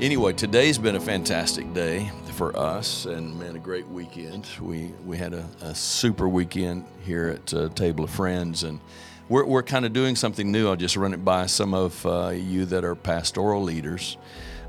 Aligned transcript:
Anyway, 0.00 0.32
today's 0.32 0.78
been 0.78 0.96
a 0.96 1.00
fantastic 1.00 1.74
day 1.74 2.10
for 2.32 2.56
us, 2.56 3.04
and 3.04 3.38
man, 3.38 3.54
a 3.54 3.58
great 3.58 3.86
weekend. 3.86 4.46
We 4.58 4.94
we 5.04 5.18
had 5.18 5.34
a, 5.34 5.46
a 5.60 5.74
super 5.74 6.26
weekend 6.26 6.86
here 7.04 7.28
at 7.28 7.52
uh, 7.52 7.68
Table 7.74 8.04
of 8.04 8.10
Friends, 8.10 8.62
and 8.62 8.80
we're 9.28 9.44
we're 9.44 9.62
kind 9.62 9.84
of 9.84 9.92
doing 9.92 10.16
something 10.16 10.50
new. 10.50 10.70
I'll 10.70 10.76
just 10.76 10.96
run 10.96 11.12
it 11.12 11.22
by 11.22 11.44
some 11.44 11.74
of 11.74 12.06
uh, 12.06 12.28
you 12.30 12.64
that 12.64 12.82
are 12.82 12.94
pastoral 12.94 13.62
leaders, 13.62 14.16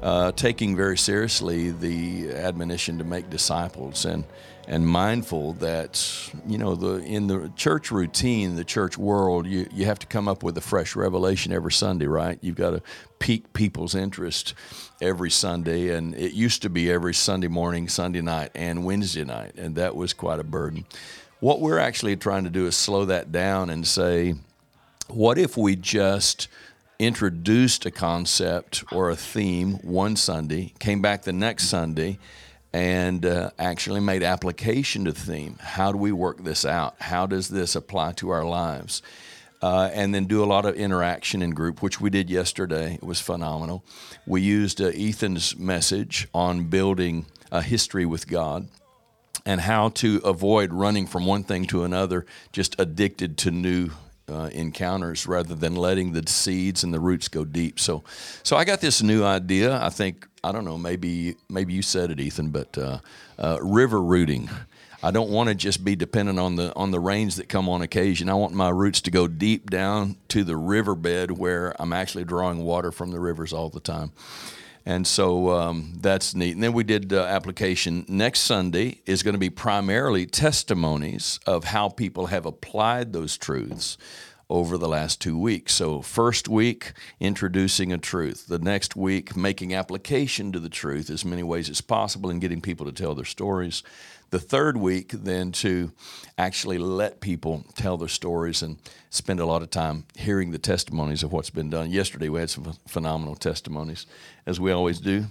uh, 0.04 0.34
taking 0.34 0.76
very 0.76 0.98
seriously 0.98 1.72
the 1.72 2.34
admonition 2.34 2.98
to 2.98 3.06
make 3.06 3.30
disciples 3.30 4.04
and 4.04 4.26
and 4.68 4.88
mindful 4.88 5.54
that 5.54 6.32
you 6.48 6.58
know 6.58 6.76
the 6.76 6.98
in 6.98 7.28
the 7.28 7.52
church 7.56 7.92
routine, 7.92 8.56
the 8.56 8.64
church 8.64 8.98
world, 8.98 9.48
you, 9.48 9.68
you 9.72 9.86
have 9.86 10.00
to 10.00 10.08
come 10.08 10.28
up 10.28 10.44
with 10.44 10.58
a 10.58 10.62
fresh 10.62 10.96
revelation 10.96 11.52
every 11.52 11.72
Sunday, 11.72 12.06
right? 12.06 12.38
You've 12.42 12.56
got 12.56 12.72
to 12.72 12.82
pique 13.20 13.54
people's 13.54 13.96
interest 13.96 14.54
every 15.02 15.32
Sunday, 15.32 15.96
and 15.96 16.16
it 16.16 16.34
used 16.34 16.62
to 16.62 16.70
be 16.70 16.92
every 16.92 17.14
Sunday 17.14 17.48
morning, 17.48 17.88
Sunday 17.88 18.22
night, 18.22 18.52
and 18.56 18.86
Wednesday 18.86 19.24
night, 19.24 19.56
and 19.58 19.76
that 19.76 19.96
was 19.96 20.14
quite 20.14 20.40
a 20.40 20.44
burden. 20.44 20.86
What 21.40 21.60
we're 21.60 21.80
actually 21.80 22.16
trying 22.18 22.44
to 22.44 22.50
do 22.50 22.68
is 22.68 22.76
slow 22.76 23.06
that 23.06 23.32
down 23.32 23.70
and 23.72 23.86
say, 23.88 24.36
what 25.08 25.38
if 25.38 25.58
we 25.58 25.76
just 25.76 26.48
introduced 27.00 27.86
a 27.88 27.92
concept 27.92 28.84
or 28.92 29.10
a 29.10 29.16
theme 29.16 29.74
one 29.82 30.16
Sunday, 30.16 30.72
came 30.78 31.02
back 31.02 31.24
the 31.24 31.34
next 31.34 31.66
Sunday, 31.66 32.20
and 32.74 33.26
uh, 33.26 33.52
actually 33.60 34.00
made 34.00 34.24
application 34.24 35.06
to 35.06 35.12
the 35.12 35.20
theme. 35.20 35.58
How 35.60 35.92
do 35.92 35.98
we 35.98 36.12
work 36.12 36.44
this 36.44 36.66
out? 36.66 36.96
How 37.00 37.26
does 37.26 37.50
this 37.50 37.76
apply 37.76 38.14
to 38.14 38.30
our 38.30 38.46
lives? 38.46 39.02
Uh, 39.62 39.92
and 39.94 40.16
then 40.16 40.26
do 40.26 40.44
a 40.44 40.46
lot 40.46 40.66
of 40.66 40.76
interaction 40.76 41.44
in 41.44 41.52
group, 41.52 41.84
which 41.84 42.02
we 42.02 42.10
did 42.10 42.30
yesterday. 42.30 42.96
It 42.96 43.04
was 43.04 43.22
phenomenal. 43.22 43.84
We 44.26 44.42
used 44.42 44.82
uh, 44.82 44.88
Ethan's 44.96 45.56
message 45.56 46.28
on 46.34 46.64
building 46.64 47.28
a 47.52 47.62
history 47.62 48.06
with 48.06 48.28
God 48.28 48.70
and 49.46 49.62
how 49.62 49.90
to 49.90 50.18
avoid 50.24 50.74
running 50.74 51.06
from 51.06 51.26
one 51.26 51.44
thing 51.44 51.66
to 51.66 51.84
another, 51.84 52.26
just 52.52 52.76
addicted 52.80 53.38
to 53.40 53.52
new 53.52 53.90
uh, 54.30 54.50
encounters 54.54 55.28
rather 55.28 55.56
than 55.56 55.76
letting 55.76 56.14
the 56.14 56.24
seeds 56.28 56.84
and 56.84 56.94
the 56.94 57.00
roots 57.00 57.28
go 57.28 57.44
deep. 57.44 57.80
So, 57.80 58.04
so 58.44 58.56
I 58.56 58.64
got 58.64 58.82
this 58.82 59.04
new 59.04 59.24
idea. 59.24 59.80
I 59.80 59.90
think 59.90 60.28
I 60.44 60.52
don't 60.52 60.66
know. 60.66 60.78
Maybe 60.78 61.36
maybe 61.50 61.74
you 61.74 61.82
said 61.82 62.10
it, 62.10 62.20
Ethan, 62.20 62.50
but 62.50 62.78
uh, 62.78 63.00
uh, 63.38 63.60
river 63.62 64.02
rooting. 64.02 64.50
I 65.04 65.12
don't 65.12 65.30
want 65.30 65.50
to 65.50 65.56
just 65.56 65.84
be 65.84 65.96
dependent 65.96 66.40
on 66.40 66.56
the 66.56 66.76
on 66.76 66.92
the 66.92 67.00
rains 67.00 67.36
that 67.36 67.48
come 67.48 67.70
on 67.70 67.82
occasion. 67.82 68.30
I 68.30 68.34
want 68.34 68.54
my 68.54 68.70
roots 68.70 69.02
to 69.02 69.12
go 69.12 69.28
deep 69.28 69.70
down 69.70 70.18
to 70.30 70.44
the 70.44 70.56
riverbed 70.56 71.32
where 71.32 71.80
I'm 71.80 71.94
actually 71.94 72.24
drawing 72.24 72.64
water 72.64 72.92
from 72.92 73.12
the 73.12 73.20
rivers 73.20 73.54
all 73.54 73.70
the 73.70 73.80
time. 73.80 74.12
And 74.84 75.06
so 75.06 75.52
um, 75.52 75.94
that's 76.02 76.34
neat. 76.34 76.56
And 76.56 76.64
then 76.64 76.74
we 76.74 76.84
did 76.84 77.14
uh, 77.14 77.24
application. 77.26 78.04
Next 78.08 78.40
Sunday 78.40 79.02
is 79.06 79.22
going 79.22 79.34
to 79.34 79.40
be 79.40 79.52
primarily 79.52 80.26
testimonies 80.26 81.40
of 81.46 81.66
how 81.66 81.90
people 81.90 82.28
have 82.28 82.48
applied 82.48 83.14
those 83.14 83.38
truths 83.38 83.98
over 84.52 84.78
the 84.78 84.88
last 84.88 85.22
two 85.22 85.38
weeks. 85.38 85.74
So, 85.74 86.02
first 86.02 86.50
week, 86.50 86.92
introducing 87.22 87.94
a 87.94 87.98
truth. 87.98 88.48
The 88.48 88.60
next 88.60 88.98
week, 88.98 89.36
making 89.36 89.74
application 89.74 90.52
to 90.52 90.60
the 90.60 90.68
truth 90.68 91.10
as 91.10 91.24
many 91.24 91.42
ways 91.42 91.70
as 91.70 91.80
possible 91.80 92.30
and 92.30 92.42
getting 92.42 92.60
people 92.60 92.86
to 92.86 92.92
tell 92.92 93.16
their 93.16 93.24
stories. 93.24 93.82
The 94.30 94.40
third 94.40 94.76
week, 94.76 95.12
then, 95.12 95.54
to 95.54 95.94
actually 96.38 96.78
let 96.78 97.22
people 97.22 97.66
tell 97.76 97.96
their 97.96 98.10
stories 98.10 98.62
and 98.62 98.78
spend 99.10 99.40
a 99.40 99.46
lot 99.46 99.62
of 99.62 99.70
time 99.70 100.04
hearing 100.18 100.52
the 100.52 100.60
testimonies 100.60 101.24
of 101.24 101.32
what's 101.32 101.50
been 101.50 101.70
done. 101.70 101.90
Yesterday, 101.90 102.28
we 102.28 102.42
had 102.42 102.50
some 102.50 102.74
phenomenal 102.88 103.36
testimonies, 103.36 104.06
as 104.46 104.60
we 104.60 104.72
always 104.72 105.00
do. 105.00 105.26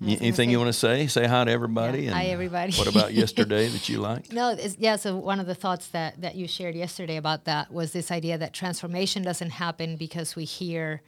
Yeah. 0.00 0.16
Anything 0.20 0.50
you 0.50 0.58
want 0.58 0.68
to 0.68 0.78
say? 0.78 1.06
Say 1.08 1.26
hi 1.26 1.44
to 1.44 1.50
everybody. 1.50 2.04
Yeah. 2.04 2.12
hi, 2.12 2.26
everybody. 2.26 2.72
what 2.74 2.86
about 2.86 3.12
yesterday 3.22 3.68
that 3.68 3.88
you 3.88 3.98
liked? 3.98 4.32
No, 4.32 4.56
yeah. 4.78 4.96
So 4.96 5.16
one 5.16 5.40
of 5.40 5.46
the 5.46 5.54
thoughts 5.54 5.88
that 5.88 6.22
that 6.22 6.36
you 6.36 6.48
shared 6.48 6.74
yesterday 6.74 7.16
about 7.16 7.44
that 7.44 7.70
was 7.70 7.92
this 7.92 8.10
idea 8.10 8.38
that 8.38 8.54
transformation 8.54 9.22
doesn't 9.22 9.50
happen 9.50 9.96
because 9.96 10.34
we 10.34 10.44
hear 10.44 11.02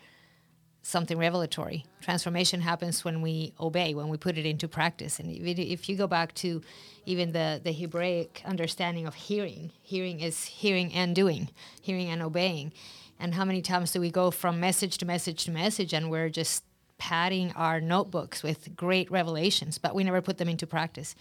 something 0.82 1.16
revelatory. 1.16 1.86
Transformation 2.02 2.60
happens 2.60 3.02
when 3.02 3.22
we 3.22 3.54
obey, 3.58 3.94
when 3.94 4.08
we 4.08 4.18
put 4.18 4.36
it 4.36 4.44
into 4.44 4.68
practice. 4.68 5.18
And 5.18 5.30
if 5.30 5.88
you 5.88 5.96
go 5.96 6.06
back 6.06 6.34
to 6.36 6.60
even 7.06 7.32
the 7.32 7.62
the 7.64 7.72
Hebraic 7.72 8.42
understanding 8.44 9.06
of 9.06 9.14
hearing, 9.14 9.72
hearing 9.80 10.20
is 10.20 10.44
hearing 10.44 10.92
and 10.92 11.14
doing, 11.14 11.48
hearing 11.80 12.10
and 12.10 12.20
obeying. 12.22 12.74
And 13.18 13.34
how 13.34 13.44
many 13.46 13.62
times 13.62 13.92
do 13.92 14.00
we 14.00 14.10
go 14.10 14.30
from 14.30 14.60
message 14.60 14.98
to 14.98 15.06
message 15.06 15.44
to 15.44 15.50
message, 15.50 15.94
and 15.94 16.10
we're 16.10 16.28
just 16.28 16.64
padding 17.02 17.50
our 17.56 17.80
notebooks 17.80 18.44
with 18.44 18.76
great 18.76 19.10
revelations, 19.10 19.76
but 19.76 19.92
we 19.92 20.04
never 20.04 20.22
put 20.22 20.38
them 20.38 20.48
into 20.48 20.68
practice. 20.68 21.16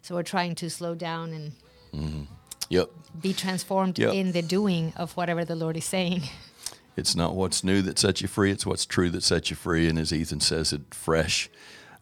So 0.00 0.14
we're 0.14 0.22
trying 0.22 0.54
to 0.54 0.70
slow 0.70 0.94
down 0.94 1.32
and 1.32 1.52
mm-hmm. 1.92 2.22
yep. 2.68 2.88
be 3.20 3.32
transformed 3.32 3.98
yep. 3.98 4.14
in 4.14 4.30
the 4.30 4.42
doing 4.42 4.92
of 4.96 5.16
whatever 5.16 5.44
the 5.44 5.56
Lord 5.56 5.76
is 5.76 5.84
saying. 5.84 6.22
It's 6.96 7.16
not 7.16 7.34
what's 7.34 7.64
new 7.64 7.82
that 7.82 7.98
sets 7.98 8.22
you 8.22 8.28
free, 8.28 8.52
it's 8.52 8.64
what's 8.64 8.86
true 8.86 9.10
that 9.10 9.24
sets 9.24 9.50
you 9.50 9.56
free. 9.56 9.88
And 9.88 9.98
as 9.98 10.12
Ethan 10.12 10.38
says, 10.38 10.72
it 10.72 10.94
fresh 10.94 11.50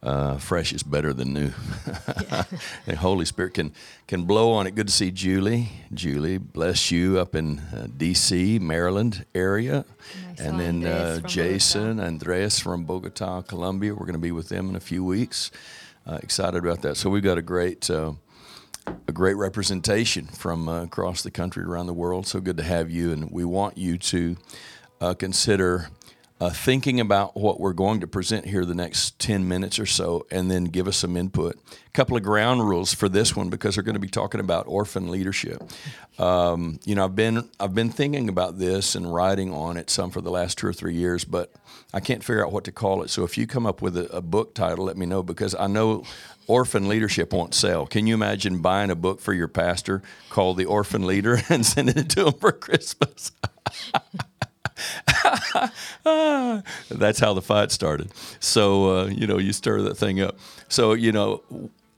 uh, 0.02 0.36
fresh 0.36 0.72
is 0.72 0.82
better 0.82 1.12
than 1.12 1.32
new. 1.32 1.48
the 2.86 2.96
Holy 2.96 3.24
Spirit 3.24 3.54
can 3.54 3.72
can 4.06 4.24
blow 4.24 4.52
on 4.52 4.66
it. 4.66 4.74
Good 4.74 4.88
to 4.88 4.92
see 4.92 5.10
Julie. 5.10 5.68
Julie, 5.94 6.38
bless 6.38 6.90
you 6.90 7.18
up 7.18 7.34
in 7.34 7.60
uh, 7.60 7.86
D.C., 7.96 8.58
Maryland 8.58 9.24
area, 9.34 9.84
and 10.38 10.58
then 10.58 10.84
uh, 10.84 11.20
Jason, 11.20 11.96
Bogota. 11.96 12.06
Andres 12.06 12.58
from 12.58 12.84
Bogota, 12.84 13.42
Colombia. 13.42 13.92
We're 13.92 14.06
going 14.06 14.14
to 14.14 14.18
be 14.18 14.32
with 14.32 14.48
them 14.48 14.70
in 14.70 14.76
a 14.76 14.80
few 14.80 15.04
weeks. 15.04 15.50
Uh, 16.06 16.18
excited 16.22 16.58
about 16.58 16.82
that. 16.82 16.96
So 16.96 17.08
we've 17.08 17.22
got 17.22 17.38
a 17.38 17.42
great. 17.42 17.88
Uh, 17.88 18.12
a 19.06 19.12
great 19.12 19.36
representation 19.36 20.26
from 20.26 20.68
uh, 20.68 20.82
across 20.82 21.22
the 21.22 21.30
country, 21.30 21.62
around 21.62 21.86
the 21.86 21.92
world. 21.92 22.26
So 22.26 22.40
good 22.40 22.56
to 22.56 22.64
have 22.64 22.90
you, 22.90 23.12
and 23.12 23.30
we 23.30 23.44
want 23.44 23.78
you 23.78 23.96
to 23.96 24.36
consider 25.20 25.88
uh, 26.42 26.50
thinking 26.50 26.98
about 26.98 27.36
what 27.36 27.60
we're 27.60 27.72
going 27.72 28.00
to 28.00 28.06
present 28.08 28.44
here 28.44 28.64
the 28.64 28.74
next 28.74 29.16
10 29.20 29.46
minutes 29.46 29.78
or 29.78 29.86
so, 29.86 30.26
and 30.28 30.50
then 30.50 30.64
give 30.64 30.88
us 30.88 30.96
some 30.96 31.16
input. 31.16 31.54
A 31.54 31.90
couple 31.92 32.16
of 32.16 32.24
ground 32.24 32.68
rules 32.68 32.92
for 32.92 33.08
this 33.08 33.36
one 33.36 33.48
because 33.48 33.76
we're 33.76 33.84
going 33.84 33.94
to 33.94 34.00
be 34.00 34.08
talking 34.08 34.40
about 34.40 34.66
orphan 34.66 35.08
leadership. 35.08 35.62
Um, 36.18 36.80
you 36.84 36.96
know, 36.96 37.04
I've 37.04 37.14
been 37.14 37.48
I've 37.60 37.76
been 37.76 37.90
thinking 37.90 38.28
about 38.28 38.58
this 38.58 38.96
and 38.96 39.14
writing 39.14 39.54
on 39.54 39.76
it 39.76 39.88
some 39.88 40.10
for 40.10 40.20
the 40.20 40.32
last 40.32 40.58
two 40.58 40.66
or 40.66 40.72
three 40.72 40.96
years, 40.96 41.24
but 41.24 41.52
I 41.94 42.00
can't 42.00 42.24
figure 42.24 42.44
out 42.44 42.50
what 42.50 42.64
to 42.64 42.72
call 42.72 43.04
it. 43.04 43.10
So 43.10 43.22
if 43.22 43.38
you 43.38 43.46
come 43.46 43.64
up 43.64 43.80
with 43.80 43.96
a, 43.96 44.10
a 44.10 44.20
book 44.20 44.52
title, 44.52 44.86
let 44.86 44.96
me 44.96 45.06
know 45.06 45.22
because 45.22 45.54
I 45.54 45.68
know 45.68 46.02
orphan 46.48 46.88
leadership 46.88 47.32
won't 47.32 47.54
sell. 47.54 47.86
Can 47.86 48.08
you 48.08 48.14
imagine 48.14 48.58
buying 48.58 48.90
a 48.90 48.96
book 48.96 49.20
for 49.20 49.32
your 49.32 49.46
pastor 49.46 50.02
called 50.28 50.56
The 50.56 50.64
Orphan 50.64 51.06
Leader 51.06 51.40
and 51.48 51.64
sending 51.64 51.98
it 51.98 52.10
to 52.10 52.26
him 52.26 52.32
for 52.32 52.50
Christmas? 52.50 53.30
That's 56.90 57.18
how 57.18 57.34
the 57.34 57.42
fight 57.42 57.72
started. 57.72 58.12
So, 58.40 58.98
uh, 58.98 59.06
you 59.06 59.26
know, 59.26 59.38
you 59.38 59.52
stir 59.52 59.82
that 59.82 59.96
thing 59.96 60.20
up. 60.20 60.38
So, 60.68 60.92
you 60.92 61.12
know, 61.12 61.42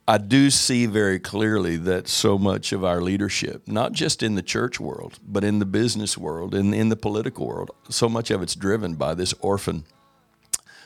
I 0.07 0.19
do 0.19 0.51
see 0.51 0.85
very 0.85 1.19
clearly 1.19 1.77
that 1.79 2.09
so 2.09 2.37
much 2.37 2.73
of 2.73 2.85
our 2.85 3.01
leadership, 3.01 3.67
not 3.67 3.93
just 3.93 4.23
in 4.23 4.35
the 4.35 4.43
church 4.43 4.79
world, 4.79 5.19
but 5.27 5.45
in 5.45 5.61
the 5.61 5.65
business 5.65 6.19
world, 6.19 6.55
in, 6.55 6.75
in 6.75 6.91
the 6.91 6.97
political 6.97 7.47
world, 7.47 7.71
so 7.89 8.09
much 8.09 8.31
of 8.31 8.43
it's 8.43 8.55
driven 8.55 8.97
by 8.97 9.15
this 9.15 9.33
orphan 9.41 9.85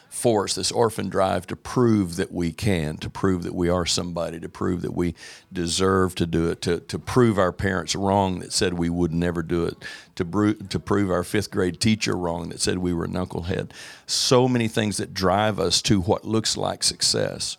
force, 0.08 0.54
this 0.54 0.72
orphan 0.72 1.08
drive 1.08 1.46
to 1.46 1.56
prove 1.56 2.16
that 2.16 2.32
we 2.32 2.52
can, 2.52 2.96
to 2.96 3.10
prove 3.10 3.42
that 3.42 3.54
we 3.54 3.68
are 3.68 3.86
somebody, 3.86 4.40
to 4.40 4.48
prove 4.48 4.82
that 4.82 4.94
we 4.94 5.14
deserve 5.52 6.14
to 6.16 6.26
do 6.26 6.50
it, 6.50 6.62
to, 6.62 6.80
to 6.80 6.98
prove 6.98 7.38
our 7.38 7.52
parents 7.52 7.94
wrong 7.94 8.40
that 8.40 8.52
said 8.52 8.74
we 8.74 8.90
would 8.90 9.12
never 9.12 9.42
do 9.42 9.64
it, 9.64 9.76
to, 10.14 10.24
bro- 10.24 10.54
to 10.54 10.80
prove 10.80 11.10
our 11.10 11.22
fifth 11.24 11.50
grade 11.50 11.80
teacher 11.80 12.16
wrong 12.16 12.48
that 12.48 12.60
said 12.60 12.78
we 12.78 12.92
were 12.92 13.04
a 13.04 13.08
knucklehead. 13.08 13.70
So 14.06 14.48
many 14.48 14.68
things 14.68 14.96
that 14.96 15.14
drive 15.14 15.60
us 15.60 15.82
to 15.82 16.00
what 16.00 16.24
looks 16.24 16.56
like 16.56 16.82
success. 16.82 17.56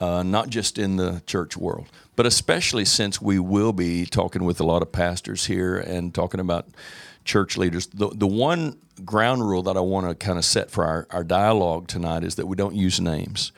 Uh, 0.00 0.24
not 0.24 0.50
just 0.50 0.76
in 0.76 0.96
the 0.96 1.22
church 1.24 1.56
world, 1.56 1.86
but 2.16 2.26
especially 2.26 2.84
since 2.84 3.22
we 3.22 3.38
will 3.38 3.72
be 3.72 4.04
talking 4.04 4.44
with 4.44 4.60
a 4.60 4.64
lot 4.64 4.82
of 4.82 4.90
pastors 4.90 5.46
here 5.46 5.78
and 5.78 6.12
talking 6.12 6.40
about 6.40 6.66
church 7.24 7.56
leaders. 7.56 7.86
The, 7.86 8.08
the 8.08 8.26
one 8.26 8.78
ground 9.04 9.48
rule 9.48 9.62
that 9.64 9.76
I 9.76 9.80
want 9.80 10.08
to 10.08 10.14
kind 10.14 10.38
of 10.38 10.44
set 10.44 10.70
for 10.70 10.84
our, 10.84 11.06
our 11.10 11.24
dialogue 11.24 11.88
tonight 11.88 12.24
is 12.24 12.36
that 12.36 12.46
we 12.46 12.56
don't 12.56 12.74
use 12.74 13.00
names. 13.00 13.52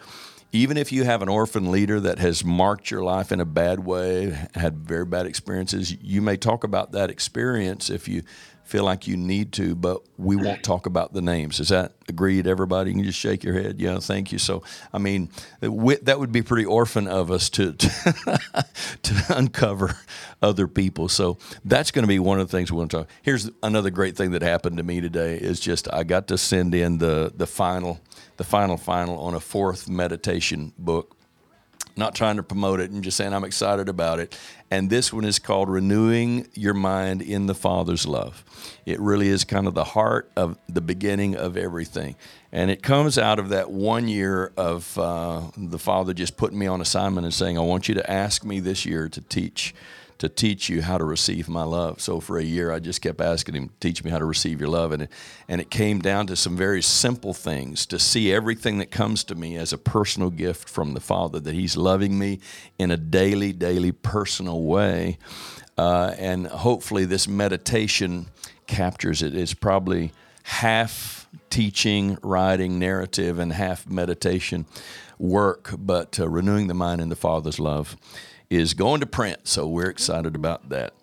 Even 0.52 0.76
if 0.76 0.92
you 0.92 1.04
have 1.04 1.22
an 1.22 1.28
orphan 1.28 1.70
leader 1.70 2.00
that 2.00 2.18
has 2.18 2.44
marked 2.44 2.90
your 2.90 3.02
life 3.02 3.32
in 3.32 3.40
a 3.40 3.44
bad 3.44 3.80
way, 3.80 4.30
had 4.54 4.78
very 4.78 5.04
bad 5.04 5.26
experiences, 5.26 5.94
you 6.00 6.22
may 6.22 6.36
talk 6.36 6.64
about 6.64 6.92
that 6.92 7.10
experience 7.10 7.90
if 7.90 8.08
you 8.08 8.22
feel 8.66 8.82
like 8.82 9.06
you 9.06 9.16
need 9.16 9.52
to, 9.52 9.76
but 9.76 10.02
we 10.18 10.34
won't 10.34 10.64
talk 10.64 10.86
about 10.86 11.12
the 11.12 11.22
names. 11.22 11.60
Is 11.60 11.68
that 11.68 11.92
agreed, 12.08 12.48
everybody? 12.48 12.90
You 12.90 12.96
can 12.96 13.04
just 13.04 13.18
shake 13.18 13.44
your 13.44 13.54
head. 13.54 13.80
Yeah, 13.80 14.00
thank 14.00 14.32
you. 14.32 14.38
So, 14.38 14.64
I 14.92 14.98
mean, 14.98 15.30
that 15.60 16.18
would 16.18 16.32
be 16.32 16.42
pretty 16.42 16.64
orphan 16.64 17.06
of 17.06 17.30
us 17.30 17.48
to, 17.50 17.72
to, 17.74 18.64
to 19.02 19.24
uncover 19.30 19.96
other 20.42 20.66
people. 20.66 21.08
So, 21.08 21.38
that's 21.64 21.92
going 21.92 22.02
to 22.02 22.08
be 22.08 22.18
one 22.18 22.40
of 22.40 22.50
the 22.50 22.56
things 22.56 22.72
we 22.72 22.78
want 22.78 22.90
to 22.90 22.96
talk. 22.98 23.08
Here's 23.22 23.48
another 23.62 23.90
great 23.90 24.16
thing 24.16 24.32
that 24.32 24.42
happened 24.42 24.78
to 24.78 24.82
me 24.82 25.00
today 25.00 25.36
is 25.36 25.60
just 25.60 25.92
I 25.92 26.02
got 26.02 26.26
to 26.28 26.36
send 26.36 26.74
in 26.74 26.98
the, 26.98 27.32
the 27.34 27.46
final, 27.46 28.00
the 28.36 28.44
final, 28.44 28.76
final 28.76 29.18
on 29.20 29.34
a 29.34 29.40
fourth 29.40 29.88
meditation 29.88 30.72
book 30.76 31.15
not 31.96 32.14
trying 32.14 32.36
to 32.36 32.42
promote 32.42 32.80
it 32.80 32.90
and 32.90 33.02
just 33.02 33.16
saying 33.16 33.32
I'm 33.32 33.44
excited 33.44 33.88
about 33.88 34.18
it. 34.18 34.38
And 34.70 34.90
this 34.90 35.12
one 35.12 35.24
is 35.24 35.38
called 35.38 35.68
Renewing 35.68 36.48
Your 36.54 36.74
Mind 36.74 37.22
in 37.22 37.46
the 37.46 37.54
Father's 37.54 38.06
Love. 38.06 38.44
It 38.84 39.00
really 39.00 39.28
is 39.28 39.44
kind 39.44 39.66
of 39.66 39.74
the 39.74 39.84
heart 39.84 40.30
of 40.36 40.58
the 40.68 40.80
beginning 40.80 41.36
of 41.36 41.56
everything. 41.56 42.16
And 42.52 42.70
it 42.70 42.82
comes 42.82 43.18
out 43.18 43.38
of 43.38 43.50
that 43.50 43.70
one 43.70 44.08
year 44.08 44.52
of 44.56 44.98
uh, 44.98 45.42
the 45.56 45.78
Father 45.78 46.12
just 46.12 46.36
putting 46.36 46.58
me 46.58 46.66
on 46.66 46.80
assignment 46.80 47.24
and 47.24 47.34
saying, 47.34 47.58
I 47.58 47.62
want 47.62 47.88
you 47.88 47.94
to 47.94 48.10
ask 48.10 48.44
me 48.44 48.60
this 48.60 48.84
year 48.84 49.08
to 49.08 49.20
teach 49.20 49.74
to 50.18 50.28
teach 50.28 50.68
you 50.68 50.82
how 50.82 50.96
to 50.96 51.04
receive 51.04 51.48
my 51.48 51.62
love. 51.62 52.00
So 52.00 52.20
for 52.20 52.38
a 52.38 52.42
year, 52.42 52.72
I 52.72 52.78
just 52.78 53.02
kept 53.02 53.20
asking 53.20 53.54
him, 53.54 53.70
teach 53.80 54.02
me 54.02 54.10
how 54.10 54.18
to 54.18 54.24
receive 54.24 54.60
your 54.60 54.70
love. 54.70 54.92
And 54.92 55.02
it, 55.02 55.12
and 55.48 55.60
it 55.60 55.70
came 55.70 56.00
down 56.00 56.26
to 56.28 56.36
some 56.36 56.56
very 56.56 56.82
simple 56.82 57.34
things 57.34 57.84
to 57.86 57.98
see 57.98 58.32
everything 58.32 58.78
that 58.78 58.90
comes 58.90 59.24
to 59.24 59.34
me 59.34 59.56
as 59.56 59.72
a 59.72 59.78
personal 59.78 60.30
gift 60.30 60.68
from 60.68 60.94
the 60.94 61.00
Father, 61.00 61.38
that 61.40 61.54
he's 61.54 61.76
loving 61.76 62.18
me 62.18 62.40
in 62.78 62.90
a 62.90 62.96
daily, 62.96 63.52
daily 63.52 63.92
personal 63.92 64.62
way. 64.62 65.18
Uh, 65.76 66.14
and 66.18 66.46
hopefully 66.46 67.04
this 67.04 67.28
meditation 67.28 68.26
captures 68.66 69.22
it. 69.22 69.36
It's 69.36 69.54
probably 69.54 70.12
half 70.44 71.28
teaching, 71.50 72.16
writing, 72.22 72.78
narrative, 72.78 73.38
and 73.38 73.52
half 73.52 73.86
meditation 73.86 74.64
work, 75.18 75.74
but 75.78 76.18
uh, 76.18 76.28
renewing 76.28 76.66
the 76.66 76.74
mind 76.74 77.00
in 77.00 77.08
the 77.08 77.16
Father's 77.16 77.58
love 77.58 77.96
is 78.50 78.74
going 78.74 79.00
to 79.00 79.06
print. 79.06 79.48
So 79.48 79.66
we're 79.66 79.90
excited 79.90 80.34
about 80.34 80.68
that. 80.68 80.94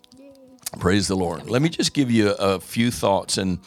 Praise 0.79 1.07
the 1.07 1.15
Lord. 1.15 1.49
Let 1.49 1.61
me 1.61 1.69
just 1.69 1.93
give 1.93 2.09
you 2.09 2.31
a, 2.31 2.59
few 2.59 2.89
thoughts, 2.89 3.37
and 3.37 3.59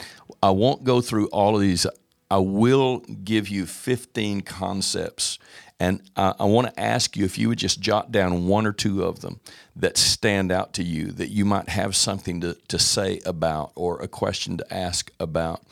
I 0.43 0.50
won't 0.50 0.84
go 0.84 1.00
through 1.00 1.28
all 1.28 1.55
of 1.55 1.61
these. 1.61 1.87
I 2.31 2.38
will 2.38 2.99
give 2.99 3.49
you 3.49 3.64
15 3.64 4.40
concepts, 4.40 5.38
and 5.78 6.02
I, 6.17 6.34
I 6.40 6.44
want 6.46 6.67
to 6.69 6.81
ask 6.81 7.17
you 7.17 7.25
if 7.25 7.38
you 7.38 7.49
would 7.49 7.58
just 7.58 7.81
jot 7.81 8.11
down 8.11 8.49
one 8.49 8.67
or 8.67 8.73
two 8.73 9.05
of 9.05 9.20
them 9.20 9.40
that 9.76 9.96
stand 9.96 10.50
out 10.50 10.73
to 10.75 10.82
you 10.82 11.12
that 11.12 11.28
you 11.28 11.44
might 11.44 11.69
have 11.69 11.94
something 11.94 12.40
to, 12.40 12.55
to 12.69 12.78
say 12.78 13.20
about 13.25 13.70
or 13.76 14.02
a 14.02 14.08
question 14.08 14.56
to 14.56 14.75
ask 14.75 15.11
about. 15.20 15.62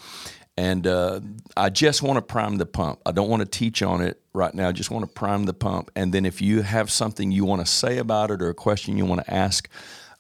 And 0.57 0.87
uh, 0.87 1.21
I 1.57 1.69
just 1.69 2.01
want 2.01 2.17
to 2.19 2.23
prime 2.23 2.59
the 2.59 2.67
pump. 2.67 3.01
I 3.05 3.11
don't 3.11 3.29
want 3.29 3.41
to 3.41 3.49
teach 3.49 3.83
on 3.83 4.01
it 4.03 4.21
right 4.35 4.53
now. 4.53 4.73
Just 4.73 4.91
want 4.91 5.07
to 5.07 5.13
prime 5.13 5.45
the 5.45 5.55
pump. 5.55 5.91
And 5.97 6.13
then 6.13 6.27
if 6.27 6.43
you 6.43 6.63
have 6.63 6.91
something 6.91 7.31
you 7.31 7.45
want 7.45 7.65
to 7.65 7.73
say 7.73 7.99
about 7.99 8.31
it 8.31 8.43
or 8.43 8.51
a 8.51 8.55
question 8.55 8.99
you 8.99 9.07
want 9.07 9.25
to 9.25 9.33
ask 9.33 9.69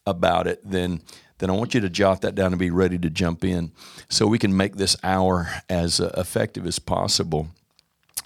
about 0.07 0.47
it, 0.47 0.61
then 0.65 1.03
then 1.39 1.51
I 1.51 1.55
want 1.55 1.75
you 1.75 1.81
to 1.81 1.91
jot 1.91 2.21
that 2.21 2.37
down 2.37 2.53
and 2.53 2.59
be 2.61 2.71
ready 2.71 2.97
to 2.97 3.11
jump 3.11 3.45
in 3.45 3.73
so 4.09 4.27
we 4.27 4.39
can 4.39 4.57
make 4.57 4.77
this 4.77 4.97
hour 5.03 5.49
as 5.69 5.99
uh, 5.99 6.15
effective 6.17 6.65
as 6.65 6.79
possible. 6.79 7.49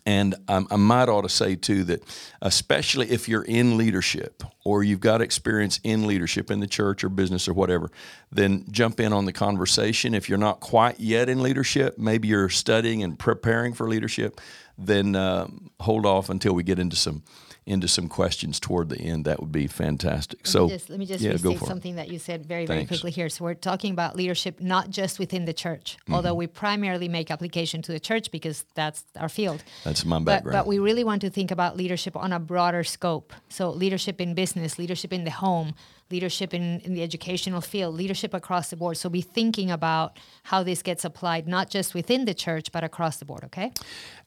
And 0.04 0.36
I 0.48 0.76
might 0.76 1.10
ought 1.10 1.22
to 1.22 1.28
say 1.28 1.54
too 1.54 1.84
that, 1.84 2.02
especially 2.40 3.10
if 3.10 3.28
you're 3.28 3.42
in 3.42 3.76
leadership 3.76 4.42
or 4.64 4.82
you've 4.82 5.00
got 5.00 5.20
experience 5.20 5.80
in 5.84 6.06
leadership 6.06 6.50
in 6.50 6.60
the 6.60 6.66
church 6.66 7.04
or 7.04 7.10
business 7.10 7.46
or 7.46 7.52
whatever, 7.52 7.90
then 8.32 8.64
jump 8.70 9.00
in 9.00 9.12
on 9.12 9.26
the 9.26 9.34
conversation. 9.34 10.14
If 10.14 10.30
you're 10.30 10.38
not 10.38 10.60
quite 10.60 10.98
yet 10.98 11.28
in 11.28 11.42
leadership, 11.42 11.98
maybe 11.98 12.28
you're 12.28 12.48
studying 12.48 13.02
and 13.02 13.18
preparing 13.18 13.74
for 13.74 13.86
leadership, 13.86 14.40
then 14.78 15.16
uh, 15.16 15.48
hold 15.80 16.06
off 16.06 16.30
until 16.30 16.54
we 16.54 16.62
get 16.62 16.78
into 16.78 16.96
some 16.96 17.22
into 17.66 17.86
some 17.86 18.08
questions 18.08 18.58
toward 18.58 18.88
the 18.88 18.98
end, 18.98 19.26
that 19.26 19.40
would 19.40 19.52
be 19.52 19.66
fantastic. 19.66 20.38
Let 20.38 20.48
so 20.48 20.64
me 20.64 20.72
just, 20.72 20.88
let 20.88 20.98
me 20.98 21.04
just 21.04 21.22
yeah, 21.22 21.32
restate 21.32 21.60
something 21.60 21.96
that 21.96 22.08
you 22.08 22.18
said 22.18 22.46
very, 22.46 22.64
very 22.64 22.78
Thanks. 22.78 22.88
quickly 22.88 23.10
here. 23.10 23.28
So 23.28 23.44
we're 23.44 23.52
talking 23.52 23.92
about 23.92 24.16
leadership 24.16 24.58
not 24.58 24.88
just 24.88 25.18
within 25.18 25.44
the 25.44 25.52
church, 25.52 25.98
mm-hmm. 26.00 26.14
although 26.14 26.32
we 26.32 26.46
primarily 26.46 27.08
make 27.08 27.30
application 27.30 27.82
to 27.82 27.92
the 27.92 28.00
church 28.00 28.30
because 28.30 28.64
that's 28.74 29.04
our 29.18 29.28
field. 29.28 29.62
That's 29.84 30.06
my 30.06 30.18
background. 30.18 30.44
But, 30.44 30.60
but 30.60 30.66
we 30.66 30.78
really 30.78 31.04
want 31.04 31.20
to 31.20 31.30
think 31.30 31.50
about 31.50 31.76
leadership 31.76 32.16
on 32.16 32.32
a 32.32 32.40
broader 32.40 32.84
scope. 32.84 33.34
So 33.50 33.68
leadership 33.68 34.18
in 34.18 34.32
business, 34.32 34.78
leadership 34.78 35.12
in 35.12 35.24
the 35.24 35.30
home, 35.30 35.74
leadership 36.10 36.54
in, 36.54 36.80
in 36.80 36.94
the 36.94 37.02
educational 37.02 37.60
field, 37.60 37.94
leadership 37.94 38.34
across 38.34 38.70
the 38.70 38.76
board. 38.76 38.96
So 38.96 39.08
be 39.08 39.20
thinking 39.20 39.70
about 39.70 40.18
how 40.44 40.62
this 40.62 40.82
gets 40.82 41.04
applied, 41.04 41.46
not 41.46 41.70
just 41.70 41.94
within 41.94 42.24
the 42.24 42.34
church, 42.34 42.72
but 42.72 42.84
across 42.84 43.18
the 43.18 43.24
board, 43.24 43.44
okay? 43.44 43.72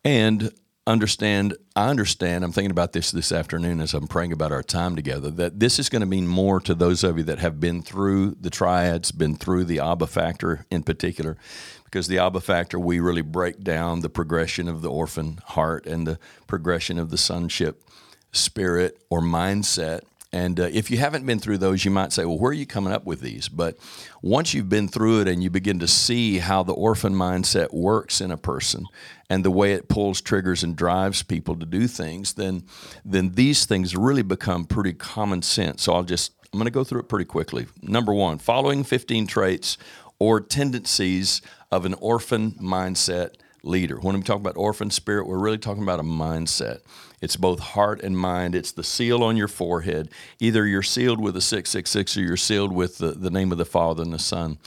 And 0.03 0.51
understand 0.87 1.55
i 1.75 1.89
understand 1.89 2.43
i'm 2.43 2.51
thinking 2.51 2.71
about 2.71 2.91
this 2.91 3.11
this 3.11 3.31
afternoon 3.31 3.79
as 3.79 3.93
i'm 3.93 4.07
praying 4.07 4.33
about 4.33 4.51
our 4.51 4.63
time 4.63 4.95
together 4.95 5.29
that 5.29 5.59
this 5.59 5.77
is 5.77 5.89
going 5.89 5.99
to 5.99 6.07
mean 6.07 6.27
more 6.27 6.59
to 6.59 6.73
those 6.73 7.03
of 7.03 7.19
you 7.19 7.23
that 7.23 7.37
have 7.37 7.59
been 7.59 7.83
through 7.83 8.35
the 8.41 8.49
triads 8.49 9.11
been 9.11 9.35
through 9.35 9.63
the 9.63 9.79
abba 9.79 10.07
factor 10.07 10.65
in 10.71 10.81
particular 10.81 11.37
because 11.85 12.07
the 12.07 12.17
abba 12.17 12.41
factor 12.41 12.79
we 12.79 12.99
really 12.99 13.21
break 13.21 13.63
down 13.63 13.99
the 13.99 14.09
progression 14.09 14.67
of 14.67 14.81
the 14.81 14.89
orphan 14.89 15.39
heart 15.49 15.85
and 15.85 16.07
the 16.07 16.17
progression 16.47 16.97
of 16.97 17.11
the 17.11 17.17
sonship 17.17 17.83
spirit 18.31 18.99
or 19.11 19.21
mindset 19.21 20.01
and 20.33 20.59
uh, 20.59 20.69
if 20.71 20.89
you 20.89 20.97
haven't 20.97 21.25
been 21.25 21.39
through 21.39 21.57
those, 21.57 21.83
you 21.83 21.91
might 21.91 22.13
say, 22.13 22.23
well, 22.23 22.39
where 22.39 22.51
are 22.51 22.53
you 22.53 22.65
coming 22.65 22.93
up 22.93 23.05
with 23.05 23.19
these? 23.19 23.49
But 23.49 23.77
once 24.21 24.53
you've 24.53 24.69
been 24.69 24.87
through 24.87 25.21
it 25.21 25.27
and 25.27 25.43
you 25.43 25.49
begin 25.49 25.79
to 25.79 25.87
see 25.87 26.39
how 26.39 26.63
the 26.63 26.73
orphan 26.73 27.13
mindset 27.13 27.73
works 27.73 28.21
in 28.21 28.31
a 28.31 28.37
person 28.37 28.85
and 29.29 29.43
the 29.43 29.51
way 29.51 29.73
it 29.73 29.89
pulls 29.89 30.21
triggers 30.21 30.63
and 30.63 30.75
drives 30.75 31.21
people 31.21 31.57
to 31.57 31.65
do 31.65 31.85
things, 31.85 32.33
then, 32.33 32.63
then 33.03 33.33
these 33.33 33.65
things 33.65 33.95
really 33.95 34.21
become 34.21 34.63
pretty 34.63 34.93
common 34.93 35.41
sense. 35.41 35.83
So 35.83 35.93
I'll 35.93 36.03
just, 36.03 36.33
I'm 36.53 36.59
going 36.59 36.65
to 36.65 36.71
go 36.71 36.85
through 36.85 37.01
it 37.01 37.09
pretty 37.09 37.25
quickly. 37.25 37.67
Number 37.81 38.13
one, 38.13 38.37
following 38.37 38.85
15 38.85 39.27
traits 39.27 39.77
or 40.17 40.39
tendencies 40.39 41.41
of 41.71 41.85
an 41.85 41.93
orphan 41.95 42.51
mindset 42.51 43.31
leader. 43.63 43.99
When 43.99 44.15
we 44.15 44.23
talk 44.23 44.37
about 44.37 44.57
orphan 44.57 44.89
spirit, 44.89 45.27
we're 45.27 45.37
really 45.37 45.57
talking 45.57 45.83
about 45.83 45.99
a 45.99 46.03
mindset. 46.03 46.79
It's 47.21 47.35
both 47.35 47.59
heart 47.59 48.01
and 48.01 48.17
mind. 48.17 48.55
It's 48.55 48.71
the 48.71 48.83
seal 48.83 49.23
on 49.23 49.37
your 49.37 49.47
forehead. 49.47 50.09
Either 50.39 50.65
you're 50.65 50.81
sealed 50.81 51.21
with 51.21 51.37
a 51.37 51.41
666 51.41 52.17
or 52.17 52.21
you're 52.21 52.37
sealed 52.37 52.71
with 52.71 52.97
the, 52.97 53.11
the 53.11 53.29
name 53.29 53.51
of 53.51 53.57
the 53.57 53.65
Father 53.65 54.01
and 54.01 54.13
the 54.13 54.19
Son. 54.19 54.57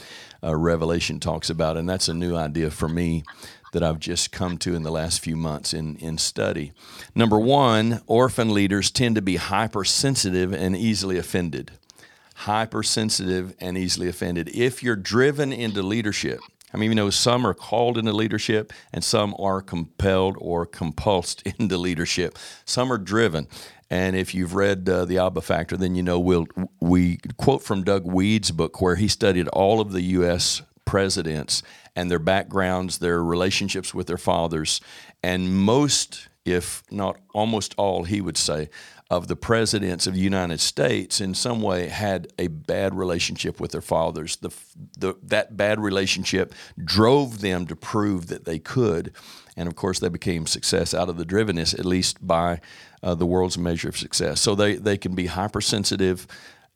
Uh, 0.43 0.55
Revelation 0.55 1.19
talks 1.19 1.51
about, 1.51 1.77
and 1.77 1.89
that's 1.89 2.09
a 2.09 2.15
new 2.15 2.37
idea 2.37 2.71
for 2.71 2.89
me 2.89 3.25
that 3.73 3.83
I've 3.83 3.99
just 3.99 4.31
come 4.31 4.57
to 4.59 4.75
in 4.75 4.85
the 4.85 4.91
last 4.91 5.21
few 5.21 5.37
months 5.37 5.75
in, 5.75 5.97
in 5.97 6.17
study. 6.17 6.73
Number 7.15 7.41
one, 7.41 8.03
orphan 8.07 8.55
leaders 8.55 8.91
tend 8.91 9.17
to 9.17 9.23
be 9.23 9.37
hypersensitive 9.37 10.53
and 10.53 10.77
easily 10.77 11.19
offended. 11.19 11.73
Hypersensitive 12.37 13.55
and 13.59 13.77
easily 13.77 14.09
offended. 14.09 14.49
If 14.55 14.83
you're 14.83 14.97
driven 14.97 15.53
into 15.53 15.83
leadership, 15.83 16.39
I 16.75 16.77
mean, 16.77 16.91
you 16.91 16.97
know, 16.97 17.11
some 17.11 17.47
are 17.47 17.55
called 17.55 17.97
into 17.97 18.13
leadership 18.13 18.73
and 18.93 19.05
some 19.05 19.35
are 19.39 19.63
compelled 19.63 20.37
or 20.41 20.67
compulsed 20.67 21.43
into 21.59 21.79
leadership. 21.79 22.37
Some 22.65 22.93
are 22.93 22.99
driven. 22.99 23.47
And 23.91 24.17
if 24.17 24.35
you've 24.35 24.57
read 24.57 24.89
uh, 24.89 25.05
The 25.05 25.19
Abba 25.19 25.41
Factor, 25.41 25.77
then 25.77 25.95
you 25.95 26.03
know 26.03 26.19
we'll, 26.19 26.47
we 26.81 27.19
quote 27.37 27.63
from 27.63 27.85
Doug 27.85 28.05
Wead's 28.05 28.51
book 28.51 28.81
where 28.81 28.97
he 28.97 29.07
studied 29.07 29.47
all 29.49 29.81
of 29.81 29.93
the 29.93 30.03
U.S. 30.03 30.63
presidents 30.85 31.63
and 31.95 32.11
their 32.11 32.19
backgrounds, 32.19 32.99
their 32.99 33.23
relationships 33.23 33.95
with 33.95 34.09
their 34.09 34.19
fathers. 34.19 34.81
And 35.23 35.55
most, 35.55 36.29
if 36.45 36.83
not 36.91 37.19
almost 37.33 37.75
all, 37.77 38.03
he 38.03 38.21
would 38.21 38.37
say, 38.37 38.69
of 39.15 39.29
the 39.29 39.37
presidents 39.37 40.09
of 40.09 40.15
the 40.15 40.21
United 40.21 40.61
States 40.61 41.21
in 41.21 41.35
some 41.35 41.63
way 41.63 41.87
had 41.87 42.33
a 42.37 42.49
bad 42.49 42.95
relationship 42.95 43.61
with 43.61 43.71
their 43.71 43.81
fathers. 43.81 44.37
The, 44.37 44.51
the, 44.99 45.15
that 45.23 45.57
bad 45.57 45.79
relationship 45.79 46.53
drove 46.85 47.41
them 47.41 47.67
to 47.69 47.77
prove 47.77 48.27
that 48.27 48.45
they 48.45 48.59
could. 48.59 49.13
And 49.57 49.69
of 49.69 49.77
course, 49.77 50.01
they 50.01 50.09
became 50.09 50.49
success 50.49 50.95
out 50.95 51.09
of 51.09 51.17
the 51.17 51.25
drivenness, 51.25 51.79
at 51.79 51.85
least 51.85 52.27
by 52.27 52.61
uh, 53.05 53.15
the 53.15 53.27
world's 53.27 53.57
measure 53.57 53.89
of 53.89 53.97
success. 53.97 54.41
So 54.41 54.57
they, 54.57 54.75
they 54.75 54.99
can 54.99 55.15
be 55.15 55.27
hypersensitive, 55.27 56.27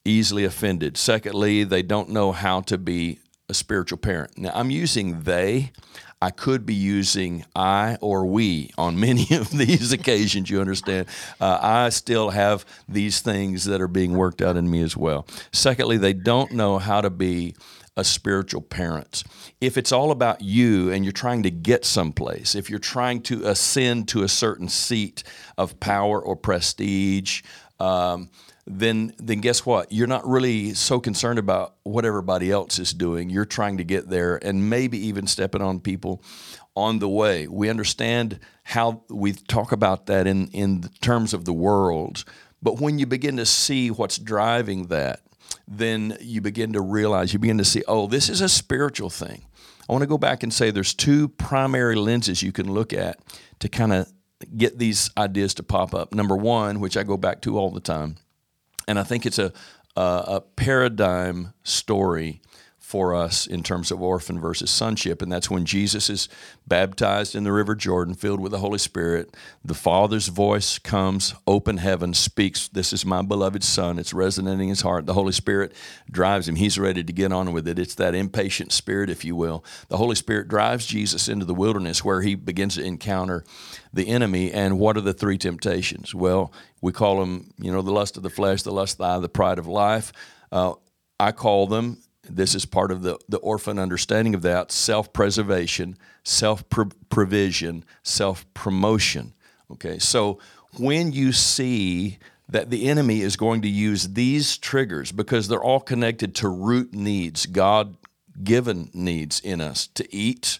easily 0.05 0.45
offended. 0.45 0.97
Secondly, 0.97 1.65
they 1.65 1.83
don't 1.83 2.11
know 2.11 2.31
how 2.31 2.61
to 2.63 2.79
be 2.79 3.19
a 3.49 3.55
spiritual 3.55 3.99
parent. 3.99 4.39
Now, 4.39 4.53
I'm 4.55 4.71
using 4.71 5.23
they. 5.23 5.73
I 6.21 6.31
could 6.31 6.67
be 6.67 6.75
using 6.75 7.45
I 7.55 7.97
or 8.01 8.27
we 8.27 8.71
on 8.77 8.99
many 9.01 9.27
of 9.33 9.51
these 9.51 9.93
occasions, 9.93 10.51
you 10.51 10.61
understand. 10.61 11.07
Uh, 11.41 11.59
I 11.61 11.89
still 11.91 12.31
have 12.31 12.65
these 12.89 13.21
things 13.21 13.65
that 13.65 13.81
are 13.81 13.89
being 13.89 14.13
worked 14.13 14.43
out 14.43 14.57
in 14.57 14.71
me 14.71 14.83
as 14.83 14.97
well. 14.97 15.27
Secondly, 15.53 15.97
they 15.97 16.13
don't 16.13 16.53
know 16.53 16.79
how 16.79 17.01
to 17.01 17.11
be 17.11 17.55
a 17.97 18.05
spiritual 18.05 18.63
parent. 18.63 19.25
If 19.61 19.77
it's 19.77 19.91
all 19.91 20.13
about 20.13 20.41
you 20.41 20.93
and 20.93 21.05
you're 21.05 21.11
trying 21.11 21.43
to 21.43 21.51
get 21.51 21.85
someplace, 21.85 22.55
if 22.55 22.71
you're 22.71 22.79
trying 22.79 23.23
to 23.23 23.45
ascend 23.45 24.07
to 24.09 24.23
a 24.23 24.29
certain 24.29 24.69
seat 24.69 25.25
of 25.59 25.81
power 25.81 26.21
or 26.21 26.37
prestige, 26.37 27.43
um, 27.81 28.31
then 28.71 29.15
then 29.19 29.41
guess 29.41 29.65
what? 29.65 29.91
You're 29.91 30.07
not 30.07 30.27
really 30.27 30.75
so 30.75 31.01
concerned 31.01 31.39
about 31.39 31.77
what 31.85 32.05
everybody 32.05 32.51
else 32.51 32.79
is 32.79 32.93
doing. 32.93 33.31
You're 33.31 33.45
trying 33.45 33.79
to 33.79 33.85
get 33.85 34.09
there 34.09 34.39
and 34.45 34.69
maybe 34.69 34.99
even 35.07 35.27
stepping 35.27 35.63
on 35.63 35.81
people 35.81 36.23
on 36.77 36.99
the 36.99 37.09
way. 37.09 37.49
We 37.49 37.69
understand 37.69 38.41
how 38.65 39.03
we 39.09 39.33
talk 39.33 39.73
about 39.73 40.07
that 40.07 40.27
in 40.27 40.49
in 40.49 40.83
terms 41.01 41.33
of 41.33 41.45
the 41.45 41.53
world, 41.53 42.25
but 42.63 42.81
when 42.81 42.99
you 42.99 43.07
begin 43.07 43.37
to 43.39 43.47
see 43.47 43.91
what's 43.91 44.19
driving 44.19 44.89
that, 44.89 45.21
then 45.67 46.17
you 46.21 46.41
begin 46.41 46.73
to 46.75 46.81
realize, 46.81 47.33
you 47.33 47.39
begin 47.39 47.59
to 47.59 47.65
see, 47.65 47.83
oh, 47.89 48.07
this 48.07 48.29
is 48.29 48.41
a 48.41 48.49
spiritual 48.49 49.11
thing. 49.11 49.45
I 49.89 49.93
want 49.93 50.03
to 50.03 50.09
go 50.09 50.19
back 50.19 50.43
and 50.43 50.53
say 50.53 50.71
there's 50.71 50.93
two 50.93 51.29
primary 51.29 51.95
lenses 51.95 52.43
you 52.43 52.53
can 52.53 52.71
look 52.71 52.93
at 52.93 53.19
to 53.61 53.69
kind 53.69 53.93
of 53.93 54.13
get 54.57 54.79
these 54.79 55.11
ideas 55.17 55.55
to 55.55 55.63
pop 55.63 55.95
up. 55.95 56.13
Number 56.13 56.37
one, 56.37 56.81
which 56.81 56.97
I 56.97 57.03
go 57.03 57.17
back 57.17 57.41
to 57.43 57.59
all 57.59 57.71
the 57.71 57.81
time, 57.81 58.17
and 58.89 58.99
I 58.99 59.05
think 59.05 59.27
it's 59.27 59.39
a, 59.39 59.53
a, 59.97 60.01
a 60.27 60.41
paradigm 60.57 61.53
story 61.63 62.41
for 62.89 63.15
us 63.15 63.47
in 63.47 63.63
terms 63.63 63.91
of 63.91 64.01
orphan 64.01 64.41
versus 64.41 64.71
sonship. 64.71 65.21
And 65.21 65.31
that's 65.31 65.51
when 65.51 65.67
Jesus 65.67 66.09
is 66.09 66.27
baptized 66.67 67.35
in 67.35 67.45
the 67.45 67.53
River 67.53 67.75
Jordan, 67.75 68.15
filled 68.15 68.41
with 68.41 68.51
the 68.51 68.61
Holy 68.61 68.79
Spirit. 68.79 69.37
The 69.63 69.75
Father's 69.75 70.29
voice 70.29 70.79
comes, 70.79 71.35
open 71.47 71.77
heaven, 71.77 72.15
speaks, 72.15 72.67
This 72.67 72.95
is 72.95 73.05
my 73.05 73.21
beloved 73.21 73.63
Son. 73.63 73.99
It's 73.99 74.15
resonating 74.15 74.63
in 74.63 74.69
his 74.71 74.81
heart. 74.81 75.05
The 75.05 75.13
Holy 75.13 75.33
Spirit 75.33 75.75
drives 76.11 76.49
him. 76.49 76.57
He's 76.57 76.79
ready 76.79 77.05
to 77.05 77.13
get 77.13 77.31
on 77.31 77.53
with 77.53 77.69
it. 77.69 77.79
It's 77.79 77.95
that 77.97 78.15
impatient 78.15 78.73
spirit, 78.73 79.11
if 79.11 79.23
you 79.23 79.37
will. 79.37 79.63
The 79.89 79.99
Holy 79.99 80.15
Spirit 80.15 80.49
drives 80.49 80.87
Jesus 80.87 81.29
into 81.29 81.45
the 81.45 81.53
wilderness 81.53 82.03
where 82.03 82.23
he 82.23 82.37
begins 82.37 82.77
to 82.77 82.83
encounter 82.83 83.45
the 83.93 84.09
enemy. 84.09 84.51
And 84.51 84.79
what 84.79 84.97
are 84.97 85.03
the 85.03 85.13
three 85.13 85.37
temptations? 85.37 86.15
Well, 86.15 86.55
we 86.81 86.93
call 86.93 87.21
them, 87.21 87.53
you 87.59 87.71
know, 87.71 87.83
the 87.83 87.93
lust 87.93 88.17
of 88.17 88.23
the 88.23 88.31
flesh, 88.31 88.63
the 88.63 88.73
lust 88.73 88.95
of 88.95 88.99
the 89.01 89.05
eye, 89.05 89.19
the 89.19 89.29
pride 89.29 89.59
of 89.59 89.67
life. 89.67 90.11
Uh, 90.51 90.73
I 91.21 91.33
call 91.33 91.67
them 91.67 91.99
this 92.29 92.55
is 92.55 92.65
part 92.65 92.91
of 92.91 93.03
the, 93.03 93.19
the 93.29 93.39
orphan 93.39 93.79
understanding 93.79 94.35
of 94.35 94.43
that 94.43 94.71
self 94.73 95.13
preservation, 95.13 95.97
self 96.25 96.65
provision, 97.09 97.85
self 98.03 98.45
promotion. 98.55 99.35
Okay, 99.71 99.99
so 99.99 100.39
when 100.79 101.13
you 101.13 101.33
see 101.33 102.19
that 102.49 102.71
the 102.71 102.89
enemy 102.89 103.21
is 103.21 103.37
going 103.37 103.63
to 103.63 103.69
use 103.69 104.09
these 104.15 104.57
triggers 104.57 105.13
because 105.13 105.49
they're 105.49 105.63
all 105.63 105.81
connected 105.81 106.35
to 106.37 106.49
root 106.49 106.95
needs, 106.95 107.47
God 107.47 107.97
given 108.43 108.91
needs 108.95 109.41
in 109.41 109.61
us 109.61 109.87
to 109.89 110.15
eat, 110.15 110.59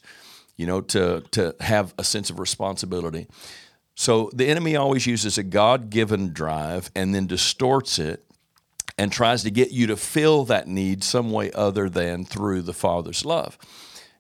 you 0.57 0.67
know, 0.67 0.81
to, 0.83 1.23
to 1.31 1.55
have 1.61 1.95
a 1.97 2.05
sense 2.05 2.29
of 2.29 2.39
responsibility. 2.39 3.27
So 3.95 4.31
the 4.35 4.49
enemy 4.49 4.77
always 4.77 5.07
uses 5.07 5.39
a 5.39 5.43
God 5.43 5.91
given 5.91 6.33
drive 6.33 6.91
and 6.95 7.15
then 7.15 7.27
distorts 7.27 7.99
it 7.99 8.28
and 8.99 9.13
tries 9.13 9.45
to 9.45 9.51
get 9.51 9.71
you 9.71 9.87
to 9.87 9.97
fill 9.97 10.45
that 10.47 10.67
need 10.67 11.05
some 11.05 11.31
way 11.31 11.51
other 11.53 11.89
than 11.89 12.25
through 12.25 12.63
the 12.63 12.75
Father's 12.75 13.25
love. 13.25 13.57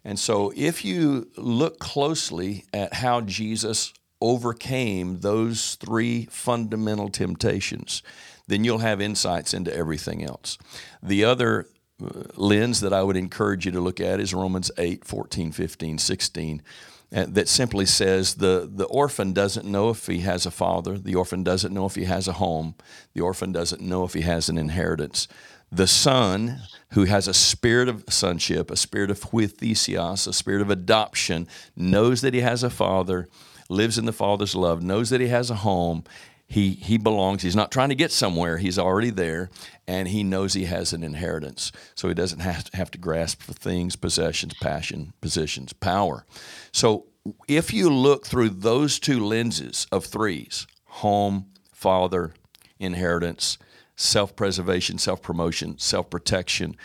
And 0.04 0.18
so, 0.18 0.52
if 0.56 0.84
you 0.84 1.28
look 1.36 1.80
closely 1.80 2.64
at 2.72 2.94
how 2.94 3.20
Jesus 3.20 3.92
overcame 4.20 5.20
those 5.20 5.74
three 5.74 6.26
fundamental 6.30 7.08
temptations, 7.08 8.02
then 8.46 8.64
you'll 8.64 8.78
have 8.78 9.00
insights 9.00 9.52
into 9.52 9.74
everything 9.74 10.24
else. 10.24 10.56
The 11.02 11.24
other 11.24 11.66
uh, 12.02 12.22
lens 12.36 12.80
that 12.80 12.92
I 12.92 13.02
would 13.02 13.16
encourage 13.16 13.66
you 13.66 13.72
to 13.72 13.80
look 13.80 14.00
at 14.00 14.20
is 14.20 14.32
Romans 14.32 14.70
8, 14.78 15.04
14, 15.04 15.52
15, 15.52 15.98
16 15.98 16.62
uh, 16.62 16.62
Uh, 17.10 17.24
that 17.26 17.48
simply 17.48 17.86
says 17.86 18.34
the, 18.34 18.68
the 18.70 18.84
orphan 18.84 19.32
doesn't 19.32 19.64
know 19.64 19.88
if 19.88 20.06
he 20.06 20.18
has 20.20 20.44
a 20.44 20.50
father, 20.50 20.98
the 20.98 21.14
orphan 21.14 21.42
doesn't 21.42 21.72
know 21.72 21.86
if 21.86 21.94
he 21.94 22.04
has 22.04 22.28
a 22.28 22.34
home, 22.34 22.74
the 23.14 23.20
orphan 23.22 23.50
doesn't 23.50 23.80
know 23.80 24.04
if 24.04 24.12
he 24.12 24.20
has 24.20 24.50
an 24.50 24.58
inheritance. 24.58 25.26
The 25.72 25.86
son, 25.86 26.60
who 26.90 27.04
has 27.04 27.26
a 27.26 27.32
spirit 27.32 27.88
of 27.88 28.04
sonship, 28.10 28.70
a 28.70 28.76
spirit 28.76 29.10
of 29.10 29.20
huiothesia, 29.20 30.26
a 30.26 30.32
spirit 30.32 30.60
of 30.60 30.70
adoption, 30.70 31.48
knows 31.74 32.20
that 32.20 32.34
he 32.34 32.40
has 32.40 32.62
a 32.62 32.70
father, 32.70 33.28
lives 33.70 33.96
in 33.96 34.04
the 34.04 34.12
father's 34.12 34.54
love, 34.54 34.82
knows 34.82 35.10
that 35.10 35.20
he 35.20 35.28
has 35.28 35.50
a 35.50 35.56
home, 35.56 36.04
he 36.48 36.70
he 36.72 36.96
belongs. 36.96 37.42
He's 37.42 37.54
not 37.54 37.70
trying 37.70 37.90
to 37.90 37.94
get 37.94 38.10
somewhere. 38.10 38.56
He's 38.56 38.78
already 38.78 39.10
there 39.10 39.50
and 39.86 40.08
he 40.08 40.24
knows 40.24 40.54
he 40.54 40.64
has 40.64 40.94
an 40.94 41.04
inheritance. 41.04 41.70
So 41.94 42.08
he 42.08 42.14
doesn't 42.14 42.40
have 42.40 42.64
to, 42.64 42.76
have 42.76 42.90
to 42.92 42.98
grasp 42.98 43.42
for 43.42 43.52
things 43.52 43.96
possessions 43.96 44.54
passion 44.54 45.12
positions 45.20 45.74
power. 45.74 46.24
So 46.72 47.06
if 47.46 47.72
you 47.72 47.90
look 47.90 48.26
through 48.26 48.50
those 48.50 48.98
two 48.98 49.24
lenses 49.24 49.86
of 49.92 50.06
threes 50.06 50.66
home 50.86 51.46
father 51.72 52.32
inheritance 52.78 53.58
self-preservation 53.96 54.98
self-promotion 54.98 55.78
self-protection 55.78 56.76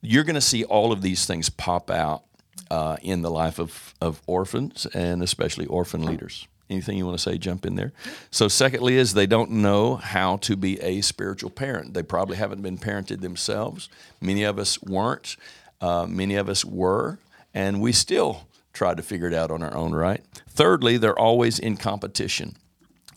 you're 0.00 0.24
going 0.24 0.34
to 0.34 0.40
see 0.40 0.64
all 0.64 0.92
of 0.92 1.02
these 1.02 1.26
things 1.26 1.50
pop 1.50 1.90
out 1.90 2.22
uh, 2.70 2.96
in 3.02 3.22
the 3.22 3.30
life 3.30 3.58
of, 3.58 3.94
of 4.00 4.22
orphans 4.26 4.86
and 4.94 5.22
especially 5.22 5.66
orphan 5.66 6.02
leaders 6.02 6.48
Anything 6.70 6.96
you 6.96 7.04
want 7.04 7.18
to 7.18 7.22
say, 7.22 7.36
jump 7.36 7.66
in 7.66 7.74
there. 7.74 7.92
So, 8.30 8.46
secondly, 8.46 8.96
is 8.96 9.12
they 9.12 9.26
don't 9.26 9.50
know 9.50 9.96
how 9.96 10.36
to 10.38 10.56
be 10.56 10.80
a 10.80 11.00
spiritual 11.00 11.50
parent. 11.50 11.94
They 11.94 12.04
probably 12.04 12.36
haven't 12.36 12.62
been 12.62 12.78
parented 12.78 13.20
themselves. 13.20 13.88
Many 14.20 14.44
of 14.44 14.58
us 14.58 14.80
weren't. 14.82 15.36
Uh, 15.80 16.06
many 16.06 16.36
of 16.36 16.48
us 16.48 16.64
were, 16.64 17.18
and 17.52 17.80
we 17.80 17.90
still 17.90 18.46
try 18.72 18.94
to 18.94 19.02
figure 19.02 19.26
it 19.26 19.34
out 19.34 19.50
on 19.50 19.62
our 19.62 19.74
own, 19.74 19.92
right? 19.92 20.24
Thirdly, 20.48 20.96
they're 20.96 21.18
always 21.18 21.58
in 21.58 21.76
competition 21.76 22.56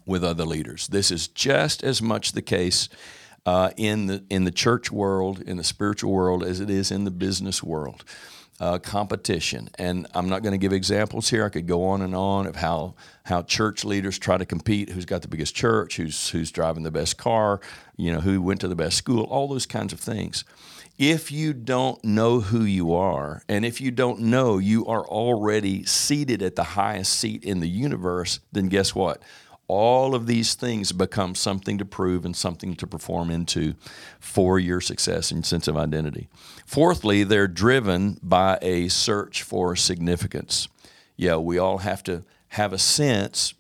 with 0.05 0.24
other 0.24 0.45
leaders. 0.45 0.88
This 0.88 1.12
is 1.12 1.27
just 1.27 1.83
as 1.83 2.01
much 2.01 2.31
the 2.31 2.41
case 2.41 2.89
uh, 3.45 3.72
in 3.77 4.07
the 4.07 4.24
in 4.29 4.45
the 4.45 4.51
church 4.51 4.91
world, 4.91 5.41
in 5.41 5.57
the 5.57 5.63
spiritual 5.63 6.12
world, 6.12 6.43
as 6.43 6.60
it 6.60 6.69
is 6.69 6.89
in 6.89 7.03
the 7.03 7.12
business 7.12 7.62
world 7.62 8.03
uh, 8.63 8.79
competition. 8.79 9.70
And 9.77 10.08
I'm 10.13 10.29
not 10.29 10.41
going 10.41 10.53
to 10.53 10.58
give 10.58 10.72
examples 10.72 11.29
here. 11.29 11.43
I 11.43 11.50
could 11.50 11.67
go 11.67 11.84
on 11.84 12.01
and 12.01 12.15
on 12.15 12.48
of 12.48 12.55
how 12.55 12.96
how 13.25 13.41
church 13.41 13.84
leaders 13.84 14.17
try 14.17 14.38
to 14.38 14.46
compete. 14.46 14.89
Who's 14.89 15.03
got 15.03 15.22
the 15.22 15.27
biggest 15.27 15.53
church? 15.53 15.98
Who's 15.98 16.29
who's 16.29 16.50
driving 16.50 16.84
the 16.84 16.91
best 16.91 17.17
car? 17.17 17.60
You 17.98 18.13
know, 18.13 18.22
who 18.22 18.41
went 18.41 18.62
to 18.62 18.70
the 18.70 18.75
best 18.75 18.96
school? 18.96 19.25
All 19.25 19.50
those 19.50 19.65
kinds 19.65 19.91
of 19.91 20.00
things. 20.00 20.46
If 20.98 21.29
you 21.29 21.51
don't 21.51 22.01
know 22.05 22.39
who 22.39 22.63
you 22.63 22.93
are, 22.93 23.43
and 23.50 23.65
if 23.65 23.82
you 23.82 23.91
don't 23.91 24.20
know 24.22 24.60
you 24.60 24.86
are 24.86 25.05
already 25.05 25.84
seated 25.84 26.41
at 26.41 26.55
the 26.55 26.63
highest 26.63 27.20
seat 27.20 27.43
in 27.43 27.60
the 27.60 27.67
universe, 27.67 28.39
then 28.53 28.70
guess 28.70 28.96
what? 28.96 29.22
all 29.70 30.13
of 30.13 30.27
these 30.27 30.55
things 30.55 30.91
become 30.91 31.34
something 31.34 31.77
to 31.77 31.86
prove 31.86 32.25
and 32.25 32.36
something 32.36 32.75
to 32.75 32.86
perform 32.86 33.32
into 33.32 33.74
for 34.20 34.60
your 34.60 34.82
success 34.82 35.32
and 35.32 35.46
sense 35.46 35.67
of 35.67 35.77
identity. 35.77 36.27
Fourthly, 36.65 37.24
they're 37.24 37.48
driven 37.48 38.20
by 38.24 38.58
a 38.62 38.88
search 38.88 39.43
for 39.43 39.75
significance. 39.75 40.67
Yeah, 41.17 41.38
we 41.38 41.58
all 41.58 41.79
have 41.79 42.03
to 42.03 42.24
have 42.50 42.74
a 42.74 42.77
sense. 42.77 43.53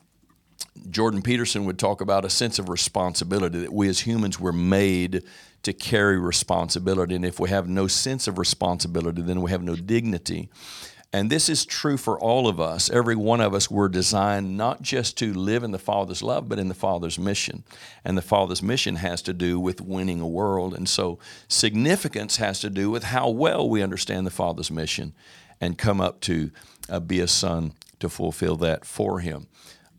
Jordan 0.89 1.21
Peterson 1.21 1.65
would 1.65 1.77
talk 1.77 2.01
about 2.01 2.25
a 2.25 2.29
sense 2.29 2.59
of 2.59 2.69
responsibility 2.69 3.59
that 3.59 3.73
we 3.73 3.87
as 3.87 4.01
humans 4.01 4.39
were 4.39 4.53
made 4.53 5.23
to 5.63 5.73
carry 5.73 6.19
responsibility. 6.19 7.15
And 7.15 7.25
if 7.25 7.39
we 7.39 7.49
have 7.49 7.67
no 7.67 7.87
sense 7.87 8.27
of 8.27 8.37
responsibility, 8.37 9.21
then 9.21 9.41
we 9.41 9.51
have 9.51 9.63
no 9.63 9.75
dignity. 9.75 10.49
And 11.15 11.29
this 11.29 11.47
is 11.47 11.63
true 11.63 11.95
for 11.95 12.19
all 12.19 12.47
of 12.47 12.59
us. 12.59 12.89
Every 12.89 13.15
one 13.15 13.39
of 13.39 13.53
us 13.53 13.69
were 13.69 13.87
designed 13.87 14.57
not 14.57 14.81
just 14.81 15.15
to 15.19 15.31
live 15.31 15.63
in 15.63 15.69
the 15.69 15.77
Father's 15.77 16.23
love, 16.23 16.49
but 16.49 16.57
in 16.57 16.69
the 16.69 16.73
Father's 16.73 17.19
mission. 17.19 17.63
And 18.03 18.17
the 18.17 18.23
Father's 18.23 18.63
mission 18.63 18.95
has 18.95 19.21
to 19.23 19.33
do 19.33 19.59
with 19.59 19.79
winning 19.79 20.19
a 20.19 20.27
world. 20.27 20.73
And 20.73 20.89
so 20.89 21.19
significance 21.47 22.37
has 22.37 22.59
to 22.61 22.69
do 22.71 22.89
with 22.89 23.03
how 23.03 23.29
well 23.29 23.69
we 23.69 23.83
understand 23.83 24.25
the 24.25 24.31
Father's 24.31 24.71
mission 24.71 25.13
and 25.61 25.77
come 25.77 26.01
up 26.01 26.19
to 26.21 26.49
uh, 26.89 26.99
be 26.99 27.19
a 27.19 27.27
son 27.27 27.73
to 27.99 28.09
fulfill 28.09 28.55
that 28.57 28.83
for 28.83 29.19
Him. 29.19 29.45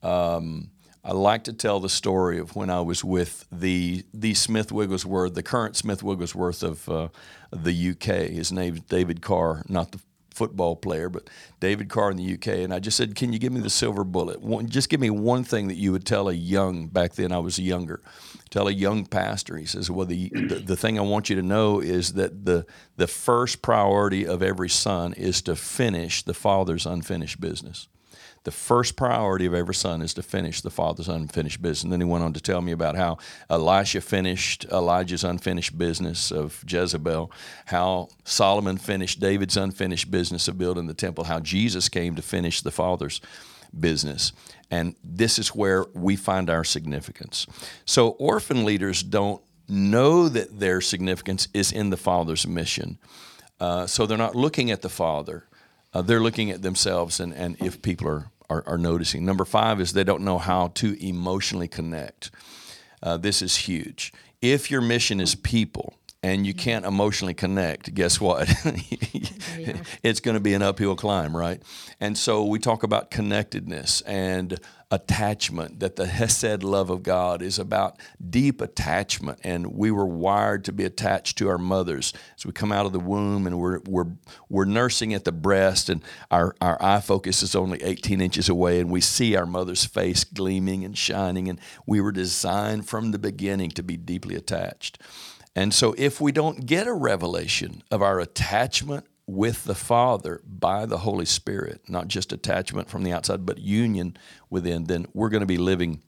Um, 0.02 0.70
I 1.04 1.12
like 1.12 1.44
to 1.44 1.52
tell 1.52 1.78
the 1.78 1.88
story 1.88 2.38
of 2.38 2.56
when 2.56 2.70
I 2.70 2.80
was 2.80 3.04
with 3.04 3.46
the 3.52 4.04
the 4.12 4.34
Smith 4.34 4.72
Wigglesworth, 4.72 5.34
the 5.34 5.42
current 5.42 5.76
Smith 5.76 6.02
Wigglesworth 6.02 6.62
of 6.62 6.88
uh, 6.88 7.08
the 7.52 7.90
UK. 7.90 8.30
His 8.30 8.50
name 8.50 8.74
is 8.74 8.80
David 8.80 9.20
Carr, 9.20 9.62
not 9.68 9.92
the 9.92 10.00
football 10.34 10.76
player, 10.76 11.08
but 11.08 11.30
David 11.60 11.88
Carr 11.88 12.10
in 12.10 12.16
the 12.16 12.34
UK. 12.34 12.48
And 12.48 12.74
I 12.74 12.80
just 12.80 12.96
said, 12.96 13.14
Can 13.14 13.32
you 13.32 13.38
give 13.38 13.52
me 13.52 13.60
the 13.60 13.70
silver 13.70 14.04
bullet? 14.04 14.42
One, 14.42 14.68
just 14.68 14.88
give 14.88 15.00
me 15.00 15.10
one 15.10 15.44
thing 15.44 15.68
that 15.68 15.76
you 15.76 15.92
would 15.92 16.04
tell 16.04 16.28
a 16.28 16.32
young, 16.32 16.88
back 16.88 17.14
then 17.14 17.32
I 17.32 17.38
was 17.38 17.58
younger, 17.58 18.00
tell 18.50 18.68
a 18.68 18.72
young 18.72 19.06
pastor. 19.06 19.56
He 19.56 19.66
says, 19.66 19.90
Well, 19.90 20.06
the, 20.06 20.28
the, 20.30 20.56
the 20.56 20.76
thing 20.76 20.98
I 20.98 21.02
want 21.02 21.30
you 21.30 21.36
to 21.36 21.42
know 21.42 21.80
is 21.80 22.14
that 22.14 22.44
the, 22.44 22.66
the 22.96 23.06
first 23.06 23.62
priority 23.62 24.26
of 24.26 24.42
every 24.42 24.68
son 24.68 25.12
is 25.14 25.40
to 25.42 25.56
finish 25.56 26.22
the 26.22 26.34
father's 26.34 26.86
unfinished 26.86 27.40
business 27.40 27.88
the 28.44 28.50
first 28.50 28.96
priority 28.96 29.46
of 29.46 29.54
every 29.54 29.74
son 29.74 30.02
is 30.02 30.14
to 30.14 30.22
finish 30.22 30.60
the 30.60 30.70
father's 30.70 31.08
unfinished 31.08 31.60
business. 31.60 31.82
And 31.82 31.92
then 31.92 32.00
he 32.00 32.06
went 32.06 32.24
on 32.24 32.32
to 32.34 32.40
tell 32.40 32.60
me 32.60 32.72
about 32.72 32.94
how 32.94 33.18
Elisha 33.50 34.00
finished 34.00 34.66
Elijah's 34.70 35.24
unfinished 35.24 35.76
business 35.76 36.30
of 36.30 36.62
Jezebel, 36.66 37.30
how 37.66 38.08
Solomon 38.24 38.76
finished 38.76 39.18
David's 39.18 39.56
unfinished 39.56 40.10
business 40.10 40.46
of 40.46 40.58
building 40.58 40.86
the 40.86 40.94
temple, 40.94 41.24
how 41.24 41.40
Jesus 41.40 41.88
came 41.88 42.14
to 42.14 42.22
finish 42.22 42.60
the 42.60 42.70
father's 42.70 43.20
business. 43.78 44.32
And 44.70 44.94
this 45.02 45.38
is 45.38 45.48
where 45.48 45.84
we 45.94 46.16
find 46.16 46.50
our 46.50 46.64
significance. 46.64 47.46
So 47.84 48.10
orphan 48.10 48.64
leaders 48.64 49.02
don't 49.02 49.42
know 49.68 50.28
that 50.28 50.60
their 50.60 50.80
significance 50.80 51.48
is 51.54 51.72
in 51.72 51.90
the 51.90 51.96
Father's 51.96 52.46
mission. 52.46 52.98
Uh, 53.60 53.86
so 53.86 54.06
they're 54.06 54.18
not 54.18 54.34
looking 54.34 54.70
at 54.70 54.82
the 54.82 54.88
Father, 54.88 55.46
uh, 55.92 56.02
they're 56.02 56.20
looking 56.20 56.50
at 56.50 56.62
themselves 56.62 57.20
and, 57.20 57.32
and 57.32 57.56
if 57.60 57.80
people 57.80 58.08
are, 58.08 58.30
are, 58.50 58.62
are, 58.66 58.78
noticing. 58.78 59.24
Number 59.24 59.44
five 59.44 59.80
is 59.80 59.92
they 59.92 60.04
don't 60.04 60.22
know 60.22 60.38
how 60.38 60.68
to 60.74 61.06
emotionally 61.06 61.68
connect. 61.68 62.30
Uh, 63.02 63.16
this 63.16 63.42
is 63.42 63.56
huge. 63.56 64.12
If 64.40 64.70
your 64.70 64.80
mission 64.80 65.20
is 65.20 65.34
people, 65.34 65.94
and 66.24 66.46
you 66.46 66.54
can't 66.54 66.86
emotionally 66.86 67.34
connect, 67.34 67.92
guess 67.92 68.18
what? 68.18 68.48
it's 70.02 70.20
going 70.20 70.34
to 70.34 70.40
be 70.40 70.54
an 70.54 70.62
uphill 70.62 70.96
climb, 70.96 71.36
right? 71.36 71.62
And 72.00 72.16
so 72.16 72.46
we 72.46 72.58
talk 72.58 72.82
about 72.82 73.10
connectedness 73.10 74.00
and 74.02 74.58
attachment, 74.94 75.80
that 75.80 75.96
the 75.96 76.06
Hesed 76.06 76.62
love 76.62 76.88
of 76.88 77.02
God 77.02 77.42
is 77.42 77.58
about 77.58 77.98
deep 78.30 78.60
attachment. 78.60 79.40
And 79.42 79.74
we 79.74 79.90
were 79.90 80.06
wired 80.06 80.64
to 80.64 80.72
be 80.72 80.84
attached 80.84 81.36
to 81.38 81.48
our 81.48 81.58
mothers. 81.58 82.12
As 82.36 82.46
we 82.46 82.52
come 82.52 82.72
out 82.72 82.86
of 82.86 82.92
the 82.92 83.00
womb 83.00 83.46
and 83.46 83.58
we're, 83.58 83.80
we're, 83.86 84.06
we're 84.48 84.64
nursing 84.64 85.12
at 85.12 85.24
the 85.24 85.32
breast, 85.32 85.88
and 85.88 86.02
our, 86.30 86.54
our 86.60 86.82
eye 86.82 87.00
focus 87.00 87.42
is 87.42 87.54
only 87.54 87.82
18 87.82 88.20
inches 88.20 88.48
away, 88.48 88.80
and 88.80 88.90
we 88.90 89.00
see 89.00 89.36
our 89.36 89.46
mother's 89.46 89.84
face 89.84 90.24
gleaming 90.24 90.84
and 90.84 90.96
shining. 90.96 91.48
And 91.48 91.60
we 91.86 92.00
were 92.00 92.12
designed 92.12 92.88
from 92.88 93.10
the 93.10 93.18
beginning 93.18 93.70
to 93.72 93.82
be 93.82 93.96
deeply 93.96 94.36
attached. 94.36 94.98
And 95.56 95.72
so, 95.72 95.94
if 95.96 96.20
we 96.20 96.32
don't 96.32 96.66
get 96.66 96.88
a 96.88 96.92
revelation 96.92 97.82
of 97.90 98.02
our 98.02 98.18
attachment 98.18 99.06
with 99.26 99.64
the 99.64 99.74
Father 99.74 100.42
by 100.44 100.86
the 100.86 100.98
Holy 100.98 101.24
Spirit, 101.24 101.88
not 101.88 102.08
just 102.08 102.32
attachment 102.32 102.88
from 102.90 103.02
the 103.02 103.12
outside, 103.12 103.46
but 103.46 103.58
union 103.58 104.16
within, 104.50 104.84
then 104.84 105.06
we're 105.14 105.30
going 105.30 105.40
to 105.40 105.46
be 105.46 105.56
living 105.56 106.02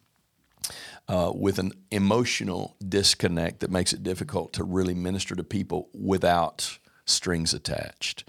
uh, 1.08 1.32
with 1.34 1.58
an 1.58 1.72
emotional 1.90 2.76
disconnect 2.86 3.60
that 3.60 3.70
makes 3.70 3.92
it 3.92 4.02
difficult 4.02 4.52
to 4.52 4.64
really 4.64 4.94
minister 4.94 5.34
to 5.34 5.44
people 5.44 5.88
without 5.94 6.78
strings 7.04 7.54
attached. 7.54 8.24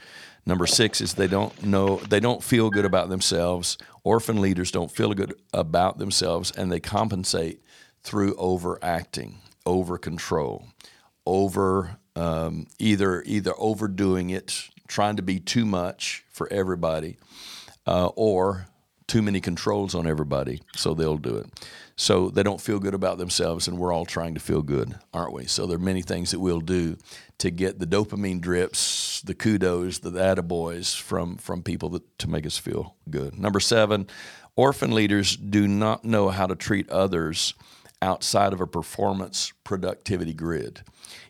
Number 0.45 0.67
six 0.67 1.01
is 1.01 1.15
they 1.15 1.27
don't 1.27 1.63
know, 1.63 1.97
they 1.97 2.21
don't 2.21 2.43
feel 2.43 2.69
good 2.69 2.85
about 2.85 3.09
themselves. 3.09 3.77
Orphan 4.03 4.39
leaders 4.39 4.71
don't 4.71 4.91
feel 4.91 5.13
good 5.13 5.33
about 5.51 5.97
themselves, 5.97 6.51
and 6.51 6.71
they 6.71 6.79
compensate 6.79 7.61
through 8.03 8.35
overacting, 8.35 9.39
over 9.65 9.97
control 9.97 10.67
over 11.27 11.97
um, 12.15 12.65
either 12.79 13.21
either 13.27 13.53
overdoing 13.59 14.31
it, 14.31 14.69
trying 14.87 15.17
to 15.17 15.21
be 15.21 15.39
too 15.39 15.65
much 15.65 16.23
for 16.29 16.51
everybody, 16.51 17.17
uh, 17.85 18.09
or 18.15 18.67
too 19.07 19.21
many 19.21 19.39
controls 19.39 19.95
on 19.95 20.05
everybody, 20.05 20.61
so 20.75 20.93
they'll 20.93 21.17
do 21.17 21.37
it. 21.37 21.47
So 21.95 22.29
they 22.29 22.43
don't 22.43 22.61
feel 22.61 22.79
good 22.79 22.93
about 22.93 23.17
themselves, 23.17 23.67
and 23.67 23.77
we're 23.77 23.93
all 23.93 24.05
trying 24.05 24.33
to 24.35 24.39
feel 24.39 24.61
good, 24.61 24.95
aren't 25.13 25.33
we? 25.33 25.45
So 25.45 25.65
there 25.65 25.77
are 25.77 25.79
many 25.79 26.01
things 26.01 26.31
that 26.31 26.39
we'll 26.39 26.59
do 26.59 26.97
to 27.39 27.49
get 27.49 27.79
the 27.79 27.87
dopamine 27.87 28.41
drips, 28.41 29.21
the 29.21 29.33
kudos, 29.33 29.99
the 29.99 30.11
attaboys 30.11 30.95
from 30.95 31.37
from 31.37 31.63
people 31.63 31.89
that, 31.89 32.19
to 32.19 32.29
make 32.29 32.45
us 32.45 32.57
feel 32.57 32.95
good. 33.09 33.39
Number 33.39 33.59
seven, 33.59 34.07
orphan 34.55 34.91
leaders 34.91 35.35
do 35.35 35.67
not 35.67 36.03
know 36.03 36.29
how 36.29 36.45
to 36.45 36.55
treat 36.55 36.89
others 36.89 37.53
outside 38.01 38.53
of 38.53 38.61
a 38.61 38.67
performance 38.67 39.53
productivity 39.63 40.33
grid. 40.33 40.81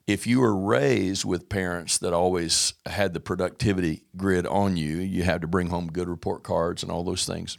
If 0.07 0.25
you 0.25 0.39
were 0.39 0.55
raised 0.55 1.25
with 1.25 1.49
parents 1.49 1.97
that 1.97 2.13
always 2.13 2.73
had 2.85 3.13
the 3.13 3.19
productivity 3.19 4.05
grid 4.15 4.47
on 4.47 4.77
you, 4.77 4.97
you 4.97 5.23
had 5.23 5.41
to 5.41 5.47
bring 5.47 5.67
home 5.67 5.87
good 5.87 6.07
report 6.07 6.43
cards 6.43 6.81
and 6.81 6.89
all 6.91 7.03
those 7.03 7.25
things, 7.25 7.57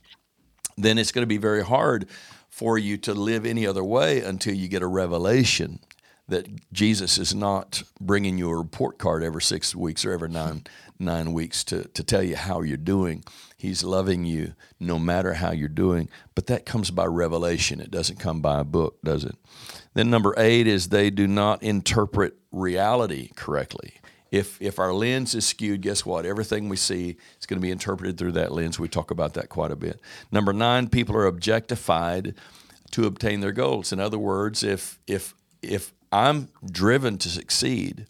then 0.76 0.96
it's 0.96 1.12
going 1.12 1.22
to 1.22 1.26
be 1.26 1.36
very 1.36 1.62
hard 1.62 2.08
for 2.48 2.78
you 2.78 2.96
to 2.96 3.12
live 3.12 3.44
any 3.44 3.66
other 3.66 3.84
way 3.84 4.20
until 4.22 4.54
you 4.54 4.66
get 4.66 4.82
a 4.82 4.86
revelation 4.86 5.80
that 6.28 6.72
Jesus 6.72 7.18
is 7.18 7.34
not 7.34 7.82
bringing 8.00 8.38
you 8.38 8.50
a 8.50 8.56
report 8.56 8.98
card 8.98 9.22
every 9.22 9.42
six 9.42 9.74
weeks 9.74 10.04
or 10.04 10.12
every 10.12 10.28
nine 10.28 10.64
nine 10.98 11.32
weeks 11.32 11.62
to, 11.64 11.84
to 11.88 12.02
tell 12.02 12.22
you 12.22 12.36
how 12.36 12.60
you're 12.60 12.76
doing. 12.76 13.24
He's 13.56 13.84
loving 13.84 14.24
you 14.24 14.54
no 14.80 14.98
matter 14.98 15.34
how 15.34 15.52
you're 15.52 15.68
doing. 15.68 16.08
But 16.34 16.46
that 16.46 16.66
comes 16.66 16.90
by 16.90 17.06
revelation. 17.06 17.80
It 17.80 17.90
doesn't 17.90 18.18
come 18.18 18.40
by 18.40 18.60
a 18.60 18.64
book, 18.64 18.98
does 19.04 19.24
it? 19.24 19.36
Then 19.94 20.10
number 20.10 20.34
eight 20.36 20.66
is 20.66 20.88
they 20.88 21.10
do 21.10 21.26
not 21.26 21.62
interpret 21.62 22.34
reality 22.52 23.30
correctly. 23.34 23.94
If 24.30 24.60
if 24.60 24.78
our 24.78 24.92
lens 24.92 25.34
is 25.34 25.46
skewed, 25.46 25.80
guess 25.80 26.04
what? 26.04 26.26
Everything 26.26 26.68
we 26.68 26.76
see 26.76 27.16
is 27.40 27.46
going 27.46 27.58
to 27.58 27.66
be 27.66 27.70
interpreted 27.70 28.18
through 28.18 28.32
that 28.32 28.52
lens. 28.52 28.78
We 28.78 28.88
talk 28.88 29.10
about 29.10 29.34
that 29.34 29.48
quite 29.48 29.70
a 29.70 29.76
bit. 29.76 30.00
Number 30.30 30.52
nine, 30.52 30.88
people 30.88 31.16
are 31.16 31.26
objectified 31.26 32.34
to 32.90 33.06
obtain 33.06 33.40
their 33.40 33.52
goals. 33.52 33.92
In 33.92 34.00
other 34.00 34.18
words, 34.18 34.62
if 34.62 34.98
if 35.06 35.34
if 35.62 35.94
I'm 36.12 36.48
driven 36.64 37.18
to 37.18 37.28
succeed 37.28 38.06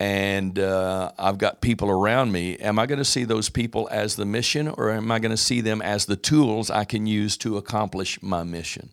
and 0.00 0.58
uh, 0.58 1.12
I've 1.18 1.38
got 1.38 1.60
people 1.60 1.88
around 1.88 2.32
me, 2.32 2.56
am 2.56 2.78
I 2.78 2.86
going 2.86 2.98
to 2.98 3.04
see 3.04 3.24
those 3.24 3.48
people 3.48 3.88
as 3.92 4.16
the 4.16 4.24
mission 4.24 4.68
or 4.68 4.90
am 4.90 5.10
I 5.12 5.18
going 5.18 5.30
to 5.30 5.36
see 5.36 5.60
them 5.60 5.80
as 5.80 6.06
the 6.06 6.16
tools 6.16 6.70
I 6.70 6.84
can 6.84 7.06
use 7.06 7.36
to 7.38 7.56
accomplish 7.56 8.20
my 8.22 8.42
mission? 8.42 8.90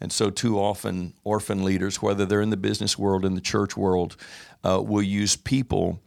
And 0.00 0.10
so, 0.12 0.30
too 0.30 0.58
often, 0.58 1.14
orphan 1.24 1.62
leaders, 1.62 2.00
whether 2.00 2.24
they're 2.24 2.40
in 2.40 2.50
the 2.50 2.56
business 2.56 2.98
world, 2.98 3.24
in 3.24 3.34
the 3.34 3.40
church 3.40 3.76
world, 3.76 4.16
uh, 4.64 4.80
will 4.82 5.02
use 5.02 5.36
people 5.36 6.00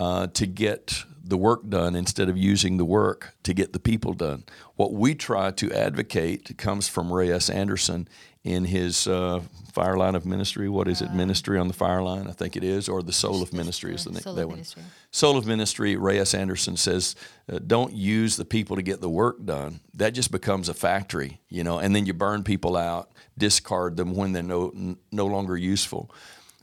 uh, 0.00 0.26
to 0.28 0.46
get 0.46 1.04
the 1.22 1.36
work 1.36 1.68
done 1.68 1.96
instead 1.96 2.28
of 2.28 2.36
using 2.36 2.76
the 2.76 2.84
work 2.84 3.34
to 3.42 3.52
get 3.52 3.72
the 3.72 3.80
people 3.80 4.12
done. 4.14 4.44
What 4.76 4.92
we 4.92 5.14
try 5.14 5.50
to 5.52 5.72
advocate 5.72 6.56
comes 6.56 6.88
from 6.88 7.12
Ray 7.12 7.32
S. 7.32 7.50
Anderson 7.50 8.08
in 8.44 8.64
his 8.64 9.08
uh, 9.08 9.42
fire 9.72 9.96
line 9.96 10.14
of 10.14 10.24
ministry. 10.24 10.68
What 10.68 10.86
is 10.86 11.02
it? 11.02 11.10
Uh, 11.10 11.14
ministry 11.14 11.58
on 11.58 11.66
the 11.66 11.74
fire 11.74 12.00
line, 12.00 12.28
I 12.28 12.32
think 12.32 12.56
it 12.56 12.62
is, 12.62 12.88
or 12.88 13.02
the 13.02 13.12
soul 13.12 13.42
of 13.42 13.52
ministry 13.52 13.92
is 13.92 14.04
the 14.04 14.12
name. 14.12 14.22
That 14.24 14.46
one. 14.46 14.56
Ministry. 14.58 14.82
Soul 15.10 15.36
of 15.36 15.46
ministry. 15.46 15.96
Ray 15.96 16.20
S. 16.20 16.32
Anderson 16.32 16.76
says, 16.76 17.16
uh, 17.52 17.58
"Don't 17.58 17.92
use 17.92 18.36
the 18.36 18.44
people 18.44 18.76
to 18.76 18.82
get 18.82 19.00
the 19.00 19.10
work 19.10 19.44
done. 19.44 19.80
That 19.94 20.10
just 20.10 20.30
becomes 20.30 20.68
a 20.68 20.74
factory, 20.74 21.40
you 21.48 21.64
know, 21.64 21.78
and 21.78 21.94
then 21.96 22.06
you 22.06 22.14
burn 22.14 22.44
people 22.44 22.76
out, 22.76 23.10
discard 23.38 23.96
them 23.96 24.14
when 24.14 24.32
they're 24.32 24.42
no 24.42 24.96
no 25.12 25.26
longer 25.26 25.56
useful." 25.56 26.10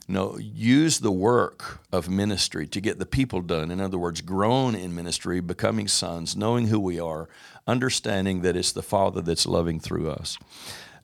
No, 0.06 0.36
use 0.36 0.98
the 0.98 1.10
work 1.10 1.80
of 1.90 2.10
ministry 2.10 2.66
to 2.66 2.80
get 2.80 2.98
the 2.98 3.06
people 3.06 3.40
done. 3.40 3.70
In 3.70 3.80
other 3.80 3.96
words, 3.96 4.20
grown 4.20 4.74
in 4.74 4.94
ministry, 4.94 5.40
becoming 5.40 5.88
sons, 5.88 6.36
knowing 6.36 6.66
who 6.66 6.78
we 6.78 7.00
are, 7.00 7.26
understanding 7.66 8.42
that 8.42 8.54
it's 8.54 8.72
the 8.72 8.82
Father 8.82 9.22
that's 9.22 9.46
loving 9.46 9.80
through 9.80 10.10
us. 10.10 10.36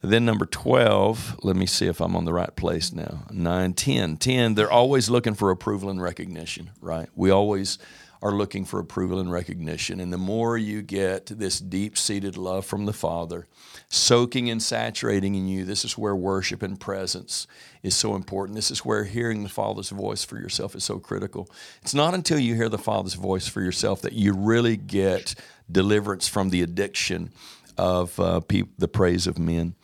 Then 0.02 0.24
number 0.24 0.46
12, 0.46 1.40
let 1.42 1.56
me 1.56 1.66
see 1.66 1.86
if 1.86 2.00
I'm 2.00 2.16
on 2.16 2.24
the 2.24 2.32
right 2.32 2.54
place 2.56 2.92
now. 2.92 3.24
9, 3.30 3.72
10. 3.72 4.16
10, 4.16 4.54
they're 4.54 4.70
always 4.70 5.10
looking 5.10 5.34
for 5.34 5.50
approval 5.50 5.90
and 5.90 6.00
recognition, 6.00 6.70
right? 6.80 7.08
We 7.14 7.30
always 7.30 7.78
are 8.22 8.32
looking 8.32 8.64
for 8.64 8.78
approval 8.78 9.18
and 9.18 9.32
recognition. 9.32 10.00
And 10.00 10.12
the 10.12 10.18
more 10.18 10.58
you 10.58 10.82
get 10.82 11.26
this 11.26 11.58
deep 11.58 11.96
seated 11.96 12.36
love 12.36 12.66
from 12.66 12.84
the 12.84 12.92
Father, 12.92 13.46
soaking 13.88 14.50
and 14.50 14.62
saturating 14.62 15.34
in 15.34 15.48
you, 15.48 15.64
this 15.64 15.84
is 15.84 15.96
where 15.96 16.14
worship 16.14 16.62
and 16.62 16.78
presence 16.78 17.46
is 17.82 17.96
so 17.96 18.14
important. 18.14 18.56
This 18.56 18.70
is 18.70 18.84
where 18.84 19.04
hearing 19.04 19.42
the 19.42 19.48
Father's 19.48 19.90
voice 19.90 20.22
for 20.22 20.36
yourself 20.36 20.74
is 20.74 20.84
so 20.84 20.98
critical. 20.98 21.48
It's 21.80 21.94
not 21.94 22.12
until 22.12 22.38
you 22.38 22.54
hear 22.54 22.68
the 22.68 22.78
Father's 22.78 23.14
voice 23.14 23.48
for 23.48 23.62
yourself 23.62 24.02
that 24.02 24.12
you 24.12 24.34
really 24.34 24.76
get 24.76 25.34
deliverance 25.70 26.28
from 26.28 26.50
the 26.50 26.62
addiction 26.62 27.30
of 27.78 28.20
uh, 28.20 28.40
pe- 28.40 28.64
the 28.76 28.88
praise 28.88 29.26
of 29.26 29.38
men. 29.38 29.74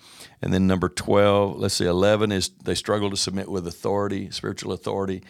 And 0.43 0.53
then 0.53 0.67
number 0.67 0.91
12, 0.91 1.59
let's 1.59 1.75
see, 1.75 1.87
11 1.87 2.31
is 2.31 2.51
they 2.63 2.75
struggle 2.75 3.09
to 3.09 3.17
submit 3.17 3.49
with 3.49 3.67
authority, 3.67 4.31
spiritual 4.31 4.73
authority. 4.73 5.23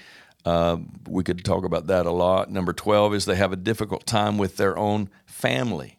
Uh, 0.47 0.77
we 1.09 1.25
could 1.25 1.45
talk 1.45 1.65
about 1.65 1.89
that 1.89 2.07
a 2.07 2.11
lot. 2.13 2.53
Number 2.53 2.73
12 2.73 3.15
is 3.15 3.25
they 3.25 3.35
have 3.35 3.53
a 3.53 3.57
difficult 3.57 4.07
time 4.07 4.39
with 4.39 4.57
their 4.57 4.79
own 4.79 5.11
family. 5.27 5.99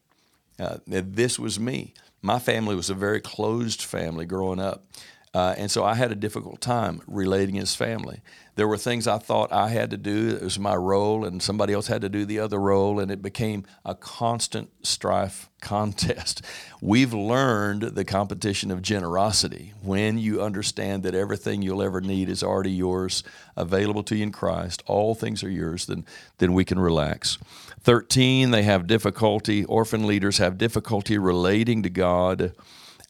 Uh, 0.58 0.78
this 0.88 1.38
was 1.38 1.60
me. 1.60 1.94
My 2.22 2.40
family 2.40 2.74
was 2.74 2.90
a 2.90 2.96
very 2.96 3.20
closed 3.20 3.82
family 3.82 4.26
growing 4.26 4.60
up. 4.60 4.86
Uh, 5.34 5.54
and 5.58 5.70
so 5.70 5.84
I 5.84 5.94
had 5.94 6.12
a 6.12 6.16
difficult 6.16 6.62
time 6.62 7.02
relating 7.06 7.56
his 7.56 7.76
family. 7.76 8.22
There 8.56 8.68
were 8.68 8.78
things 8.78 9.08
I 9.08 9.20
thought 9.20 9.52
I 9.52 9.70
had 9.70 9.92
to 9.92 9.98
do, 9.98 10.30
it 10.30 10.42
was 10.42 10.58
my 10.58 10.76
role, 10.76 11.26
and 11.26 11.44
somebody 11.44 11.74
else 11.74 11.88
had 11.88 12.02
to 12.02 12.10
do 12.10 12.26
the 12.26 12.40
other 12.40 12.58
role, 12.58 13.00
and 13.00 13.12
it 13.12 13.22
became 13.22 13.66
a 13.86 13.94
constant 13.94 14.72
strife 14.84 15.48
contest. 15.62 16.42
We've 16.82 17.14
learned 17.14 17.84
the 17.84 18.06
competition 18.06 18.72
of 18.72 18.82
generosity. 18.82 19.74
When 19.84 20.18
you 20.18 20.42
understand 20.42 21.04
that 21.04 21.14
everything 21.14 21.62
you'll 21.62 21.84
ever 21.84 22.02
need 22.02 22.30
is 22.30 22.42
already 22.42 22.72
yours, 22.72 23.24
available 23.56 24.04
to 24.04 24.16
you 24.16 24.24
in 24.24 24.32
Christ, 24.32 24.82
all 24.88 25.14
things 25.14 25.44
are 25.44 25.52
yours, 25.52 25.86
then, 25.86 26.06
then 26.40 26.54
we 26.54 26.66
can 26.66 26.80
relax. 26.80 27.38
13, 27.82 28.52
they 28.52 28.64
have 28.64 28.88
difficulty, 28.88 29.66
orphan 29.66 30.08
leaders 30.08 30.40
have 30.40 30.58
difficulty 30.58 31.18
relating 31.18 31.84
to 31.84 31.90
God 31.90 32.54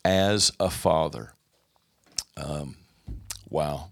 as 0.03 0.51
a 0.59 0.69
father. 0.69 1.33
Um, 2.37 2.77
wow. 3.49 3.89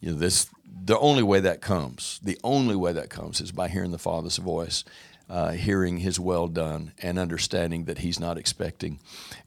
You 0.00 0.10
know, 0.12 0.18
this 0.18 0.48
the 0.86 0.98
only 0.98 1.22
way 1.22 1.40
that 1.40 1.60
comes, 1.60 2.20
the 2.22 2.38
only 2.42 2.76
way 2.76 2.92
that 2.92 3.08
comes 3.10 3.40
is 3.40 3.52
by 3.52 3.68
hearing 3.68 3.90
the 3.92 3.98
Father's 3.98 4.36
voice. 4.38 4.84
uh, 5.28 5.52
hearing 5.52 5.98
his 5.98 6.20
well 6.20 6.48
done 6.48 6.92
and 7.02 7.18
understanding 7.18 7.84
that 7.86 7.98
he's 7.98 8.20
not 8.20 8.36
expecting 8.36 8.98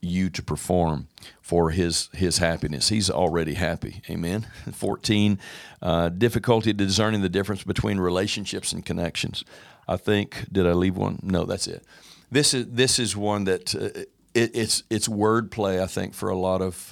you 0.02 0.30
to 0.30 0.42
perform 0.42 1.08
for 1.42 1.70
his 1.72 2.10
his 2.14 2.40
happiness. 2.40 2.90
He's 2.90 3.10
already 3.10 3.54
happy. 3.54 4.02
Amen. 4.10 4.48
14, 4.74 5.40
uh, 5.82 6.10
difficulty 6.10 6.74
discerning 6.74 7.22
the 7.22 7.30
difference 7.30 7.64
between 7.64 8.00
relationships 8.00 8.72
and 8.74 8.86
connections. 8.86 9.44
I 9.88 9.98
think, 9.98 10.48
did 10.52 10.66
I 10.68 10.74
leave 10.74 10.98
one? 10.98 11.20
No, 11.24 11.46
that's 11.46 11.68
it. 11.68 11.84
This 12.30 12.54
is, 12.54 12.66
this 12.70 13.00
is 13.00 13.16
one 13.16 13.46
that 13.46 13.74
uh, 13.76 14.02
it, 14.34 14.52
it's, 14.54 14.84
it's 14.90 15.08
wordplay, 15.08 15.82
I 15.82 15.88
think, 15.88 16.14
for 16.14 16.30
a 16.30 16.38
lot 16.38 16.62
of 16.62 16.92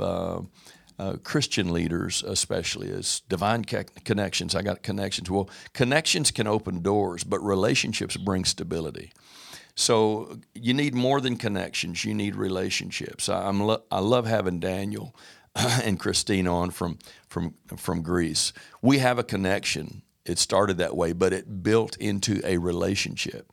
uh, 0.98 1.18
Christian 1.24 1.74
leaders, 1.74 2.24
especially, 2.24 2.92
as 2.92 3.22
divine 3.28 3.64
connections. 3.64 4.56
I 4.56 4.62
got 4.62 4.84
connections. 4.84 5.30
Well, 5.30 5.50
connections 5.74 6.32
can 6.32 6.48
open 6.48 6.82
doors, 6.82 7.24
but 7.24 7.40
relationships 7.40 8.18
bring 8.18 8.46
stability. 8.46 9.12
So 9.76 10.40
you 10.54 10.74
need 10.74 10.96
more 10.96 11.20
than 11.20 11.36
connections. 11.36 12.06
You 12.06 12.14
need 12.14 12.36
relationships. 12.36 13.28
I, 13.28 13.50
am 13.50 13.62
lo- 13.62 13.84
I 13.92 14.00
love 14.00 14.26
having 14.26 14.60
Daniel 14.60 15.14
and 15.56 16.00
Christine 16.00 16.48
on 16.48 16.72
from 16.72 16.98
from 17.28 17.56
from 17.78 18.02
Greece. 18.02 18.54
We 18.82 19.00
have 19.00 19.20
a 19.20 19.24
connection. 19.24 20.02
It 20.26 20.40
started 20.40 20.78
that 20.78 20.96
way, 20.98 21.14
but 21.14 21.34
it 21.34 21.64
built 21.64 21.98
into 21.98 22.42
a 22.44 22.58
relationship 22.58 23.52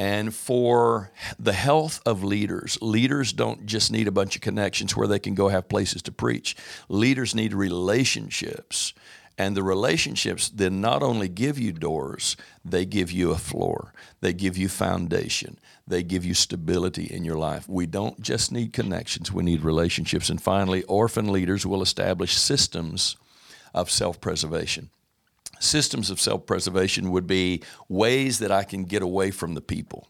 and 0.00 0.34
for 0.34 1.12
the 1.38 1.52
health 1.52 2.00
of 2.06 2.24
leaders. 2.24 2.78
Leaders 2.80 3.34
don't 3.34 3.66
just 3.66 3.92
need 3.92 4.08
a 4.08 4.12
bunch 4.12 4.34
of 4.34 4.40
connections 4.40 4.96
where 4.96 5.06
they 5.06 5.18
can 5.18 5.34
go 5.34 5.48
have 5.48 5.68
places 5.68 6.00
to 6.00 6.10
preach. 6.12 6.56
Leaders 6.88 7.34
need 7.34 7.52
relationships. 7.52 8.94
And 9.36 9.54
the 9.54 9.62
relationships 9.62 10.48
then 10.50 10.80
not 10.80 11.02
only 11.02 11.28
give 11.28 11.58
you 11.58 11.72
doors, 11.72 12.36
they 12.64 12.86
give 12.86 13.10
you 13.10 13.30
a 13.30 13.38
floor, 13.38 13.92
they 14.20 14.32
give 14.34 14.58
you 14.58 14.68
foundation, 14.68 15.58
they 15.86 16.02
give 16.02 16.24
you 16.26 16.34
stability 16.34 17.04
in 17.04 17.24
your 17.24 17.36
life. 17.38 17.68
We 17.68 17.86
don't 17.86 18.20
just 18.20 18.52
need 18.52 18.72
connections, 18.74 19.32
we 19.32 19.42
need 19.42 19.62
relationships. 19.62 20.30
And 20.30 20.40
finally, 20.42 20.82
orphan 20.84 21.30
leaders 21.32 21.66
will 21.66 21.80
establish 21.80 22.36
systems 22.36 23.16
of 23.74 23.90
self 23.90 24.20
preservation 24.20 24.90
systems 25.60 26.10
of 26.10 26.20
self 26.20 26.46
preservation 26.46 27.10
would 27.12 27.26
be 27.26 27.62
ways 27.88 28.40
that 28.40 28.50
I 28.50 28.64
can 28.64 28.84
get 28.84 29.02
away 29.02 29.30
from 29.30 29.54
the 29.54 29.60
people. 29.60 30.08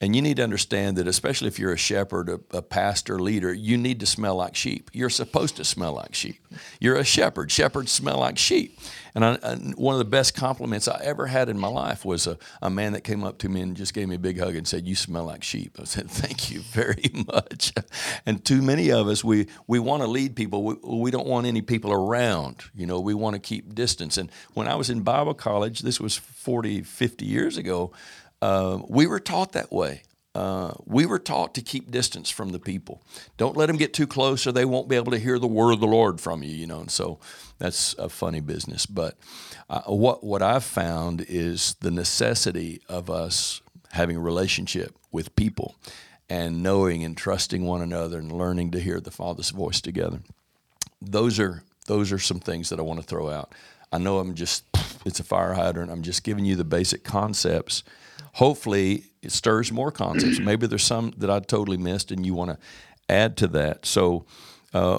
And 0.00 0.14
you 0.14 0.22
need 0.22 0.36
to 0.36 0.42
understand 0.42 0.96
that, 0.98 1.06
especially 1.06 1.48
if 1.48 1.58
you're 1.58 1.72
a 1.72 1.78
shepherd, 1.78 2.28
a, 2.28 2.40
a, 2.50 2.62
pastor, 2.62 3.20
leader, 3.20 3.52
you 3.52 3.76
need 3.76 4.00
to 4.00 4.06
smell 4.06 4.36
like 4.36 4.56
sheep. 4.56 4.90
You're 4.92 5.08
supposed 5.08 5.56
to 5.56 5.64
smell 5.64 5.92
like 5.94 6.14
sheep. 6.14 6.46
You're 6.80 6.96
a 6.96 7.04
shepherd. 7.04 7.50
Shepherds 7.50 7.92
smell 7.92 8.18
like 8.18 8.36
sheep. 8.36 8.78
And, 9.14 9.24
I, 9.24 9.38
and 9.42 9.74
one 9.76 9.94
of 9.94 10.00
the 10.00 10.04
best 10.04 10.34
compliments 10.34 10.88
I 10.88 11.00
ever 11.04 11.26
had 11.26 11.48
in 11.48 11.58
my 11.58 11.68
life 11.68 12.04
was 12.04 12.26
a, 12.26 12.36
a 12.60 12.68
man 12.68 12.92
that 12.94 13.02
came 13.02 13.22
up 13.22 13.38
to 13.38 13.48
me 13.48 13.60
and 13.60 13.76
just 13.76 13.94
gave 13.94 14.08
me 14.08 14.16
a 14.16 14.18
big 14.18 14.40
hug 14.40 14.56
and 14.56 14.66
said, 14.66 14.86
You 14.86 14.96
smell 14.96 15.24
like 15.24 15.44
sheep. 15.44 15.78
I 15.80 15.84
said, 15.84 16.10
Thank 16.10 16.50
you 16.50 16.60
very 16.60 17.10
much. 17.26 17.72
and 18.26 18.44
too 18.44 18.60
many 18.60 18.90
of 18.90 19.06
us, 19.06 19.22
we, 19.22 19.46
we 19.68 19.78
want 19.78 20.02
to 20.02 20.08
lead 20.08 20.34
people. 20.34 20.64
We, 20.64 20.74
we 20.82 21.10
don't 21.12 21.28
want 21.28 21.46
any 21.46 21.62
people 21.62 21.92
around. 21.92 22.64
You 22.74 22.86
know, 22.86 22.98
we 22.98 23.14
want 23.14 23.34
to 23.34 23.40
keep 23.40 23.74
distance. 23.74 24.18
And 24.18 24.30
when 24.54 24.66
I 24.66 24.74
was 24.74 24.90
in 24.90 25.02
Bible 25.02 25.34
college, 25.34 25.80
this 25.80 26.00
was 26.00 26.16
40, 26.16 26.82
50 26.82 27.24
years 27.24 27.56
ago, 27.56 27.92
uh, 28.42 28.78
we 28.88 29.06
were 29.06 29.20
taught 29.20 29.52
that 29.52 29.72
way. 29.72 30.02
Uh, 30.34 30.72
we 30.84 31.06
were 31.06 31.20
taught 31.20 31.54
to 31.54 31.62
keep 31.62 31.92
distance 31.92 32.28
from 32.28 32.50
the 32.50 32.58
people. 32.58 33.00
Don't 33.36 33.56
let 33.56 33.66
them 33.66 33.76
get 33.76 33.94
too 33.94 34.06
close, 34.06 34.46
or 34.46 34.52
they 34.52 34.64
won't 34.64 34.88
be 34.88 34.96
able 34.96 35.12
to 35.12 35.18
hear 35.18 35.38
the 35.38 35.46
word 35.46 35.72
of 35.72 35.80
the 35.80 35.86
Lord 35.86 36.20
from 36.20 36.42
you. 36.42 36.50
You 36.50 36.66
know, 36.66 36.80
and 36.80 36.90
so 36.90 37.20
that's 37.58 37.94
a 37.94 38.08
funny 38.08 38.40
business. 38.40 38.84
But 38.84 39.16
uh, 39.70 39.82
what 39.82 40.24
what 40.24 40.42
I've 40.42 40.64
found 40.64 41.24
is 41.28 41.76
the 41.80 41.90
necessity 41.92 42.82
of 42.88 43.08
us 43.08 43.60
having 43.92 44.16
a 44.16 44.20
relationship 44.20 44.96
with 45.12 45.36
people, 45.36 45.76
and 46.28 46.64
knowing 46.64 47.04
and 47.04 47.16
trusting 47.16 47.64
one 47.64 47.80
another, 47.80 48.18
and 48.18 48.32
learning 48.32 48.72
to 48.72 48.80
hear 48.80 48.98
the 48.98 49.12
Father's 49.12 49.50
voice 49.50 49.80
together. 49.80 50.18
Those 51.00 51.38
are 51.38 51.62
those 51.86 52.10
are 52.10 52.18
some 52.18 52.40
things 52.40 52.70
that 52.70 52.80
I 52.80 52.82
want 52.82 53.00
to 53.00 53.06
throw 53.06 53.30
out. 53.30 53.54
I 53.92 53.98
know 53.98 54.18
I'm 54.18 54.34
just 54.34 54.64
it's 55.04 55.20
a 55.20 55.24
fire 55.24 55.54
hydrant. 55.54 55.92
I'm 55.92 56.02
just 56.02 56.24
giving 56.24 56.44
you 56.44 56.56
the 56.56 56.64
basic 56.64 57.04
concepts 57.04 57.84
hopefully 58.34 59.04
it 59.22 59.32
stirs 59.32 59.72
more 59.72 59.90
concepts. 59.90 60.38
Maybe 60.40 60.66
there's 60.66 60.84
some 60.84 61.12
that 61.16 61.30
I 61.30 61.40
totally 61.40 61.76
missed 61.76 62.10
and 62.10 62.24
you 62.24 62.34
want 62.34 62.50
to 62.50 62.58
add 63.08 63.36
to 63.38 63.46
that. 63.48 63.86
So 63.86 64.26
uh, 64.72 64.98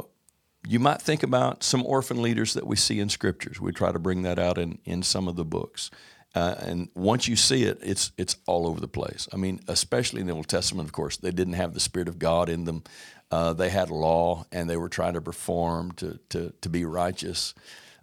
you 0.67 0.79
might 0.79 1.01
think 1.01 1.23
about 1.23 1.63
some 1.63 1.85
orphan 1.85 2.21
leaders 2.21 2.53
that 2.53 2.65
we 2.65 2.75
see 2.75 2.99
in 2.99 3.09
scriptures. 3.09 3.61
We 3.61 3.71
try 3.71 3.91
to 3.91 3.99
bring 3.99 4.23
that 4.23 4.39
out 4.39 4.57
in, 4.57 4.79
in 4.85 5.03
some 5.03 5.27
of 5.27 5.35
the 5.35 5.45
books. 5.45 5.91
Uh, 6.33 6.55
and 6.59 6.89
once 6.95 7.27
you 7.29 7.35
see 7.37 7.63
it, 7.63 7.79
it's 7.81 8.11
it's 8.17 8.35
all 8.45 8.67
over 8.67 8.81
the 8.81 8.89
place. 8.89 9.29
I 9.31 9.37
mean, 9.37 9.61
especially 9.69 10.19
in 10.19 10.27
the 10.27 10.33
Old 10.33 10.49
Testament, 10.49 10.85
of 10.85 10.91
course, 10.91 11.15
they 11.15 11.31
didn't 11.31 11.53
have 11.53 11.73
the 11.73 11.79
Spirit 11.79 12.09
of 12.09 12.19
God 12.19 12.49
in 12.49 12.65
them. 12.65 12.83
Uh, 13.31 13.53
they 13.53 13.69
had 13.69 13.89
law, 13.89 14.45
and 14.51 14.69
they 14.69 14.75
were 14.75 14.89
trying 14.89 15.13
to 15.13 15.21
perform 15.21 15.93
to 15.93 16.19
to 16.29 16.51
to 16.59 16.67
be 16.67 16.83
righteous. 16.83 17.53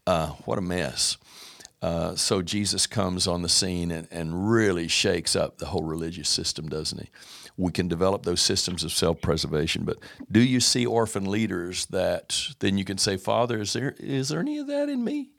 Uh, 0.07 0.29
what 0.47 0.57
a 0.57 0.62
mess! 0.62 1.18
Uh, 1.83 2.14
so 2.14 2.40
Jesus 2.42 2.87
comes 2.87 3.27
on 3.27 3.42
the 3.42 3.49
scene 3.49 3.90
and, 3.90 4.07
and 4.12 4.49
really 4.49 4.87
shakes 4.87 5.35
up 5.35 5.59
the 5.59 5.66
whole 5.66 5.83
religious 5.83 6.29
system, 6.29 6.68
doesn't 6.68 7.01
he? 7.01 7.11
We 7.57 7.73
can 7.73 7.88
develop 7.88 8.23
those 8.23 8.40
systems 8.40 8.85
of 8.85 8.92
self 8.92 9.21
preservation, 9.21 9.85
but 9.85 9.99
do 10.31 10.40
you 10.40 10.61
see 10.61 10.87
orphan 10.87 11.25
leaders 11.25 11.87
that 11.87 12.40
then 12.61 12.79
you 12.79 12.85
can 12.85 12.99
say, 12.99 13.16
Father, 13.16 13.61
is 13.61 13.73
there, 13.73 13.95
is 13.99 14.29
there 14.29 14.40
any 14.40 14.59
of 14.59 14.68
that 14.68 14.88
in 14.88 15.05
me? 15.05 15.31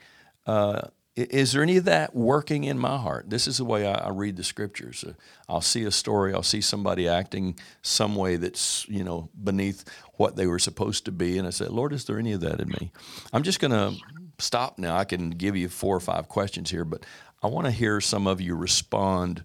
Uh, 0.45 0.81
is 1.15 1.53
there 1.53 1.61
any 1.61 1.77
of 1.77 1.85
that 1.85 2.15
working 2.15 2.63
in 2.63 2.77
my 2.77 2.97
heart? 2.97 3.29
This 3.29 3.47
is 3.47 3.57
the 3.57 3.65
way 3.65 3.85
I, 3.85 3.93
I 3.93 4.09
read 4.09 4.35
the 4.35 4.43
scriptures. 4.43 5.03
Uh, 5.07 5.13
I'll 5.47 5.61
see 5.61 5.83
a 5.83 5.91
story, 5.91 6.33
I'll 6.33 6.43
see 6.43 6.61
somebody 6.61 7.07
acting 7.07 7.57
some 7.83 8.15
way 8.15 8.35
that's, 8.35 8.87
you 8.89 9.03
know, 9.03 9.29
beneath 9.43 9.85
what 10.15 10.35
they 10.35 10.47
were 10.47 10.59
supposed 10.59 11.05
to 11.05 11.11
be. 11.11 11.37
And 11.37 11.47
I 11.47 11.51
say, 11.51 11.65
Lord, 11.65 11.93
is 11.93 12.05
there 12.05 12.19
any 12.19 12.33
of 12.33 12.41
that 12.41 12.59
in 12.59 12.67
me? 12.67 12.91
I'm 13.31 13.43
just 13.43 13.59
going 13.59 13.71
to 13.71 13.95
stop 14.39 14.77
now. 14.77 14.97
I 14.97 15.03
can 15.03 15.31
give 15.31 15.55
you 15.55 15.69
four 15.69 15.95
or 15.95 15.99
five 15.99 16.27
questions 16.27 16.71
here, 16.71 16.85
but 16.85 17.05
I 17.41 17.47
want 17.47 17.65
to 17.65 17.71
hear 17.71 17.99
some 18.01 18.27
of 18.27 18.41
you 18.41 18.55
respond. 18.55 19.43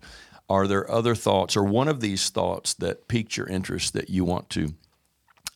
Are 0.49 0.67
there 0.67 0.91
other 0.91 1.15
thoughts 1.15 1.57
or 1.57 1.65
one 1.65 1.89
of 1.89 2.01
these 2.01 2.31
thoughts 2.31 2.75
that 2.75 3.09
piqued 3.09 3.37
your 3.37 3.47
interest 3.49 3.93
that 3.93 4.09
you 4.09 4.25
want 4.25 4.49
to 4.51 4.75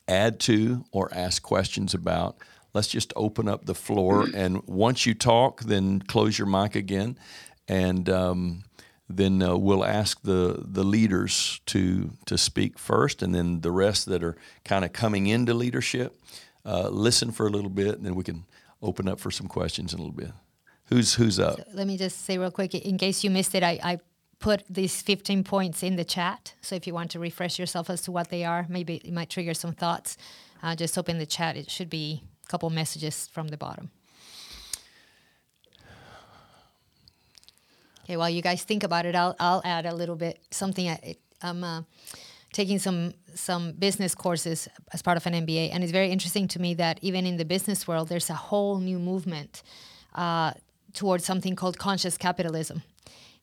add 0.07 0.41
to 0.41 0.85
or 0.91 1.09
ask 1.15 1.43
questions 1.43 1.95
about? 1.95 2.37
Let's 2.75 2.89
just 2.89 3.13
open 3.17 3.49
up 3.49 3.67
the 3.67 3.75
floor. 3.75 4.27
And 4.35 4.63
once 4.67 5.07
you 5.07 5.15
talk, 5.15 5.61
then 5.63 6.01
close 6.01 6.39
your 6.39 6.49
mic 6.49 6.75
again. 6.75 7.19
And 7.69 8.09
um, 8.11 8.65
then 9.09 9.43
uh, 9.43 9.57
we'll 9.57 9.85
ask 9.85 10.23
the, 10.23 10.63
the 10.67 10.85
leaders 10.85 11.61
to, 11.67 12.13
to 12.27 12.39
speak 12.39 12.79
first, 12.79 13.23
and 13.23 13.35
then 13.35 13.61
the 13.61 13.71
rest 13.71 14.07
that 14.07 14.23
are 14.23 14.37
kind 14.65 14.85
of 14.85 14.93
coming 14.93 15.27
into 15.27 15.55
leadership, 15.55 16.19
uh, 16.65 16.89
listen 16.89 17.31
for 17.31 17.47
a 17.47 17.51
little 17.51 17.71
bit, 17.71 17.97
and 17.97 18.07
then 18.07 18.15
we 18.15 18.25
can 18.25 18.45
open 18.83 19.09
up 19.09 19.21
for 19.21 19.31
some 19.31 19.47
questions 19.47 19.93
in 19.93 20.01
a 20.01 20.03
little 20.03 20.17
bit. 20.17 20.33
Who's 20.87 21.15
who's 21.15 21.39
up? 21.39 21.57
So 21.57 21.65
let 21.73 21.87
me 21.87 21.97
just 21.97 22.25
say 22.25 22.37
real 22.37 22.51
quick, 22.51 22.75
in 22.75 22.99
case 22.99 23.25
you 23.25 23.31
missed 23.31 23.55
it, 23.55 23.63
I, 23.63 23.79
I 23.83 23.99
put 24.41 24.65
these 24.69 25.01
15 25.01 25.45
points 25.45 25.83
in 25.83 25.97
the 25.97 26.05
chat. 26.05 26.55
So 26.61 26.75
if 26.75 26.87
you 26.87 26.93
want 26.93 27.13
to 27.13 27.21
refresh 27.21 27.59
yourself 27.59 27.89
as 27.89 28.03
to 28.03 28.13
what 28.13 28.29
they 28.29 28.45
are, 28.45 28.67
maybe 28.69 28.97
it 28.97 29.13
might 29.13 29.31
trigger 29.31 29.55
some 29.55 29.73
thoughts. 29.73 30.19
Uh, 30.63 30.75
just 30.75 30.99
open 30.99 31.19
the 31.19 31.27
chat. 31.27 31.57
It 31.57 31.71
should 31.71 31.89
be 31.89 32.23
a 32.45 32.49
couple 32.49 32.69
messages 32.69 33.29
from 33.33 33.49
the 33.49 33.57
bottom. 33.57 33.91
Okay, 38.05 38.17
while 38.17 38.29
you 38.29 38.43
guys 38.43 38.65
think 38.65 38.83
about 38.83 39.07
it, 39.07 39.15
I'll, 39.15 39.37
I'll 39.39 39.63
add 39.65 39.87
a 39.87 39.95
little 39.95 40.17
bit 40.17 40.41
something. 40.51 40.89
I, 40.89 41.17
I'm 41.41 41.63
uh, 41.63 41.83
taking 42.53 42.81
some 42.81 43.15
some 43.35 43.73
business 43.73 44.15
courses 44.15 44.69
as 44.93 45.03
part 45.03 45.17
of 45.17 45.27
an 45.27 45.35
MBA, 45.35 45.71
and 45.73 45.83
it's 45.83 45.93
very 45.93 46.11
interesting 46.11 46.49
to 46.49 46.61
me 46.61 46.75
that 46.75 46.99
even 47.03 47.27
in 47.27 47.37
the 47.37 47.45
business 47.45 47.89
world, 47.89 48.09
there's 48.09 48.31
a 48.31 48.35
whole 48.35 48.79
new 48.79 48.99
movement 48.99 49.63
uh, 50.15 50.53
towards 50.93 51.25
something 51.25 51.57
called 51.57 51.79
conscious 51.79 52.17
capitalism. 52.17 52.83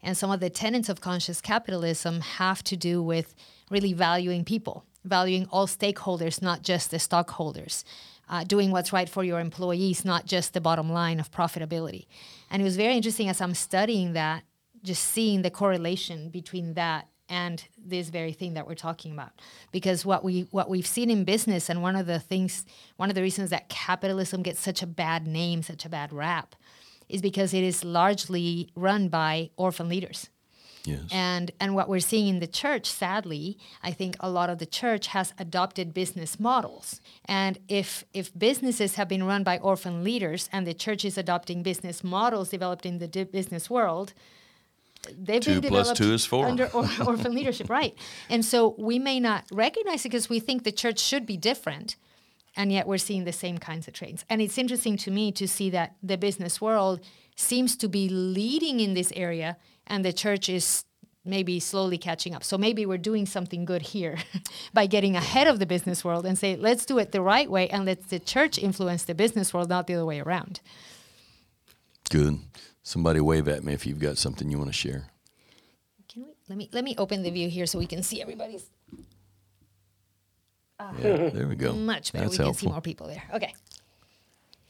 And 0.01 0.15
some 0.15 0.31
of 0.31 0.39
the 0.39 0.49
tenets 0.49 0.89
of 0.89 1.01
conscious 1.01 1.41
capitalism 1.41 2.21
have 2.21 2.63
to 2.65 2.77
do 2.77 3.03
with 3.03 3.35
really 3.69 3.93
valuing 3.93 4.45
people, 4.45 4.85
valuing 5.03 5.45
all 5.51 5.67
stakeholders, 5.67 6.41
not 6.41 6.61
just 6.61 6.91
the 6.91 6.99
stockholders, 6.99 7.83
uh, 8.29 8.43
doing 8.43 8.71
what's 8.71 8.93
right 8.93 9.09
for 9.09 9.23
your 9.23 9.39
employees, 9.39 10.05
not 10.05 10.25
just 10.25 10.53
the 10.53 10.61
bottom 10.61 10.89
line 10.89 11.19
of 11.19 11.31
profitability. 11.31 12.05
And 12.49 12.61
it 12.61 12.65
was 12.65 12.77
very 12.77 12.95
interesting 12.95 13.27
as 13.27 13.41
I'm 13.41 13.55
studying 13.55 14.13
that, 14.13 14.43
just 14.83 15.03
seeing 15.03 15.41
the 15.41 15.51
correlation 15.51 16.29
between 16.29 16.75
that 16.75 17.08
and 17.29 17.63
this 17.77 18.09
very 18.09 18.33
thing 18.33 18.55
that 18.55 18.67
we're 18.67 18.75
talking 18.75 19.11
about. 19.11 19.31
Because 19.71 20.05
what 20.05 20.23
we 20.23 20.47
what 20.51 20.69
we've 20.69 20.87
seen 20.87 21.09
in 21.09 21.23
business 21.23 21.69
and 21.69 21.81
one 21.81 21.95
of 21.95 22.07
the 22.07 22.19
things 22.19 22.65
one 22.97 23.09
of 23.09 23.15
the 23.15 23.21
reasons 23.21 23.51
that 23.51 23.69
capitalism 23.69 24.41
gets 24.41 24.59
such 24.59 24.81
a 24.81 24.87
bad 24.87 25.27
name 25.27 25.61
such 25.63 25.85
a 25.85 25.89
bad 25.89 26.11
rap 26.11 26.55
is 27.07 27.21
because 27.21 27.53
it 27.53 27.63
is 27.63 27.83
largely 27.83 28.69
run 28.75 29.07
by 29.07 29.49
orphan 29.55 29.87
leaders. 29.87 30.29
Yes. 30.85 31.01
and 31.11 31.51
and 31.59 31.75
what 31.75 31.89
we're 31.89 31.99
seeing 31.99 32.29
in 32.29 32.39
the 32.39 32.47
church 32.47 32.85
sadly 32.85 33.57
i 33.83 33.91
think 33.91 34.15
a 34.21 34.29
lot 34.29 34.49
of 34.49 34.59
the 34.59 34.65
church 34.65 35.07
has 35.07 35.33
adopted 35.37 35.93
business 35.93 36.39
models. 36.39 37.01
And 37.25 37.59
if 37.67 38.05
if 38.13 38.31
businesses 38.37 38.95
have 38.95 39.09
been 39.09 39.25
run 39.25 39.43
by 39.43 39.57
orphan 39.57 40.03
leaders 40.03 40.49
and 40.53 40.65
the 40.65 40.73
church 40.73 41.03
is 41.03 41.17
adopting 41.17 41.63
business 41.63 42.01
models 42.03 42.49
developed 42.49 42.85
in 42.85 42.99
the 42.99 43.07
business 43.25 43.69
world 43.69 44.13
they've 45.17 45.41
two 45.41 45.61
been 45.61 45.71
developed 45.71 45.97
two 45.97 46.13
is 46.13 46.25
four. 46.25 46.45
under 46.45 46.67
or, 46.67 46.87
orphan 47.05 47.33
leadership, 47.33 47.69
right? 47.69 47.97
And 48.29 48.43
so 48.43 48.75
we 48.77 48.99
may 48.99 49.19
not 49.19 49.45
recognize 49.51 50.01
it 50.01 50.09
because 50.09 50.29
we 50.29 50.39
think 50.39 50.63
the 50.63 50.71
church 50.71 50.99
should 50.99 51.25
be 51.25 51.37
different, 51.37 51.95
and 52.55 52.71
yet 52.71 52.87
we're 52.87 52.97
seeing 52.97 53.23
the 53.23 53.31
same 53.31 53.57
kinds 53.57 53.87
of 53.87 53.93
trends. 53.93 54.25
And 54.29 54.41
it's 54.41 54.57
interesting 54.57 54.97
to 54.97 55.11
me 55.11 55.31
to 55.33 55.47
see 55.47 55.69
that 55.71 55.95
the 56.03 56.17
business 56.17 56.59
world 56.59 57.01
seems 57.35 57.75
to 57.77 57.87
be 57.87 58.09
leading 58.09 58.79
in 58.79 58.93
this 58.93 59.13
area, 59.15 59.57
and 59.87 60.03
the 60.03 60.13
church 60.13 60.49
is 60.49 60.85
maybe 61.25 61.59
slowly 61.59 61.97
catching 61.97 62.33
up. 62.33 62.43
So 62.43 62.57
maybe 62.57 62.85
we're 62.85 62.97
doing 62.97 63.25
something 63.25 63.65
good 63.65 63.81
here 63.81 64.17
by 64.73 64.87
getting 64.87 65.15
ahead 65.15 65.47
of 65.47 65.59
the 65.59 65.65
business 65.65 66.03
world 66.03 66.25
and 66.25 66.37
say, 66.37 66.55
let's 66.55 66.85
do 66.85 66.97
it 66.97 67.11
the 67.11 67.21
right 67.21 67.49
way 67.49 67.69
and 67.69 67.85
let 67.85 68.09
the 68.09 68.19
church 68.19 68.57
influence 68.57 69.03
the 69.03 69.15
business 69.15 69.53
world, 69.53 69.69
not 69.69 69.87
the 69.87 69.95
other 69.95 70.05
way 70.05 70.19
around. 70.19 70.59
Good. 72.09 72.39
Somebody 72.89 73.19
wave 73.19 73.47
at 73.47 73.63
me 73.63 73.73
if 73.73 73.85
you've 73.85 73.99
got 73.99 74.17
something 74.17 74.49
you 74.49 74.57
want 74.57 74.71
to 74.71 74.73
share. 74.73 75.03
Can 76.11 76.23
we 76.23 76.29
let 76.47 76.57
me 76.57 76.69
let 76.73 76.83
me 76.83 76.95
open 76.97 77.21
the 77.21 77.29
view 77.29 77.47
here 77.47 77.67
so 77.67 77.77
we 77.77 77.85
can 77.85 78.01
see 78.01 78.19
everybody's 78.19 78.71
Yeah, 80.97 81.29
there 81.29 81.47
we 81.47 81.55
go. 81.55 81.73
much 81.73 82.11
better. 82.13 82.23
That's 82.25 82.31
we 82.31 82.37
can 82.37 82.45
helpful. 82.45 82.67
see 82.69 82.71
more 82.71 82.81
people 82.81 83.05
there. 83.05 83.21
Okay. 83.31 83.53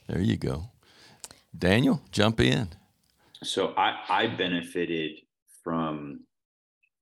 There 0.08 0.20
you 0.20 0.36
go. 0.36 0.64
Daniel, 1.58 2.02
jump 2.12 2.42
in. 2.42 2.68
so 3.42 3.74
I, 3.78 3.96
I 4.10 4.28
benefited 4.28 5.22
from 5.64 6.26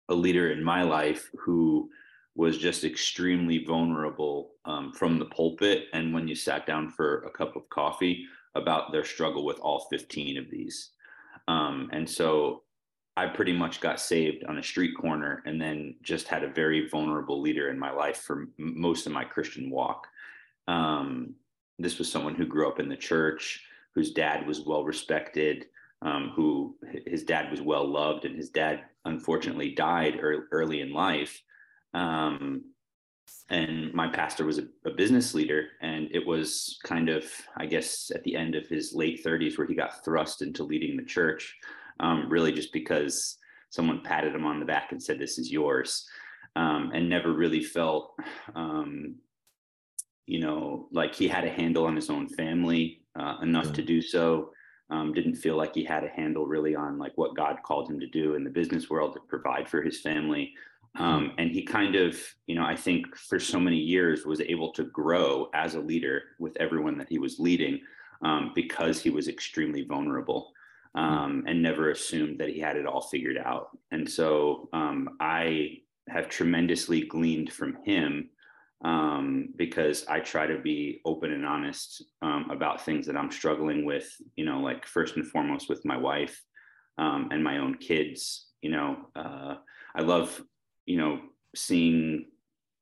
a 0.09 0.13
leader 0.13 0.51
in 0.51 0.63
my 0.63 0.83
life 0.83 1.31
who 1.39 1.89
was 2.35 2.59
just 2.59 2.83
extremely 2.83 3.65
vulnerable 3.65 4.51
um, 4.65 4.93
from 4.93 5.17
the 5.17 5.25
pulpit 5.25 5.85
and 5.93 6.13
when 6.13 6.27
you 6.27 6.35
sat 6.35 6.67
down 6.67 6.91
for 6.91 7.23
a 7.23 7.31
cup 7.31 7.55
of 7.55 7.67
coffee 7.69 8.27
about 8.53 8.91
their 8.91 9.03
struggle 9.03 9.43
with 9.45 9.57
all 9.61 9.87
15 9.89 10.37
of 10.37 10.51
these 10.51 10.91
um, 11.47 11.89
and 11.91 12.09
so 12.09 12.63
i 13.15 13.25
pretty 13.25 13.53
much 13.53 13.81
got 13.81 13.99
saved 13.99 14.43
on 14.45 14.57
a 14.57 14.63
street 14.63 14.95
corner 14.99 15.41
and 15.45 15.61
then 15.61 15.95
just 16.01 16.27
had 16.27 16.43
a 16.43 16.49
very 16.49 16.87
vulnerable 16.89 17.41
leader 17.41 17.69
in 17.69 17.79
my 17.79 17.91
life 17.91 18.17
for 18.17 18.41
m- 18.41 18.51
most 18.57 19.05
of 19.05 19.11
my 19.11 19.23
christian 19.23 19.69
walk 19.69 20.07
um, 20.67 21.33
this 21.79 21.97
was 21.97 22.11
someone 22.11 22.35
who 22.35 22.45
grew 22.45 22.67
up 22.67 22.79
in 22.79 22.89
the 22.89 22.95
church 22.95 23.63
whose 23.95 24.11
dad 24.11 24.45
was 24.45 24.61
well 24.61 24.83
respected 24.83 25.65
um, 26.01 26.31
who 26.35 26.75
his 27.05 27.23
dad 27.23 27.49
was 27.49 27.61
well 27.61 27.85
loved, 27.85 28.25
and 28.25 28.35
his 28.35 28.49
dad 28.49 28.81
unfortunately 29.05 29.73
died 29.73 30.19
early, 30.21 30.43
early 30.51 30.81
in 30.81 30.93
life. 30.93 31.41
Um, 31.93 32.65
and 33.49 33.93
my 33.93 34.07
pastor 34.07 34.45
was 34.45 34.59
a, 34.59 34.63
a, 34.85 34.91
business 34.91 35.33
leader, 35.33 35.67
and 35.81 36.09
it 36.11 36.25
was 36.25 36.79
kind 36.83 37.09
of, 37.09 37.25
I 37.57 37.65
guess, 37.65 38.11
at 38.13 38.23
the 38.23 38.35
end 38.35 38.55
of 38.55 38.67
his 38.67 38.93
late 38.93 39.23
30s 39.23 39.57
where 39.57 39.67
he 39.67 39.75
got 39.75 40.03
thrust 40.03 40.41
into 40.41 40.63
leading 40.63 40.97
the 40.97 41.03
church, 41.03 41.55
um, 41.99 42.29
really 42.29 42.51
just 42.51 42.73
because 42.73 43.37
someone 43.69 44.01
patted 44.01 44.35
him 44.35 44.45
on 44.45 44.59
the 44.59 44.65
back 44.65 44.91
and 44.91 45.01
said, 45.01 45.19
"This 45.19 45.37
is 45.37 45.51
yours," 45.51 46.07
um, 46.55 46.91
and 46.93 47.09
never 47.09 47.33
really 47.33 47.63
felt. 47.63 48.15
Um, 48.55 49.15
you 50.25 50.39
know, 50.39 50.89
like 50.91 51.15
he 51.15 51.27
had 51.27 51.45
a 51.45 51.49
handle 51.49 51.85
on 51.85 51.95
his 51.95 52.09
own 52.09 52.27
family 52.27 53.01
uh, 53.17 53.37
enough 53.41 53.71
to 53.73 53.81
do 53.81 54.01
so 54.01 54.51
um, 54.89 55.13
didn't 55.13 55.35
feel 55.35 55.57
like 55.57 55.75
he 55.75 55.83
had 55.83 56.03
a 56.03 56.09
handle 56.09 56.45
really 56.45 56.75
on 56.75 56.97
like 56.97 57.11
what 57.15 57.35
God 57.35 57.57
called 57.63 57.89
him 57.89 57.99
to 57.99 58.07
do 58.07 58.35
in 58.35 58.43
the 58.43 58.49
business 58.49 58.89
world 58.89 59.13
to 59.13 59.19
provide 59.27 59.67
for 59.67 59.81
his 59.81 59.99
family. 59.99 60.53
Um, 60.97 61.33
and 61.37 61.51
he 61.51 61.63
kind 61.63 61.95
of, 61.95 62.17
you 62.47 62.55
know, 62.55 62.65
I 62.65 62.75
think 62.75 63.15
for 63.15 63.39
so 63.39 63.59
many 63.59 63.77
years 63.77 64.25
was 64.25 64.41
able 64.41 64.71
to 64.73 64.83
grow 64.85 65.49
as 65.53 65.75
a 65.75 65.79
leader 65.79 66.23
with 66.39 66.57
everyone 66.59 66.97
that 66.97 67.09
he 67.09 67.19
was 67.19 67.39
leading 67.39 67.79
um, 68.23 68.51
because 68.55 69.01
he 69.01 69.09
was 69.09 69.27
extremely 69.27 69.83
vulnerable 69.83 70.51
um, 70.95 71.43
and 71.47 71.61
never 71.61 71.91
assumed 71.91 72.39
that 72.39 72.49
he 72.49 72.59
had 72.59 72.77
it 72.77 72.87
all 72.87 73.01
figured 73.01 73.37
out. 73.37 73.77
And 73.91 74.09
so 74.09 74.69
um, 74.73 75.17
I 75.19 75.81
have 76.09 76.29
tremendously 76.29 77.01
gleaned 77.01 77.51
from 77.51 77.77
him 77.83 78.29
um, 78.83 79.49
because 79.55 80.05
I 80.07 80.19
try 80.19 80.47
to 80.47 80.59
be 80.59 81.01
open 81.05 81.31
and 81.31 81.45
honest 81.45 82.03
um, 82.21 82.49
about 82.51 82.83
things 82.83 83.05
that 83.05 83.17
I'm 83.17 83.31
struggling 83.31 83.85
with, 83.85 84.09
you 84.35 84.45
know, 84.45 84.59
like 84.59 84.85
first 84.85 85.15
and 85.15 85.27
foremost 85.27 85.69
with 85.69 85.85
my 85.85 85.97
wife 85.97 86.43
um, 86.97 87.29
and 87.31 87.43
my 87.43 87.57
own 87.57 87.75
kids. 87.75 88.47
You 88.61 88.71
know, 88.71 88.97
uh, 89.15 89.55
I 89.95 90.01
love, 90.01 90.41
you 90.87 90.97
know, 90.97 91.19
seeing 91.55 92.25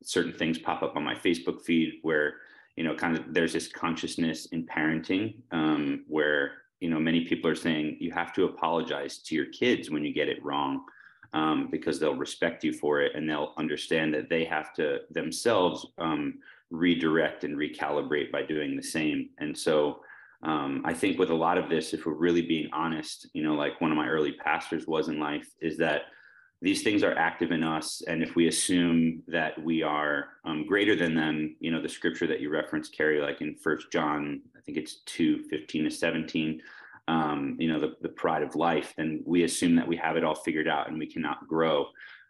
certain 0.03 0.31
things 0.31 0.57
pop 0.57 0.83
up 0.83 0.95
on 0.95 1.03
my 1.03 1.15
Facebook 1.15 1.61
feed 1.61 1.99
where, 2.03 2.35
you 2.77 2.83
know, 2.83 2.95
kind 2.95 3.17
of 3.17 3.33
there's 3.33 3.53
this 3.53 3.67
consciousness 3.67 4.45
in 4.47 4.65
parenting 4.65 5.35
um, 5.51 6.05
where, 6.07 6.51
you 6.79 6.89
know, 6.89 6.99
many 6.99 7.25
people 7.25 7.49
are 7.49 7.55
saying 7.55 7.97
you 7.99 8.11
have 8.11 8.31
to 8.33 8.45
apologize 8.45 9.17
to 9.17 9.35
your 9.35 9.47
kids 9.47 9.89
when 9.89 10.05
you 10.05 10.13
get 10.13 10.29
it 10.29 10.43
wrong 10.45 10.85
um, 11.33 11.67
because 11.71 11.99
they'll 11.99 12.15
respect 12.15 12.63
you 12.63 12.71
for 12.71 13.01
it 13.01 13.13
and 13.15 13.27
they'll 13.27 13.53
understand 13.57 14.13
that 14.13 14.29
they 14.29 14.45
have 14.45 14.73
to 14.73 14.99
themselves 15.11 15.85
um, 15.97 16.35
redirect 16.69 17.43
and 17.43 17.57
recalibrate 17.57 18.31
by 18.31 18.43
doing 18.43 18.75
the 18.75 18.83
same. 18.83 19.29
And 19.39 19.57
so 19.57 20.01
um, 20.43 20.83
I 20.85 20.93
think 20.93 21.17
with 21.17 21.31
a 21.31 21.35
lot 21.35 21.57
of 21.57 21.69
this, 21.69 21.93
if 21.93 22.05
we're 22.05 22.13
really 22.13 22.43
being 22.43 22.69
honest, 22.71 23.27
you 23.33 23.43
know, 23.43 23.55
like 23.55 23.81
one 23.81 23.91
of 23.91 23.97
my 23.97 24.07
early 24.07 24.33
pastors 24.33 24.85
was 24.85 25.07
in 25.07 25.19
life, 25.19 25.47
is 25.59 25.77
that 25.77 26.03
these 26.61 26.83
things 26.83 27.03
are 27.03 27.17
active 27.17 27.51
in 27.51 27.63
us. 27.63 28.01
And 28.07 28.23
if 28.23 28.35
we 28.35 28.47
assume 28.47 29.21
that 29.27 29.61
we 29.61 29.83
are 29.83 30.29
um, 30.45 30.65
greater 30.67 30.95
than 30.95 31.13
them, 31.13 31.55
you 31.59 31.71
know, 31.71 31.81
the 31.81 31.89
scripture 31.89 32.27
that 32.27 32.39
you 32.39 32.49
referenced, 32.49 32.95
Carrie, 32.95 33.21
like 33.21 33.41
in 33.41 33.55
First 33.55 33.91
John, 33.91 34.41
I 34.57 34.61
think 34.61 34.77
it's 34.77 35.01
2 35.05 35.43
15 35.49 35.83
to 35.83 35.91
17 35.91 36.61
um, 37.07 37.55
you 37.59 37.71
know, 37.71 37.79
the, 37.79 37.95
the 38.01 38.09
pride 38.09 38.41
of 38.41 38.55
life, 38.55 38.93
then 38.97 39.21
we 39.25 39.43
assume 39.43 39.75
that 39.75 39.87
we 39.87 39.95
have 39.97 40.17
it 40.17 40.23
all 40.23 40.35
figured 40.35 40.67
out 40.67 40.89
and 40.89 40.97
we 40.97 41.05
cannot 41.05 41.47
grow. 41.47 41.87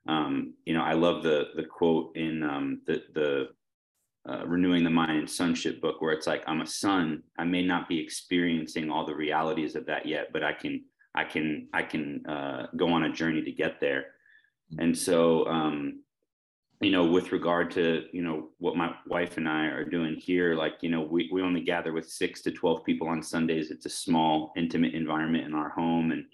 Um, 0.08 0.54
you 0.66 0.74
know, 0.74 0.84
I 0.84 0.94
love 0.94 1.24
the 1.24 1.46
the 1.56 1.64
quote 1.64 2.16
in 2.16 2.44
um, 2.44 2.82
the 2.86 3.04
the 3.14 3.50
uh, 4.30 4.46
renewing 4.46 4.84
the 4.84 4.90
mind 4.90 5.18
and 5.18 5.30
sonship 5.30 5.82
book 5.82 6.02
where 6.02 6.12
it's 6.12 6.28
like 6.28 6.44
I'm 6.46 6.62
a 6.62 6.68
son. 6.68 7.24
I 7.38 7.44
may 7.44 7.64
not 7.64 7.88
be 7.88 8.00
experiencing 8.00 8.90
all 8.90 9.06
the 9.06 9.16
realities 9.16 9.76
of 9.76 9.86
that 9.86 10.06
yet, 10.06 10.28
but 10.34 10.44
I 10.44 10.54
can 10.54 10.84
I 11.16 11.24
can 11.24 11.68
I 11.74 11.84
can 11.84 12.26
uh, 12.26 12.68
go 12.76 12.90
on 12.90 13.04
a 13.04 13.12
journey 13.12 13.42
to 13.44 13.52
get 13.52 13.80
there. 13.80 14.08
And 14.78 14.98
so 14.98 15.46
um, 15.48 16.00
you 16.82 16.92
know, 16.92 17.06
with 17.06 17.32
regard 17.32 17.72
to, 17.72 18.04
you 18.12 18.22
know, 18.22 18.50
what 18.60 18.76
my 18.76 18.94
wife 19.08 19.38
and 19.38 19.48
I 19.48 19.66
are 19.68 19.86
doing 19.86 20.16
here, 20.16 20.56
like, 20.56 20.74
you 20.82 20.90
know, 20.90 21.02
we, 21.02 21.30
we 21.32 21.42
only 21.42 21.62
gather 21.62 21.94
with 21.94 22.10
six 22.10 22.42
to 22.44 22.52
12 22.52 22.84
people 22.84 23.08
on 23.08 23.24
Sundays. 23.24 23.72
It's 23.72 23.86
a 23.86 23.90
small, 23.90 24.52
intimate 24.58 24.94
environment 24.94 25.46
in 25.46 25.54
our 25.54 25.70
home. 25.70 26.12
And, 26.12 26.26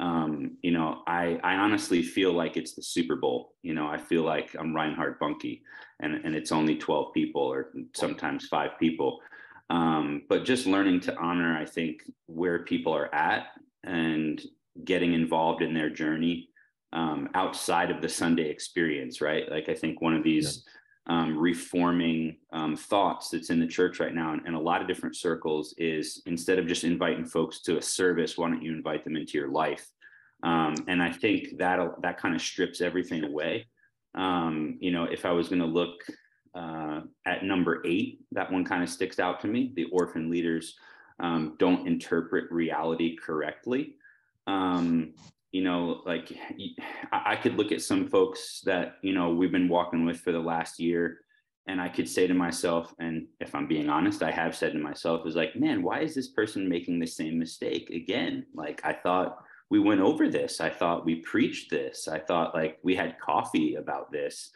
um, 0.00 0.56
you 0.62 0.70
know, 0.70 1.02
I, 1.06 1.38
I 1.44 1.56
honestly 1.56 2.02
feel 2.02 2.32
like 2.32 2.56
it's 2.56 2.74
the 2.74 2.82
Super 2.82 3.16
Bowl. 3.16 3.54
You 3.62 3.74
know, 3.74 3.86
I 3.86 3.98
feel 3.98 4.22
like 4.22 4.56
I'm 4.58 4.74
Reinhard 4.74 5.20
Bonnke 5.20 5.60
and, 6.00 6.14
and 6.24 6.34
it's 6.34 6.52
only 6.52 6.76
12 6.76 7.12
people 7.12 7.42
or 7.42 7.72
sometimes 7.94 8.48
five 8.48 8.70
people. 8.80 9.20
Um, 9.68 10.22
but 10.28 10.44
just 10.44 10.66
learning 10.66 11.00
to 11.00 11.16
honor, 11.16 11.56
I 11.56 11.66
think, 11.66 12.02
where 12.26 12.64
people 12.64 12.94
are 12.94 13.14
at 13.14 13.48
and 13.84 14.40
getting 14.84 15.12
involved 15.12 15.62
in 15.62 15.74
their 15.74 15.90
journey 15.90 16.48
um, 16.92 17.28
outside 17.34 17.90
of 17.90 18.00
the 18.00 18.08
Sunday 18.08 18.48
experience, 18.48 19.20
right? 19.20 19.50
Like 19.50 19.68
I 19.68 19.74
think 19.74 20.00
one 20.00 20.14
of 20.14 20.22
these 20.22 20.64
yeah. 21.08 21.22
um, 21.22 21.38
reforming 21.38 22.36
um, 22.52 22.76
thoughts 22.76 23.30
that's 23.30 23.50
in 23.50 23.60
the 23.60 23.66
church 23.66 23.98
right 24.00 24.14
now, 24.14 24.32
and, 24.32 24.42
and, 24.46 24.54
a 24.54 24.60
lot 24.60 24.82
of 24.82 24.88
different 24.88 25.16
circles, 25.16 25.74
is 25.78 26.22
instead 26.26 26.58
of 26.58 26.66
just 26.66 26.84
inviting 26.84 27.24
folks 27.24 27.60
to 27.62 27.78
a 27.78 27.82
service, 27.82 28.36
why 28.36 28.48
don't 28.48 28.62
you 28.62 28.72
invite 28.72 29.04
them 29.04 29.16
into 29.16 29.38
your 29.38 29.48
life? 29.48 29.88
Um, 30.42 30.74
and 30.88 31.02
I 31.02 31.12
think 31.12 31.56
that 31.58 31.78
that 32.02 32.18
kind 32.18 32.34
of 32.34 32.42
strips 32.42 32.80
everything 32.80 33.24
away. 33.24 33.66
Um, 34.14 34.76
you 34.80 34.90
know, 34.90 35.04
if 35.04 35.24
I 35.24 35.30
was 35.30 35.48
going 35.48 35.60
to 35.60 35.66
look 35.66 36.04
uh, 36.54 37.00
at 37.26 37.44
number 37.44 37.82
eight, 37.86 38.20
that 38.32 38.52
one 38.52 38.64
kind 38.64 38.82
of 38.82 38.90
sticks 38.90 39.18
out 39.18 39.40
to 39.40 39.46
me. 39.46 39.72
The 39.74 39.84
orphan 39.84 40.30
leaders 40.30 40.74
um, 41.20 41.54
don't 41.58 41.86
interpret 41.86 42.50
reality 42.50 43.16
correctly. 43.16 43.96
Um, 44.46 45.14
you 45.52 45.62
know, 45.62 46.00
like 46.06 46.32
I 47.12 47.36
could 47.36 47.56
look 47.56 47.72
at 47.72 47.82
some 47.82 48.08
folks 48.08 48.62
that, 48.64 48.96
you 49.02 49.12
know, 49.12 49.34
we've 49.34 49.52
been 49.52 49.68
walking 49.68 50.04
with 50.04 50.20
for 50.20 50.32
the 50.32 50.40
last 50.40 50.80
year. 50.80 51.18
And 51.68 51.80
I 51.80 51.88
could 51.88 52.08
say 52.08 52.26
to 52.26 52.34
myself, 52.34 52.92
and 52.98 53.28
if 53.38 53.54
I'm 53.54 53.68
being 53.68 53.88
honest, 53.88 54.22
I 54.22 54.32
have 54.32 54.56
said 54.56 54.72
to 54.72 54.78
myself, 54.78 55.26
is 55.26 55.36
like, 55.36 55.54
man, 55.54 55.82
why 55.82 56.00
is 56.00 56.14
this 56.14 56.28
person 56.28 56.68
making 56.68 56.98
the 56.98 57.06
same 57.06 57.38
mistake 57.38 57.88
again? 57.90 58.46
Like, 58.52 58.80
I 58.82 58.94
thought 58.94 59.44
we 59.70 59.78
went 59.78 60.00
over 60.00 60.28
this. 60.28 60.60
I 60.60 60.70
thought 60.70 61.06
we 61.06 61.16
preached 61.16 61.70
this. 61.70 62.08
I 62.08 62.18
thought 62.18 62.54
like 62.54 62.78
we 62.82 62.96
had 62.96 63.20
coffee 63.20 63.76
about 63.76 64.10
this. 64.10 64.50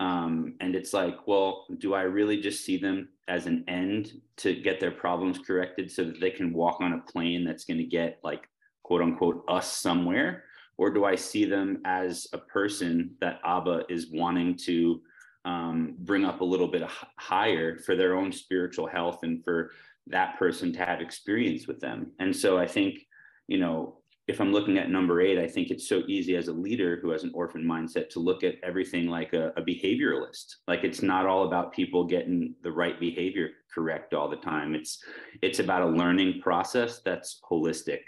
Um, 0.00 0.56
and 0.60 0.74
it's 0.74 0.92
like, 0.92 1.26
well, 1.26 1.66
do 1.78 1.94
I 1.94 2.02
really 2.02 2.40
just 2.40 2.64
see 2.64 2.76
them 2.76 3.08
as 3.28 3.46
an 3.46 3.64
end 3.66 4.20
to 4.38 4.54
get 4.54 4.80
their 4.80 4.90
problems 4.90 5.38
corrected 5.38 5.90
so 5.90 6.04
that 6.04 6.20
they 6.20 6.30
can 6.30 6.52
walk 6.52 6.80
on 6.80 6.92
a 6.92 7.10
plane 7.10 7.44
that's 7.44 7.64
going 7.64 7.78
to 7.78 7.84
get 7.84 8.18
like 8.22 8.48
quote 8.88 9.02
unquote 9.02 9.44
us 9.48 9.70
somewhere? 9.76 10.44
Or 10.78 10.90
do 10.90 11.04
I 11.04 11.14
see 11.14 11.44
them 11.44 11.82
as 11.84 12.26
a 12.32 12.38
person 12.38 13.14
that 13.20 13.38
Abba 13.44 13.82
is 13.90 14.10
wanting 14.10 14.56
to 14.64 15.02
um, 15.44 15.94
bring 15.98 16.24
up 16.24 16.40
a 16.40 16.44
little 16.44 16.68
bit 16.68 16.82
higher 17.18 17.78
for 17.78 17.94
their 17.94 18.16
own 18.16 18.32
spiritual 18.32 18.86
health 18.86 19.18
and 19.24 19.44
for 19.44 19.72
that 20.06 20.38
person 20.38 20.72
to 20.72 20.84
have 20.86 21.02
experience 21.02 21.66
with 21.66 21.80
them? 21.80 22.12
And 22.18 22.34
so 22.34 22.56
I 22.56 22.66
think, 22.66 23.00
you 23.46 23.58
know, 23.58 23.98
if 24.26 24.40
I'm 24.40 24.52
looking 24.52 24.78
at 24.78 24.90
number 24.90 25.20
eight, 25.20 25.38
I 25.38 25.48
think 25.48 25.70
it's 25.70 25.88
so 25.88 26.02
easy 26.06 26.36
as 26.36 26.48
a 26.48 26.52
leader 26.52 26.98
who 27.00 27.10
has 27.10 27.24
an 27.24 27.32
orphan 27.34 27.64
mindset 27.64 28.08
to 28.10 28.20
look 28.20 28.42
at 28.44 28.56
everything 28.62 29.06
like 29.06 29.32
a, 29.32 29.52
a, 29.56 29.62
behavioralist. 29.62 30.56
Like 30.66 30.84
it's 30.84 31.00
not 31.00 31.24
all 31.24 31.46
about 31.46 31.72
people 31.72 32.04
getting 32.04 32.54
the 32.62 32.70
right 32.70 33.00
behavior 33.00 33.48
correct 33.74 34.12
all 34.12 34.28
the 34.28 34.36
time. 34.36 34.74
It's 34.74 35.02
it's 35.40 35.60
about 35.60 35.80
a 35.80 35.88
learning 35.88 36.42
process 36.42 37.00
that's 37.02 37.40
holistic. 37.50 38.00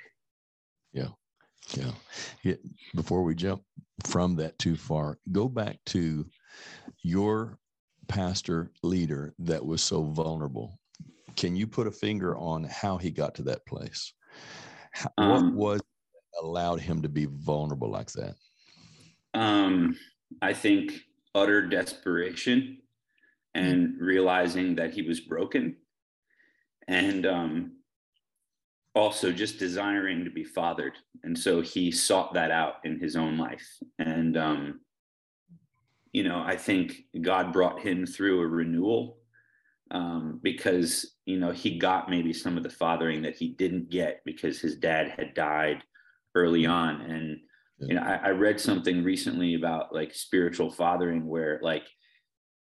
Yeah. 0.93 1.09
Yeah. 1.75 1.93
yeah. 2.43 2.55
Before 2.95 3.23
we 3.23 3.35
jump 3.35 3.63
from 4.07 4.37
that 4.37 4.59
too 4.59 4.77
far, 4.77 5.19
go 5.31 5.49
back 5.49 5.79
to 5.87 6.27
your 7.03 7.59
pastor 8.09 8.73
leader 8.83 9.35
that 9.39 9.65
was 9.65 9.83
so 9.83 10.05
vulnerable. 10.05 10.79
Can 11.37 11.55
you 11.55 11.67
put 11.67 11.87
a 11.87 11.93
finger 11.93 12.37
on 12.37 12.65
how 12.65 12.97
he 12.97 13.11
got 13.11 13.35
to 13.37 13.43
that 13.45 13.65
place? 13.67 14.13
How, 14.93 15.11
um, 15.19 15.55
what 15.55 15.55
was 15.55 15.81
allowed 16.43 16.81
him 16.81 17.03
to 17.03 17.09
be 17.09 17.27
vulnerable 17.31 17.91
like 17.91 18.11
that? 18.13 18.35
Um, 19.35 19.97
I 20.43 20.53
think 20.53 20.93
utter 21.35 21.67
desperation 21.67 22.79
and 23.55 23.95
realizing 24.01 24.75
that 24.77 24.93
he 24.93 25.03
was 25.03 25.21
broken 25.21 25.77
and 26.89 27.27
um, 27.27 27.73
also 28.95 29.33
just 29.33 29.59
desiring 29.59 30.25
to 30.25 30.31
be 30.31 30.45
fathered. 30.45 30.95
And 31.23 31.39
so 31.39 31.61
he 31.61 31.91
sought 31.91 32.35
that 32.35 32.51
out 32.51 32.75
in 32.85 32.99
his 32.99 33.17
own 33.17 33.39
life. 33.39 33.67
And 33.99 34.37
um, 34.37 34.81
you 36.13 36.25
know 36.25 36.43
i 36.45 36.57
think 36.57 37.05
god 37.21 37.53
brought 37.53 37.79
him 37.79 38.05
through 38.05 38.41
a 38.41 38.47
renewal 38.49 39.21
um, 39.91 40.39
because 40.43 41.17
you 41.27 41.39
know 41.39 41.51
he 41.51 41.79
got 41.79 42.11
maybe 42.11 42.33
some 42.33 42.57
of 42.57 42.63
the 42.63 42.71
fathering 42.71 43.23
that 43.23 43.37
he 43.37 43.49
didn't 43.49 43.91
get 43.91 44.21
because 44.25 44.61
his 44.61 44.77
dad 44.77 45.13
had 45.17 45.35
died 45.35 45.83
early 46.35 46.67
on. 46.67 47.01
And 47.01 47.39
you 47.79 47.95
know 47.95 48.03
I, 48.03 48.29
I 48.29 48.31
read 48.31 48.61
something 48.61 49.03
recently 49.03 49.55
about 49.55 49.95
like 49.95 50.15
spiritual 50.15 50.71
fathering 50.71 51.27
where 51.27 51.59
like 51.63 51.89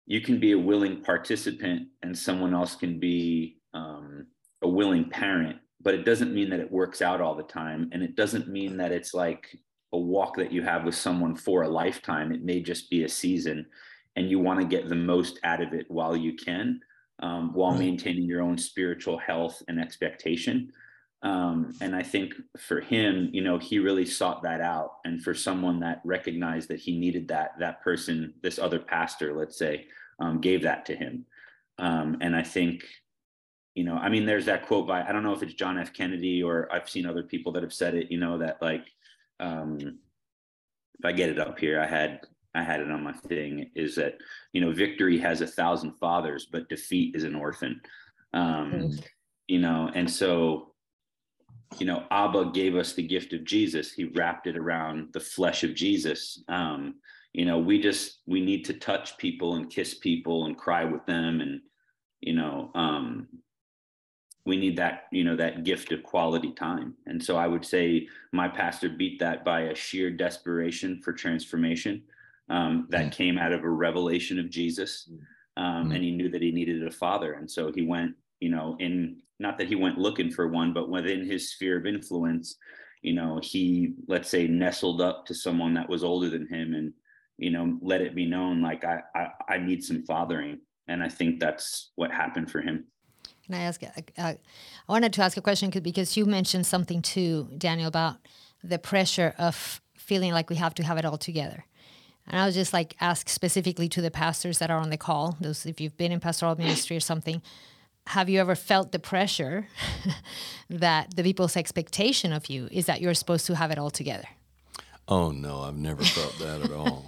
you 0.06 0.20
can 0.20 0.38
be 0.38 0.52
a 0.52 0.58
willing 0.58 1.02
participant 1.02 1.88
and 2.02 2.16
someone 2.16 2.52
else 2.52 2.76
can 2.76 3.00
be 3.00 3.56
um, 3.72 4.26
a 4.62 4.68
willing 4.68 5.08
parent 5.08 5.56
but 5.84 5.94
it 5.94 6.04
doesn't 6.04 6.34
mean 6.34 6.50
that 6.50 6.60
it 6.60 6.72
works 6.72 7.02
out 7.02 7.20
all 7.20 7.34
the 7.34 7.42
time 7.44 7.88
and 7.92 8.02
it 8.02 8.16
doesn't 8.16 8.48
mean 8.48 8.76
that 8.76 8.92
it's 8.92 9.14
like 9.14 9.56
a 9.92 9.98
walk 9.98 10.36
that 10.36 10.52
you 10.52 10.62
have 10.62 10.84
with 10.84 10.94
someone 10.94 11.36
for 11.36 11.62
a 11.62 11.68
lifetime 11.68 12.32
it 12.32 12.42
may 12.42 12.60
just 12.60 12.90
be 12.90 13.04
a 13.04 13.08
season 13.08 13.64
and 14.16 14.30
you 14.30 14.38
want 14.38 14.60
to 14.60 14.66
get 14.66 14.88
the 14.88 14.94
most 14.94 15.38
out 15.44 15.62
of 15.62 15.72
it 15.72 15.86
while 15.88 16.16
you 16.16 16.34
can 16.34 16.80
um, 17.20 17.52
while 17.52 17.74
maintaining 17.74 18.24
your 18.24 18.42
own 18.42 18.58
spiritual 18.58 19.18
health 19.18 19.62
and 19.68 19.78
expectation 19.78 20.72
um, 21.24 21.72
and 21.80 21.96
I 21.96 22.02
think 22.02 22.34
for 22.58 22.80
him, 22.80 23.30
you 23.32 23.40
know, 23.40 23.56
he 23.56 23.78
really 23.78 24.04
sought 24.04 24.42
that 24.42 24.60
out. 24.60 24.96
And 25.06 25.22
for 25.22 25.32
someone 25.32 25.80
that 25.80 26.02
recognized 26.04 26.68
that 26.68 26.80
he 26.80 26.98
needed 26.98 27.28
that, 27.28 27.52
that 27.58 27.82
person, 27.82 28.34
this 28.42 28.58
other 28.58 28.78
pastor, 28.78 29.34
let's 29.34 29.58
say, 29.58 29.86
um, 30.20 30.38
gave 30.42 30.62
that 30.62 30.84
to 30.86 30.94
him. 30.94 31.24
Um, 31.78 32.18
and 32.20 32.36
I 32.36 32.42
think, 32.42 32.84
you 33.74 33.84
know, 33.84 33.96
I 33.96 34.08
mean, 34.08 34.24
there's 34.24 34.46
that 34.46 34.66
quote 34.66 34.86
by, 34.86 35.02
I 35.02 35.12
don't 35.12 35.22
know 35.22 35.32
if 35.32 35.42
it's 35.42 35.54
John 35.54 35.78
F. 35.78 35.92
Kennedy 35.92 36.42
or 36.42 36.72
I've 36.72 36.88
seen 36.88 37.06
other 37.06 37.22
people 37.22 37.52
that 37.52 37.62
have 37.62 37.72
said 37.72 37.94
it, 37.94 38.10
you 38.10 38.18
know, 38.18 38.38
that 38.38 38.62
like, 38.62 38.86
um, 39.40 39.78
if 39.80 41.04
I 41.04 41.12
get 41.12 41.30
it 41.30 41.40
up 41.40 41.58
here, 41.58 41.80
I 41.80 41.86
had, 41.86 42.20
I 42.54 42.62
had 42.62 42.80
it 42.80 42.90
on 42.90 43.02
my 43.02 43.12
thing 43.12 43.70
is 43.74 43.96
that, 43.96 44.18
you 44.52 44.60
know, 44.60 44.72
victory 44.72 45.18
has 45.18 45.40
a 45.40 45.46
thousand 45.46 45.94
fathers, 45.98 46.46
but 46.50 46.68
defeat 46.68 47.16
is 47.16 47.24
an 47.24 47.34
orphan. 47.34 47.80
Um, 48.32 48.72
mm-hmm. 48.72 48.96
You 49.48 49.58
know, 49.58 49.90
and 49.94 50.10
so 50.10 50.74
you 51.78 51.86
know, 51.86 52.04
Abba 52.10 52.50
gave 52.52 52.76
us 52.76 52.92
the 52.92 53.06
gift 53.06 53.32
of 53.32 53.44
Jesus. 53.44 53.92
He 53.92 54.04
wrapped 54.04 54.46
it 54.46 54.56
around 54.56 55.08
the 55.12 55.20
flesh 55.20 55.64
of 55.64 55.74
Jesus. 55.74 56.42
Um, 56.48 56.96
you 57.32 57.44
know, 57.44 57.58
we 57.58 57.80
just 57.80 58.20
we 58.26 58.40
need 58.40 58.64
to 58.66 58.74
touch 58.74 59.18
people 59.18 59.56
and 59.56 59.70
kiss 59.70 59.94
people 59.94 60.46
and 60.46 60.56
cry 60.56 60.84
with 60.84 61.04
them, 61.06 61.40
and 61.40 61.60
you 62.20 62.34
know, 62.34 62.70
um, 62.74 63.28
we 64.46 64.56
need 64.56 64.76
that 64.76 65.04
you 65.10 65.24
know 65.24 65.36
that 65.36 65.64
gift 65.64 65.92
of 65.92 66.02
quality 66.02 66.52
time. 66.52 66.94
And 67.06 67.22
so 67.22 67.36
I 67.36 67.46
would 67.46 67.64
say 67.64 68.06
my 68.32 68.48
pastor 68.48 68.88
beat 68.88 69.18
that 69.20 69.44
by 69.44 69.62
a 69.62 69.74
sheer 69.74 70.10
desperation 70.10 71.00
for 71.02 71.12
transformation 71.12 72.02
um, 72.50 72.86
that 72.90 73.06
mm. 73.06 73.12
came 73.12 73.38
out 73.38 73.52
of 73.52 73.64
a 73.64 73.68
revelation 73.68 74.38
of 74.38 74.50
Jesus, 74.50 75.08
um, 75.56 75.90
mm. 75.90 75.94
and 75.94 76.04
he 76.04 76.10
knew 76.10 76.28
that 76.30 76.42
he 76.42 76.52
needed 76.52 76.86
a 76.86 76.90
father, 76.90 77.34
and 77.34 77.50
so 77.50 77.72
he 77.72 77.82
went 77.82 78.14
you 78.40 78.50
know 78.50 78.76
in 78.80 79.16
not 79.40 79.58
that 79.58 79.68
he 79.68 79.74
went 79.74 79.98
looking 79.98 80.30
for 80.30 80.48
one, 80.48 80.72
but 80.72 80.88
within 80.88 81.24
his 81.24 81.52
sphere 81.52 81.78
of 81.78 81.86
influence, 81.86 82.56
you 83.02 83.12
know, 83.12 83.40
he 83.42 83.94
let's 84.08 84.28
say 84.28 84.46
nestled 84.46 85.00
up 85.00 85.26
to 85.26 85.34
someone 85.34 85.74
that 85.74 85.88
was 85.88 86.04
older 86.04 86.30
than 86.30 86.48
him 86.48 86.74
and 86.74 86.92
you 87.36 87.50
know 87.50 87.78
let 87.82 88.00
it 88.00 88.14
be 88.14 88.26
known 88.26 88.62
like 88.62 88.84
I 88.84 89.00
I, 89.14 89.28
I 89.48 89.58
need 89.58 89.82
some 89.82 90.04
fathering, 90.04 90.60
and 90.88 91.02
I 91.02 91.08
think 91.08 91.40
that's 91.40 91.92
what 91.96 92.10
happened 92.10 92.50
for 92.50 92.60
him. 92.60 92.84
Can 93.46 93.54
I 93.54 93.62
ask? 93.62 93.82
Uh, 93.82 93.90
I 94.16 94.36
wanted 94.88 95.12
to 95.14 95.22
ask 95.22 95.36
a 95.36 95.42
question 95.42 95.70
because 95.70 96.16
you 96.16 96.24
mentioned 96.24 96.66
something 96.66 97.02
too, 97.02 97.48
Daniel, 97.58 97.88
about 97.88 98.16
the 98.62 98.78
pressure 98.78 99.34
of 99.38 99.80
feeling 99.96 100.32
like 100.32 100.48
we 100.48 100.56
have 100.56 100.74
to 100.74 100.82
have 100.82 100.96
it 100.96 101.04
all 101.04 101.18
together. 101.18 101.64
And 102.26 102.40
I 102.40 102.46
was 102.46 102.54
just 102.54 102.72
like 102.72 102.96
ask 103.00 103.28
specifically 103.28 103.88
to 103.90 104.00
the 104.00 104.10
pastors 104.10 104.58
that 104.58 104.70
are 104.70 104.78
on 104.78 104.88
the 104.90 104.96
call, 104.96 105.36
those 105.40 105.66
if 105.66 105.80
you've 105.80 105.96
been 105.96 106.12
in 106.12 106.20
pastoral 106.20 106.56
ministry 106.56 106.96
or 106.96 107.00
something, 107.00 107.42
have 108.06 108.28
you 108.28 108.40
ever 108.40 108.54
felt 108.54 108.92
the 108.92 108.98
pressure 108.98 109.68
that 110.70 111.14
the 111.16 111.22
people's 111.22 111.56
expectation 111.56 112.32
of 112.32 112.46
you 112.48 112.68
is 112.70 112.86
that 112.86 113.00
you're 113.00 113.14
supposed 113.14 113.46
to 113.46 113.56
have 113.56 113.70
it 113.70 113.78
all 113.78 113.90
together? 113.90 114.28
Oh 115.06 115.30
no, 115.32 115.60
I've 115.60 115.76
never 115.76 116.02
felt 116.02 116.38
that 116.38 116.62
at 116.62 116.72
all. 116.72 117.06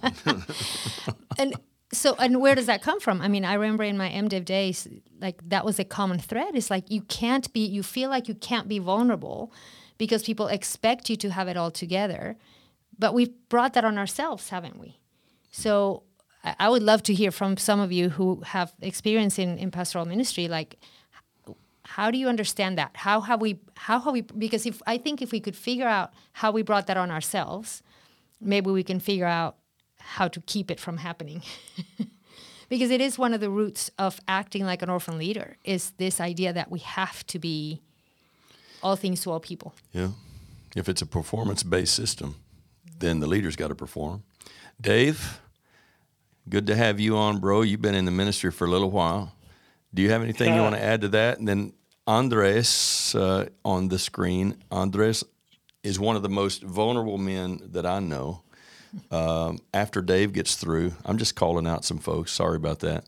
and 1.38 1.54
so, 1.92 2.16
and 2.16 2.40
where 2.40 2.54
does 2.54 2.66
that 2.66 2.82
come 2.82 3.00
from? 3.00 3.20
I 3.20 3.28
mean, 3.28 3.44
I 3.44 3.54
remember 3.54 3.84
in 3.84 3.96
my 3.96 4.08
MDiv 4.08 4.44
days, 4.44 4.88
like 5.20 5.40
that 5.48 5.64
was 5.64 5.78
a 5.78 5.84
common 5.84 6.18
thread. 6.18 6.54
It's 6.54 6.70
like 6.70 6.90
you 6.90 7.02
can't 7.02 7.52
be, 7.52 7.60
you 7.60 7.82
feel 7.82 8.10
like 8.10 8.28
you 8.28 8.34
can't 8.34 8.68
be 8.68 8.78
vulnerable 8.78 9.52
because 9.98 10.24
people 10.24 10.48
expect 10.48 11.08
you 11.08 11.16
to 11.16 11.30
have 11.30 11.48
it 11.48 11.56
all 11.56 11.70
together. 11.70 12.36
But 12.98 13.14
we've 13.14 13.32
brought 13.48 13.74
that 13.74 13.84
on 13.84 13.98
ourselves, 13.98 14.48
haven't 14.48 14.78
we? 14.78 14.98
So 15.50 16.02
I 16.58 16.68
would 16.68 16.82
love 16.82 17.02
to 17.04 17.14
hear 17.14 17.30
from 17.30 17.56
some 17.56 17.80
of 17.80 17.92
you 17.92 18.10
who 18.10 18.42
have 18.46 18.72
experience 18.80 19.38
in, 19.38 19.58
in 19.58 19.70
pastoral 19.70 20.06
ministry, 20.06 20.48
like 20.48 20.78
how 21.84 22.10
do 22.10 22.18
you 22.18 22.28
understand 22.28 22.78
that? 22.78 22.90
How 22.94 23.20
have 23.20 23.40
we 23.40 23.60
how 23.76 24.00
have 24.00 24.12
we 24.12 24.22
because 24.22 24.66
if 24.66 24.82
I 24.86 24.98
think 24.98 25.22
if 25.22 25.30
we 25.30 25.40
could 25.40 25.56
figure 25.56 25.86
out 25.86 26.12
how 26.32 26.50
we 26.50 26.62
brought 26.62 26.88
that 26.88 26.96
on 26.96 27.10
ourselves, 27.10 27.82
maybe 28.40 28.70
we 28.70 28.82
can 28.82 28.98
figure 28.98 29.26
out 29.26 29.56
how 30.06 30.28
to 30.28 30.40
keep 30.42 30.70
it 30.70 30.80
from 30.80 30.98
happening. 30.98 31.42
because 32.68 32.90
it 32.90 33.00
is 33.00 33.18
one 33.18 33.34
of 33.34 33.40
the 33.40 33.50
roots 33.50 33.90
of 33.98 34.20
acting 34.26 34.64
like 34.64 34.82
an 34.82 34.90
orphan 34.90 35.18
leader 35.18 35.56
is 35.64 35.90
this 35.98 36.20
idea 36.20 36.52
that 36.52 36.70
we 36.70 36.80
have 36.80 37.26
to 37.26 37.38
be 37.38 37.82
all 38.82 38.96
things 38.96 39.20
to 39.22 39.30
all 39.30 39.40
people. 39.40 39.74
Yeah. 39.92 40.10
If 40.74 40.88
it's 40.88 41.02
a 41.02 41.06
performance 41.06 41.62
based 41.62 41.94
system, 41.94 42.36
then 42.98 43.20
the 43.20 43.26
leader's 43.26 43.56
got 43.56 43.68
to 43.68 43.74
perform. 43.74 44.22
Dave, 44.80 45.40
Good 46.48 46.68
to 46.68 46.76
have 46.76 47.00
you 47.00 47.16
on, 47.16 47.38
bro. 47.38 47.62
You've 47.62 47.82
been 47.82 47.96
in 47.96 48.04
the 48.04 48.12
ministry 48.12 48.52
for 48.52 48.66
a 48.66 48.70
little 48.70 48.90
while. 48.90 49.32
Do 49.92 50.00
you 50.00 50.10
have 50.10 50.22
anything 50.22 50.54
you 50.54 50.60
want 50.60 50.76
to 50.76 50.82
add 50.82 51.00
to 51.00 51.08
that? 51.08 51.38
And 51.38 51.48
then 51.48 51.72
Andres 52.06 53.16
uh, 53.16 53.46
on 53.64 53.88
the 53.88 53.98
screen. 53.98 54.62
Andres 54.70 55.24
is 55.82 55.98
one 55.98 56.14
of 56.14 56.22
the 56.22 56.28
most 56.28 56.62
vulnerable 56.62 57.18
men 57.18 57.60
that 57.72 57.84
I 57.84 57.98
know. 57.98 58.42
Um, 59.10 59.58
after 59.74 60.02
Dave 60.02 60.32
gets 60.32 60.56
through, 60.56 60.92
I'm 61.04 61.18
just 61.18 61.36
calling 61.36 61.66
out 61.66 61.84
some 61.84 61.98
folks. 61.98 62.32
Sorry 62.32 62.56
about 62.56 62.80
that. 62.80 63.04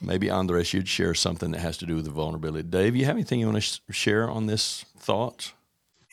Maybe 0.00 0.30
Andres, 0.30 0.72
you'd 0.72 0.88
share 0.88 1.14
something 1.14 1.50
that 1.52 1.60
has 1.60 1.76
to 1.78 1.86
do 1.86 1.96
with 1.96 2.04
the 2.04 2.10
vulnerability. 2.10 2.68
Dave, 2.68 2.96
you 2.96 3.04
have 3.04 3.16
anything 3.16 3.40
you 3.40 3.46
want 3.46 3.56
to 3.56 3.60
sh- 3.60 3.80
share 3.90 4.28
on 4.28 4.46
this 4.46 4.84
thought? 4.98 5.52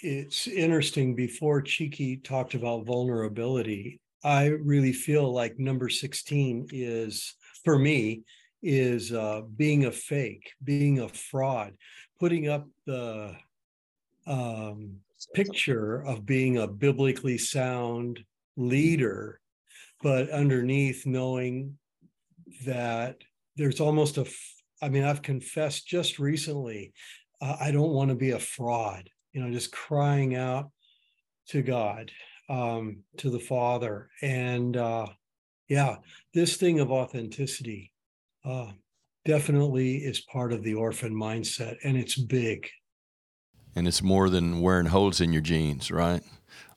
It's 0.01 0.47
interesting. 0.47 1.15
Before 1.15 1.61
Cheeky 1.61 2.17
talked 2.17 2.53
about 2.53 2.85
vulnerability, 2.85 3.99
I 4.23 4.47
really 4.47 4.93
feel 4.93 5.31
like 5.31 5.59
number 5.59 5.89
16 5.89 6.69
is, 6.71 7.35
for 7.63 7.77
me, 7.77 8.23
is 8.61 9.13
uh, 9.13 9.41
being 9.55 9.85
a 9.85 9.91
fake, 9.91 10.51
being 10.63 10.99
a 10.99 11.09
fraud, 11.09 11.73
putting 12.19 12.49
up 12.49 12.67
the 12.85 13.35
um, 14.27 14.97
picture 15.33 16.03
of 16.05 16.25
being 16.25 16.57
a 16.57 16.67
biblically 16.67 17.37
sound 17.37 18.23
leader, 18.59 19.39
but 20.03 20.29
underneath 20.29 21.05
knowing 21.05 21.77
that 22.65 23.17
there's 23.55 23.79
almost 23.79 24.17
a, 24.17 24.25
I 24.81 24.89
mean, 24.89 25.03
I've 25.03 25.21
confessed 25.21 25.87
just 25.87 26.19
recently, 26.19 26.93
uh, 27.41 27.57
I 27.59 27.71
don't 27.71 27.93
want 27.93 28.09
to 28.09 28.15
be 28.15 28.31
a 28.31 28.39
fraud, 28.39 29.09
you 29.33 29.41
know, 29.41 29.51
just 29.51 29.71
crying 29.71 30.35
out 30.35 30.71
to 31.47 31.61
God 31.61 32.11
um, 32.49 32.99
to 33.17 33.29
the 33.29 33.39
Father. 33.39 34.09
And 34.21 34.75
uh, 34.77 35.07
yeah, 35.67 35.97
this 36.33 36.57
thing 36.57 36.79
of 36.79 36.91
authenticity 36.91 37.91
uh, 38.45 38.71
definitely 39.25 39.97
is 39.97 40.21
part 40.21 40.51
of 40.53 40.63
the 40.63 40.73
orphan 40.73 41.13
mindset, 41.13 41.77
and 41.83 41.97
it's 41.97 42.17
big. 42.17 42.67
And 43.75 43.87
it's 43.87 44.01
more 44.01 44.29
than 44.29 44.61
wearing 44.61 44.87
holes 44.87 45.21
in 45.21 45.31
your 45.31 45.41
jeans, 45.41 45.91
right? 45.91 46.23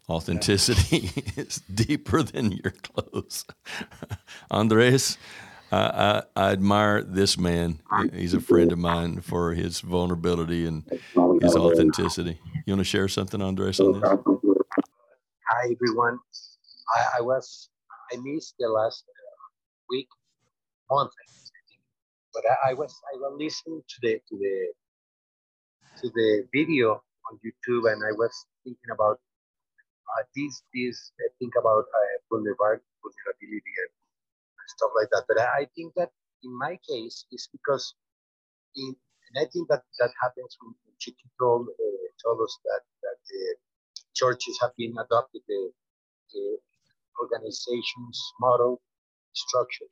Authenticity 0.09 1.11
yeah. 1.14 1.22
is 1.36 1.62
deeper 1.72 2.22
than 2.22 2.53
your 2.53 2.72
clothes. 2.72 3.44
Andres, 4.50 5.16
I, 5.70 5.76
I, 5.76 6.22
I, 6.36 6.53
admire 6.53 7.03
this 7.03 7.38
man. 7.38 7.80
He's 8.12 8.34
a 8.34 8.40
friend 8.40 8.72
of 8.72 8.78
mine 8.78 9.20
for 9.20 9.55
his 9.55 9.80
vulnerability 9.80 10.66
and 10.66 10.84
his 11.40 11.55
authenticity. 11.57 12.38
You 12.66 12.74
want 12.74 12.80
to 12.80 12.84
share 12.84 13.09
something, 13.09 13.40
Andres, 13.40 13.80
on 13.80 14.00
this? 14.00 14.11
Hi, 15.48 15.70
everyone. 15.70 16.18
I, 16.94 17.18
I 17.18 17.20
was, 17.22 17.70
I 18.12 18.16
missed 18.22 18.55
the 18.59 18.68
last 18.68 19.05
uh, 19.09 19.46
week, 19.88 20.09
month, 20.90 21.12
but 22.34 22.42
I, 22.50 22.70
I, 22.70 22.74
was, 22.74 22.94
I 23.14 23.18
was 23.18 23.34
listening 23.38 23.82
to 23.88 23.96
the, 24.03 24.14
to 24.28 24.36
the, 24.36 24.72
to 26.03 26.11
the 26.14 26.46
video 26.53 27.03
on 27.30 27.38
YouTube, 27.38 27.90
and 27.90 28.03
I 28.05 28.12
was 28.12 28.32
thinking 28.64 28.90
about 28.92 29.20
uh, 30.18 30.24
this, 30.36 30.62
this, 30.74 31.12
I 31.20 31.28
think 31.38 31.54
about 31.58 31.84
uh, 31.88 32.16
vulnerability 32.30 33.74
and 33.82 33.92
stuff 34.76 34.90
like 34.96 35.08
that. 35.12 35.24
But 35.28 35.40
I, 35.40 35.64
I 35.64 35.66
think 35.74 35.94
that 35.96 36.10
in 36.44 36.52
my 36.56 36.78
case, 36.88 37.24
it's 37.30 37.48
because 37.52 37.94
in, 38.76 38.94
and 39.32 39.36
I 39.40 39.48
think 39.50 39.68
that 39.68 39.82
that 40.00 40.12
happens 40.20 40.56
when 40.60 40.74
Chiqui 41.00 41.28
told, 41.40 41.68
uh, 41.68 42.06
told 42.24 42.40
us 42.42 42.58
that, 42.64 42.82
that 43.02 43.18
the 43.30 43.56
churches 44.14 44.58
have 44.60 44.72
been 44.76 44.94
adopted 44.98 45.42
the, 45.48 45.70
the 46.32 46.58
organization's 47.20 48.20
model 48.40 48.80
structure. 49.32 49.88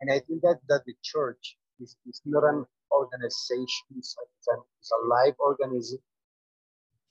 And 0.00 0.10
I 0.10 0.18
think 0.20 0.42
that, 0.42 0.58
that 0.68 0.82
the 0.86 0.94
church 1.02 1.56
is, 1.80 1.96
is 2.06 2.20
not 2.24 2.44
an 2.44 2.66
organization, 2.90 3.86
it's 3.96 4.16
a, 4.18 4.54
it's 4.80 4.90
a 4.90 5.06
live 5.06 5.34
organism. 5.38 6.00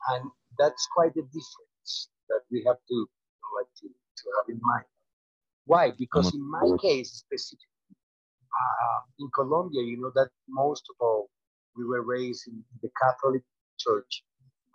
And 0.10 0.32
that's 0.60 0.88
quite 0.94 1.16
a 1.16 1.24
difference 1.24 2.10
that 2.30 2.42
we 2.52 2.64
have 2.68 2.78
to, 2.90 2.98
like 3.58 3.72
to, 3.82 3.88
to 3.88 4.24
have 4.38 4.50
in 4.50 4.60
mind. 4.64 4.86
Why? 5.66 5.92
Because 5.98 6.34
in 6.34 6.42
my 6.42 6.78
case 6.82 7.12
specifically, 7.12 7.68
uh, 8.54 9.00
in 9.20 9.30
Colombia, 9.34 9.82
you 9.82 10.00
know 10.02 10.12
that 10.16 10.30
most 10.50 10.84
of 10.90 10.96
all, 11.00 11.30
we 11.76 11.86
were 11.86 12.04
raised 12.04 12.48
in 12.48 12.64
the 12.82 12.90
Catholic 13.02 13.42
Church, 13.80 14.24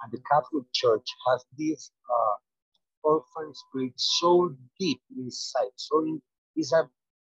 and 0.03 0.12
the 0.12 0.20
Catholic 0.30 0.64
Church 0.72 1.07
has 1.28 1.44
this 1.57 1.90
uh, 2.11 2.36
orphan 3.05 3.53
spirit 3.55 3.92
so 3.96 4.55
deep 4.80 5.01
inside. 5.16 5.72
So 5.76 6.01
in, 6.01 6.20
it's 6.57 6.72
a 6.72 6.88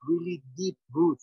really 0.07 0.43
deep 0.57 0.78
root 0.93 1.20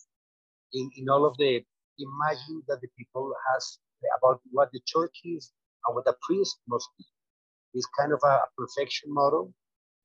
in, 0.72 0.90
in 0.96 1.08
all 1.08 1.26
of 1.26 1.36
the 1.38 1.62
imagine 1.98 2.62
that 2.68 2.80
the 2.80 2.88
people 2.98 3.32
has 3.52 3.78
about 4.18 4.40
what 4.50 4.70
the 4.72 4.80
church 4.86 5.20
is 5.24 5.52
and 5.86 5.94
what 5.94 6.04
the 6.04 6.16
priest 6.22 6.58
must 6.68 6.88
be. 6.98 7.04
It's 7.74 7.88
kind 7.98 8.12
of 8.12 8.20
a, 8.24 8.28
a 8.28 8.48
perfection 8.56 9.12
model, 9.12 9.52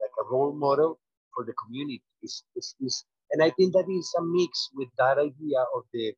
like 0.01 0.11
a 0.20 0.30
role 0.32 0.53
model 0.53 0.99
for 1.34 1.45
the 1.45 1.53
community. 1.53 2.01
It's, 2.22 2.43
it's, 2.55 2.76
it's, 2.80 3.05
and 3.32 3.43
I 3.43 3.49
think 3.51 3.74
that 3.74 3.86
is 3.89 4.13
a 4.18 4.24
mix 4.24 4.70
with 4.74 4.89
that 4.97 5.18
idea 5.18 5.59
of 5.76 5.84
the 5.93 6.13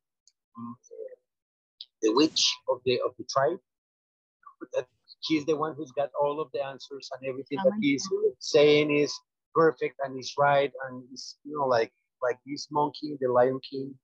um, 0.56 0.76
the 2.02 2.12
witch 2.14 2.56
of 2.68 2.78
the 2.84 3.00
of 3.04 3.12
the 3.18 3.24
tribe. 3.28 3.58
That 4.74 4.86
she's 5.22 5.44
the 5.44 5.56
one 5.56 5.74
who's 5.76 5.92
got 5.92 6.10
all 6.20 6.40
of 6.40 6.48
the 6.52 6.64
answers 6.64 7.10
and 7.12 7.28
everything 7.28 7.58
that 7.64 7.72
he's 7.80 8.06
saying 8.38 8.96
is 8.96 9.12
perfect 9.54 9.96
and 10.04 10.18
is 10.18 10.34
right 10.38 10.72
and 10.86 11.02
is 11.12 11.36
you 11.44 11.58
know 11.58 11.66
like 11.66 11.92
like 12.22 12.38
this 12.46 12.68
monkey 12.70 13.16
the 13.20 13.28
Lion 13.28 13.58
King 13.68 13.94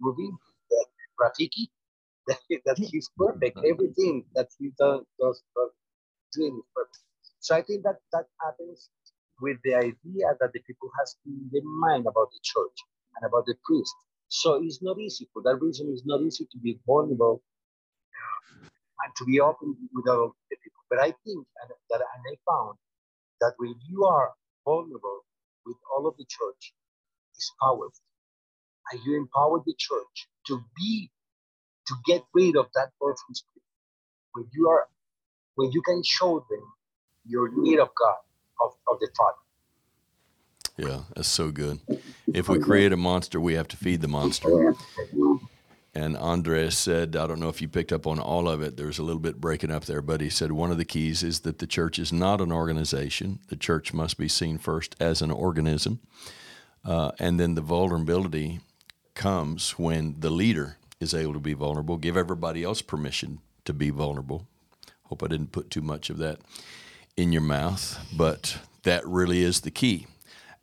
movie, 0.00 0.30
that 0.70 0.86
Rafiki, 1.20 1.68
that, 2.28 2.38
that 2.66 2.78
he's 2.78 3.10
perfect. 3.16 3.58
Everything 3.58 4.24
that 4.34 4.48
he 4.58 4.70
does, 4.78 5.02
does, 5.20 5.42
does 5.56 5.70
So 7.40 7.56
I 7.56 7.62
think 7.62 7.84
that 7.84 7.98
that 8.12 8.26
happens 8.44 8.90
with 9.40 9.58
the 9.64 9.74
idea 9.74 10.26
that 10.40 10.52
the 10.54 10.60
people 10.66 10.90
has 11.00 11.16
in 11.26 11.50
their 11.52 11.64
mind 11.64 12.06
about 12.06 12.30
the 12.32 12.40
church 12.42 12.78
and 13.16 13.28
about 13.28 13.46
the 13.46 13.56
priest. 13.64 13.94
So 14.28 14.60
it's 14.62 14.82
not 14.82 14.98
easy. 15.00 15.28
For 15.32 15.42
that 15.44 15.58
reason, 15.60 15.88
it's 15.92 16.06
not 16.06 16.22
easy 16.22 16.46
to 16.52 16.58
be 16.58 16.78
vulnerable 16.86 17.42
uh, 18.14 18.40
and 19.04 19.12
to 19.18 19.24
be 19.26 19.40
open 19.40 19.76
with 19.94 20.08
all 20.08 20.26
of 20.26 20.32
the 20.50 20.56
people. 20.62 20.82
But 20.90 21.00
I 21.00 21.12
think 21.24 21.46
and 21.62 21.70
that 21.90 22.00
and 22.02 22.22
I 22.32 22.36
found 22.50 22.78
that 23.40 23.54
when 23.58 23.74
you 23.88 24.04
are 24.06 24.32
vulnerable 24.64 25.20
with 25.66 25.76
all 25.96 26.08
of 26.08 26.16
the 26.18 26.26
church, 26.28 26.62
is 27.38 27.52
powerful. 27.62 27.92
And 28.92 29.00
you 29.04 29.16
empower 29.18 29.60
the 29.66 29.74
church 29.78 30.28
to 30.48 30.60
be, 30.76 31.10
to 31.88 31.94
get 32.06 32.22
rid 32.34 32.56
of 32.56 32.66
that 32.74 32.90
orphan 33.00 33.34
spirit. 33.34 33.64
When 34.34 34.46
you 34.52 34.68
are, 34.70 34.88
when 35.58 35.72
you 35.72 35.82
can 35.82 36.00
show 36.04 36.46
them 36.48 36.72
your 37.26 37.50
need 37.50 37.80
of 37.80 37.88
God, 38.00 38.16
of, 38.64 38.76
of 38.88 39.00
the 39.00 39.08
Father. 39.16 39.36
Yeah, 40.76 41.00
that's 41.16 41.26
so 41.26 41.50
good. 41.50 41.80
If 42.32 42.48
we 42.48 42.60
create 42.60 42.92
a 42.92 42.96
monster, 42.96 43.40
we 43.40 43.54
have 43.54 43.66
to 43.68 43.76
feed 43.76 44.00
the 44.00 44.06
monster. 44.06 44.76
And 45.96 46.16
Andres 46.16 46.78
said, 46.78 47.16
I 47.16 47.26
don't 47.26 47.40
know 47.40 47.48
if 47.48 47.60
you 47.60 47.66
picked 47.66 47.92
up 47.92 48.06
on 48.06 48.20
all 48.20 48.48
of 48.48 48.62
it. 48.62 48.76
There's 48.76 49.00
a 49.00 49.02
little 49.02 49.20
bit 49.20 49.40
breaking 49.40 49.72
up 49.72 49.86
there, 49.86 50.00
but 50.00 50.20
he 50.20 50.30
said 50.30 50.52
one 50.52 50.70
of 50.70 50.78
the 50.78 50.84
keys 50.84 51.24
is 51.24 51.40
that 51.40 51.58
the 51.58 51.66
church 51.66 51.98
is 51.98 52.12
not 52.12 52.40
an 52.40 52.52
organization. 52.52 53.40
The 53.48 53.56
church 53.56 53.92
must 53.92 54.16
be 54.16 54.28
seen 54.28 54.58
first 54.58 54.94
as 55.00 55.20
an 55.20 55.32
organism. 55.32 55.98
Uh, 56.84 57.10
and 57.18 57.40
then 57.40 57.56
the 57.56 57.62
vulnerability 57.62 58.60
comes 59.14 59.72
when 59.72 60.20
the 60.20 60.30
leader 60.30 60.76
is 61.00 61.14
able 61.14 61.32
to 61.32 61.40
be 61.40 61.54
vulnerable, 61.54 61.96
give 61.96 62.16
everybody 62.16 62.62
else 62.62 62.80
permission 62.80 63.40
to 63.64 63.72
be 63.72 63.90
vulnerable. 63.90 64.46
Hope 65.08 65.22
I 65.22 65.26
didn't 65.26 65.52
put 65.52 65.70
too 65.70 65.80
much 65.80 66.10
of 66.10 66.18
that 66.18 66.38
in 67.16 67.32
your 67.32 67.42
mouth, 67.42 67.98
but 68.14 68.58
that 68.82 69.06
really 69.06 69.42
is 69.42 69.60
the 69.60 69.70
key. 69.70 70.06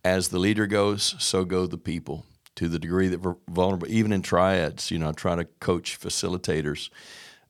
As 0.04 0.30
the 0.30 0.40
leader 0.40 0.68
goes, 0.68 1.16
so 1.18 1.46
go 1.46 1.66
the 1.66 1.78
people 1.78 2.26
to 2.56 2.70
the 2.70 2.80
degree 2.80 3.08
that 3.08 3.22
we're 3.22 3.36
vulnerable. 3.50 3.88
Even 3.90 4.14
in 4.14 4.22
triads, 4.22 4.92
you 4.92 5.00
know, 5.00 5.10
I 5.10 5.12
try 5.14 5.36
to 5.36 5.46
coach 5.46 6.00
facilitators, 6.00 6.90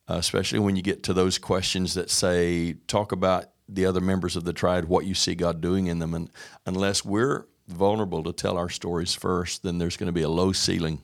uh, 0.10 0.16
especially 0.16 0.60
when 0.60 0.78
you 0.78 0.82
get 0.82 1.04
to 1.04 1.14
those 1.14 1.38
questions 1.38 1.96
that 1.96 2.10
say, 2.10 2.74
talk 2.88 3.12
about 3.12 3.50
the 3.68 3.86
other 3.86 4.02
members 4.02 4.36
of 4.36 4.46
the 4.46 4.54
triad, 4.54 4.86
what 4.86 5.06
you 5.06 5.14
see 5.14 5.36
God 5.36 5.60
doing 5.60 5.88
in 5.88 6.00
them. 6.00 6.14
And 6.14 6.30
unless 6.66 7.04
we're 7.04 7.46
vulnerable 7.68 8.24
to 8.24 8.32
tell 8.32 8.58
our 8.58 8.70
stories 8.70 9.14
first, 9.14 9.64
then 9.64 9.80
there's 9.80 9.98
going 9.98 10.08
to 10.08 10.14
be 10.14 10.22
a 10.22 10.30
low 10.30 10.54
ceiling 10.54 11.02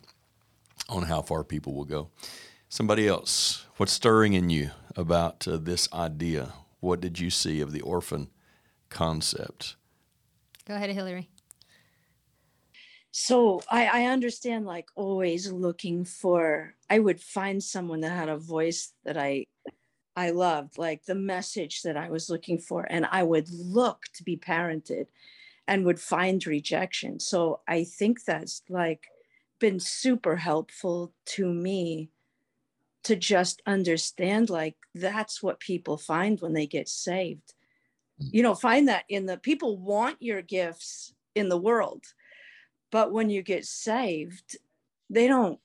on 0.87 1.03
how 1.03 1.21
far 1.21 1.43
people 1.43 1.73
will 1.73 1.85
go. 1.85 2.09
Somebody 2.69 3.07
else, 3.07 3.65
what's 3.77 3.91
stirring 3.91 4.33
in 4.33 4.49
you 4.49 4.71
about 4.95 5.47
uh, 5.47 5.57
this 5.57 5.91
idea? 5.93 6.53
What 6.79 7.01
did 7.01 7.19
you 7.19 7.29
see 7.29 7.61
of 7.61 7.71
the 7.71 7.81
orphan 7.81 8.29
concept? 8.89 9.75
Go 10.65 10.75
ahead, 10.75 10.89
Hillary 10.89 11.29
so 13.11 13.61
I, 13.69 13.85
I 13.87 14.05
understand 14.05 14.65
like 14.65 14.87
always 14.95 15.51
looking 15.51 16.05
for 16.05 16.73
i 16.89 16.97
would 16.97 17.19
find 17.19 17.61
someone 17.61 17.99
that 18.01 18.11
had 18.11 18.29
a 18.29 18.37
voice 18.37 18.93
that 19.03 19.17
i 19.17 19.45
i 20.15 20.29
loved 20.31 20.77
like 20.77 21.03
the 21.03 21.15
message 21.15 21.81
that 21.83 21.97
i 21.97 22.09
was 22.09 22.29
looking 22.29 22.57
for 22.57 22.87
and 22.89 23.05
i 23.11 23.21
would 23.21 23.49
look 23.49 24.03
to 24.15 24.23
be 24.23 24.37
parented 24.37 25.07
and 25.67 25.85
would 25.85 25.99
find 25.99 26.47
rejection 26.47 27.19
so 27.19 27.59
i 27.67 27.83
think 27.83 28.23
that's 28.23 28.61
like 28.69 29.07
been 29.59 29.79
super 29.79 30.37
helpful 30.37 31.13
to 31.25 31.53
me 31.53 32.09
to 33.03 33.15
just 33.15 33.61
understand 33.65 34.49
like 34.49 34.75
that's 34.93 35.41
what 35.41 35.59
people 35.59 35.97
find 35.97 36.39
when 36.41 36.53
they 36.53 36.67
get 36.67 36.87
saved 36.87 37.53
mm. 38.21 38.29
you 38.31 38.43
know 38.43 38.55
find 38.55 38.87
that 38.87 39.03
in 39.09 39.25
the 39.25 39.37
people 39.37 39.77
want 39.77 40.17
your 40.19 40.41
gifts 40.41 41.13
in 41.35 41.49
the 41.49 41.57
world 41.57 42.03
but 42.91 43.11
when 43.11 43.29
you 43.29 43.41
get 43.41 43.65
saved, 43.65 44.57
they 45.09 45.27
don't, 45.27 45.59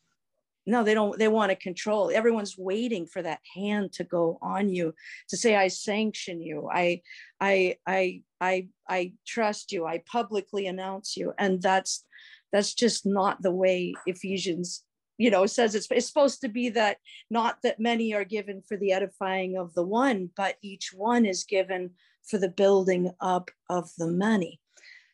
no, 0.64 0.82
they 0.82 0.95
don't, 0.95 1.18
they 1.18 1.28
want 1.28 1.51
to 1.51 1.57
control. 1.57 2.11
Everyone's 2.12 2.57
waiting 2.57 3.07
for 3.07 3.22
that 3.22 3.41
hand 3.55 3.93
to 3.95 4.05
go 4.05 4.39
on 4.41 4.68
you 4.68 4.95
to 5.28 5.37
say, 5.37 5.55
I 5.55 5.68
sanction 5.68 6.41
you. 6.41 6.68
I, 6.72 7.03
I, 7.41 7.76
I, 7.87 8.22
I, 8.41 8.68
I 8.89 9.12
trust 9.26 9.72
you. 9.72 9.87
I 9.87 10.03
publicly 10.07 10.66
announce 10.66 11.16
you. 11.16 11.34
And 11.39 11.61
that's, 11.61 12.05
that's 12.53 12.74
just 12.74 13.07
not 13.07 13.43
the 13.43 13.53
way 13.53 13.95
Ephesians 14.07 14.82
you 15.19 15.31
know 15.31 15.47
says 15.47 15.75
it's, 15.75 15.89
it's 15.91 16.07
supposed 16.07 16.41
to 16.41 16.49
be 16.49 16.69
that 16.69 16.99
not 17.31 17.59
that 17.62 17.81
many 17.81 18.14
are 18.14 18.25
given 18.25 18.62
for 18.67 18.77
the 18.77 18.93
edifying 18.93 19.57
of 19.57 19.73
the 19.75 19.83
one 19.83 20.31
but 20.37 20.57
each 20.62 20.93
one 20.95 21.25
is 21.25 21.45
given 21.45 21.91
for 22.27 22.39
the 22.39 22.49
building 22.49 23.12
up 23.21 23.51
of 23.71 23.91
the 23.99 24.07
many. 24.07 24.61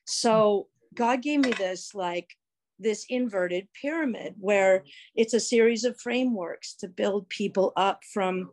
So 0.04 0.68
God 0.94 1.22
gave 1.22 1.40
me 1.40 1.52
this 1.52 1.94
like 1.94 2.30
this 2.78 3.06
inverted 3.08 3.68
pyramid 3.80 4.34
where 4.40 4.84
it's 5.14 5.34
a 5.34 5.40
series 5.40 5.84
of 5.84 6.00
frameworks 6.00 6.74
to 6.74 6.88
build 6.88 7.28
people 7.28 7.72
up 7.76 8.02
from 8.12 8.50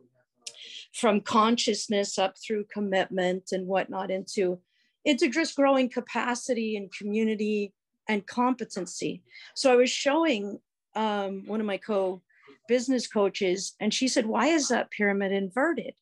from 0.94 1.20
consciousness 1.20 2.18
up 2.18 2.34
through 2.38 2.64
commitment 2.72 3.50
and 3.52 3.66
whatnot 3.66 4.10
into 4.10 4.58
into 5.04 5.28
just 5.28 5.56
growing 5.56 5.88
capacity 5.88 6.76
and 6.76 6.92
community 6.92 7.72
and 8.08 8.26
competency. 8.26 9.22
So 9.54 9.72
i 9.72 9.76
was 9.76 9.90
showing 9.90 10.60
um, 10.96 11.44
one 11.46 11.60
of 11.60 11.66
my 11.66 11.76
co 11.76 12.22
business 12.68 13.06
coaches 13.06 13.74
and 13.80 13.92
she 13.92 14.06
said 14.06 14.26
why 14.26 14.46
is 14.46 14.68
that 14.68 14.90
pyramid 14.90 15.32
inverted 15.32 15.94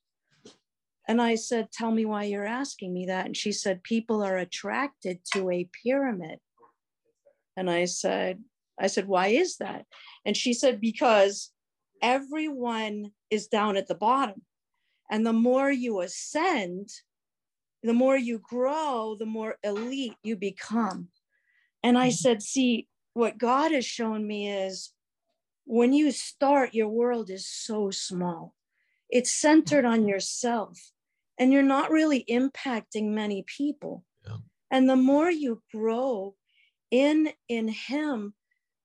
And 1.07 1.23
I 1.23 1.37
said, 1.37 1.73
Tell 1.73 1.91
me 1.91 2.05
why 2.05 2.25
you're 2.25 2.47
asking 2.47 2.93
me 2.93 3.07
that. 3.07 3.25
And 3.25 3.35
she 3.35 3.53
said, 3.53 3.83
People 3.83 4.23
are 4.23 4.37
attracted 4.37 5.21
to 5.33 5.51
a 5.51 5.69
pyramid. 5.83 6.39
And 7.57 7.71
I 7.71 7.87
said, 7.87 8.45
I 8.81 8.87
said, 8.87 9.09
why 9.09 9.29
is 9.29 9.57
that? 9.57 9.85
And 10.25 10.37
she 10.37 10.53
said, 10.53 10.81
because 10.81 11.51
everyone 12.01 13.11
is 13.31 13.49
down 13.49 13.77
at 13.77 13.89
the 13.89 13.95
bottom. 13.95 14.43
And 15.11 15.27
the 15.27 15.33
more 15.33 15.71
you 15.71 16.01
ascend, 16.01 16.89
the 17.83 17.95
more 17.95 18.17
you 18.17 18.39
grow, 18.39 19.17
the 19.19 19.27
more 19.27 19.57
elite 19.65 20.15
you 20.23 20.37
become. 20.37 21.09
And 21.83 21.99
I 21.99 22.09
mm-hmm. 22.09 22.15
said, 22.15 22.43
see, 22.43 22.87
what 23.19 23.37
God 23.37 23.73
has 23.73 23.85
shown 23.85 24.25
me 24.25 24.49
is 24.49 24.93
when 25.65 25.93
you 25.93 26.13
start, 26.13 26.73
your 26.73 26.89
world 26.89 27.31
is 27.31 27.49
so 27.49 27.91
small. 27.91 28.55
It's 29.11 29.35
centered 29.35 29.85
on 29.85 30.07
yourself, 30.07 30.93
and 31.37 31.53
you're 31.53 31.63
not 31.63 31.91
really 31.91 32.25
impacting 32.31 33.11
many 33.11 33.45
people. 33.45 34.05
Yeah. 34.25 34.37
And 34.71 34.89
the 34.89 34.95
more 34.95 35.31
you 35.31 35.63
grow 35.75 36.37
in 36.93 37.33
in 37.49 37.67
Him, 37.67 38.35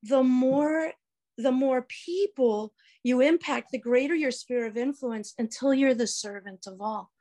the 0.01 0.23
more 0.23 0.93
the 1.37 1.51
more 1.51 1.85
people 2.05 2.73
you 3.03 3.21
impact, 3.21 3.69
the 3.71 3.77
greater 3.77 4.15
your 4.15 4.31
sphere 4.31 4.65
of 4.65 4.77
influence 4.77 5.35
until 5.37 5.75
you're 5.75 5.93
the 5.93 6.07
servant 6.07 6.65
of 6.65 6.81
all. 6.81 7.11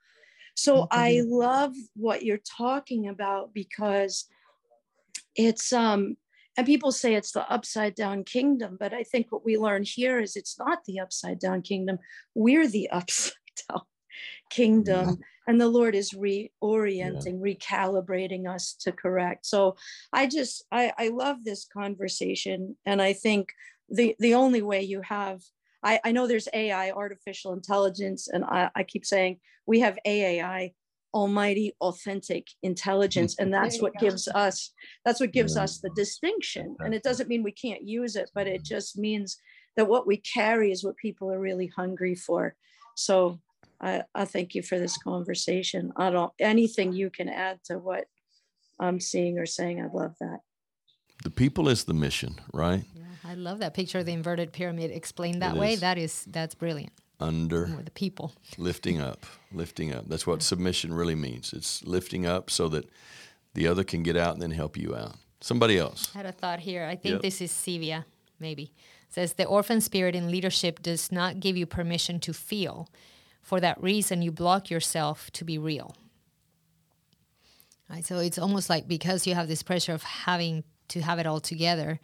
So 0.55 0.87
I 0.91 1.23
love 1.27 1.75
what 1.95 2.23
you're 2.23 2.47
talking 2.59 3.09
about 3.09 3.53
because 3.53 4.27
it's 5.37 5.75
um 5.75 6.17
and 6.57 6.67
people 6.67 6.93
say 6.93 7.15
it's 7.15 7.33
the 7.33 7.51
upside 7.51 7.95
down 7.95 8.25
kingdom, 8.25 8.77
but 8.79 8.93
I 8.93 9.05
think 9.05 9.31
what 9.31 9.45
we 9.45 9.57
learn 9.57 9.85
here 9.85 10.21
is 10.21 10.37
it's 10.37 10.59
not 10.59 10.85
the 10.85 11.01
upside 11.01 11.39
down 11.39 11.63
kingdom. 11.63 11.99
We're 12.35 12.69
the 12.69 12.91
upside 12.93 13.33
down 13.69 13.83
kingdom. 14.51 15.09
Yeah. 15.09 15.15
And 15.49 15.61
the 15.61 15.69
Lord 15.69 15.95
is 15.95 16.13
reorienting, 16.13 17.41
yeah. 17.41 17.55
recalibrating 17.55 18.49
us 18.49 18.75
to 18.81 18.93
correct. 18.93 19.45
So 19.47 19.77
I 20.13 20.27
just 20.27 20.65
I, 20.71 20.93
I 20.99 21.09
love 21.09 21.45
this 21.45 21.67
conversation. 21.73 22.77
And 22.87 23.03
I 23.03 23.13
think 23.13 23.49
the 23.89 24.15
the 24.21 24.35
only 24.35 24.63
way 24.63 24.83
you 24.83 25.01
have 25.03 25.43
I, 25.83 26.01
I 26.05 26.13
know 26.13 26.27
there's 26.27 26.49
AI, 26.53 26.93
artificial 26.93 27.53
intelligence, 27.53 28.29
and 28.29 28.45
I, 28.45 28.71
I 28.75 28.85
keep 28.85 29.05
saying 29.05 29.41
we 29.67 29.81
have 29.81 29.99
AAI, 30.07 30.75
almighty 31.15 31.75
authentic 31.81 32.47
intelligence. 32.63 33.37
And 33.39 33.53
that's 33.53 33.81
what 33.81 33.95
gives 33.99 34.29
us 34.29 34.73
that's 35.05 35.21
what 35.21 35.33
gives 35.33 35.57
us 35.57 35.79
the 35.79 35.91
distinction. 35.91 36.77
And 36.81 36.95
it 36.95 37.03
doesn't 37.03 37.29
mean 37.29 37.43
we 37.43 37.53
can't 37.53 37.87
use 37.87 38.17
it 38.17 38.31
but 38.35 38.47
it 38.47 38.65
just 38.65 38.99
means 38.99 39.39
that 39.77 39.89
what 39.89 40.07
we 40.07 40.19
carry 40.19 40.71
is 40.71 40.85
what 40.85 40.97
people 40.97 41.31
are 41.31 41.41
really 41.41 41.71
hungry 41.77 42.15
for. 42.15 42.55
So 42.97 43.41
i, 43.81 44.03
I 44.15 44.25
thank 44.25 44.55
you 44.55 44.63
for 44.63 44.79
this 44.79 44.97
conversation. 44.99 45.93
I 45.97 46.11
don't 46.11 46.33
anything 46.39 46.93
you 46.93 47.11
can 47.11 47.29
add 47.29 47.61
to 47.65 47.79
what 47.79 48.05
i'm 48.81 49.01
seeing 49.01 49.39
or 49.39 49.47
saying 49.47 49.83
i'd 49.83 49.93
love 49.93 50.15
that. 50.21 50.41
The 51.25 51.31
people 51.31 51.69
is 51.69 51.85
the 51.85 51.95
mission 51.95 52.41
right? 52.53 52.85
Yeah, 52.95 53.05
i 53.25 53.35
love 53.35 53.59
that 53.59 53.75
picture 53.75 53.99
of 53.99 54.07
the 54.07 54.13
inverted 54.13 54.53
pyramid. 54.53 54.91
Explained 54.91 55.43
that 55.43 55.57
it 55.57 55.61
way. 55.61 55.75
is. 55.75 55.81
that 55.81 55.99
is 55.99 56.25
that's 56.31 56.55
brilliant 56.55 56.93
under 57.23 57.67
the 57.85 57.91
people. 57.91 58.33
lifting 58.59 59.01
up 59.01 59.25
lifting 59.55 59.93
up. 59.93 60.09
That's 60.09 60.27
what 60.27 60.43
submission 60.43 60.93
really 60.93 61.15
means. 61.15 61.53
It's 61.53 61.85
lifting 61.85 62.27
up 62.27 62.51
so 62.51 62.69
that 62.69 62.89
the 63.55 63.67
other 63.67 63.85
can 63.85 64.03
get 64.03 64.17
out 64.17 64.35
and 64.35 64.43
then 64.43 64.51
help 64.51 64.77
you 64.77 64.95
out. 64.95 65.17
Somebody 65.41 65.79
else. 65.79 66.11
I 66.15 66.19
had 66.19 66.27
a 66.27 66.33
thought 66.33 66.61
here. 66.61 66.85
I 66.85 66.97
think 66.97 67.15
yep. 67.15 67.23
this 67.23 67.41
is 67.41 67.51
Sivia, 67.51 68.05
maybe. 68.39 68.65
It 69.09 69.15
says 69.15 69.35
the 69.35 69.45
orphan 69.45 69.81
spirit 69.81 70.15
in 70.15 70.31
leadership 70.31 70.83
does 70.83 71.11
not 71.11 71.41
give 71.41 71.57
you 71.57 71.67
permission 71.67 72.21
to 72.21 72.33
feel. 72.33 72.89
For 73.41 73.61
that 73.61 73.83
reason 73.83 74.23
you 74.23 74.31
block 74.31 74.71
yourself 74.71 75.31
to 75.33 75.45
be 75.45 75.59
real. 75.59 75.97
Right 77.91 78.07
so 78.07 78.19
it's 78.19 78.39
almost 78.39 78.71
like 78.71 78.89
because 78.89 79.27
you 79.27 79.35
have 79.35 79.49
this 79.49 79.63
pressure 79.63 79.93
of 79.93 80.03
having 80.03 80.65
to 80.89 81.03
have 81.03 81.19
it 81.19 81.27
all 81.27 81.41
together 81.41 82.01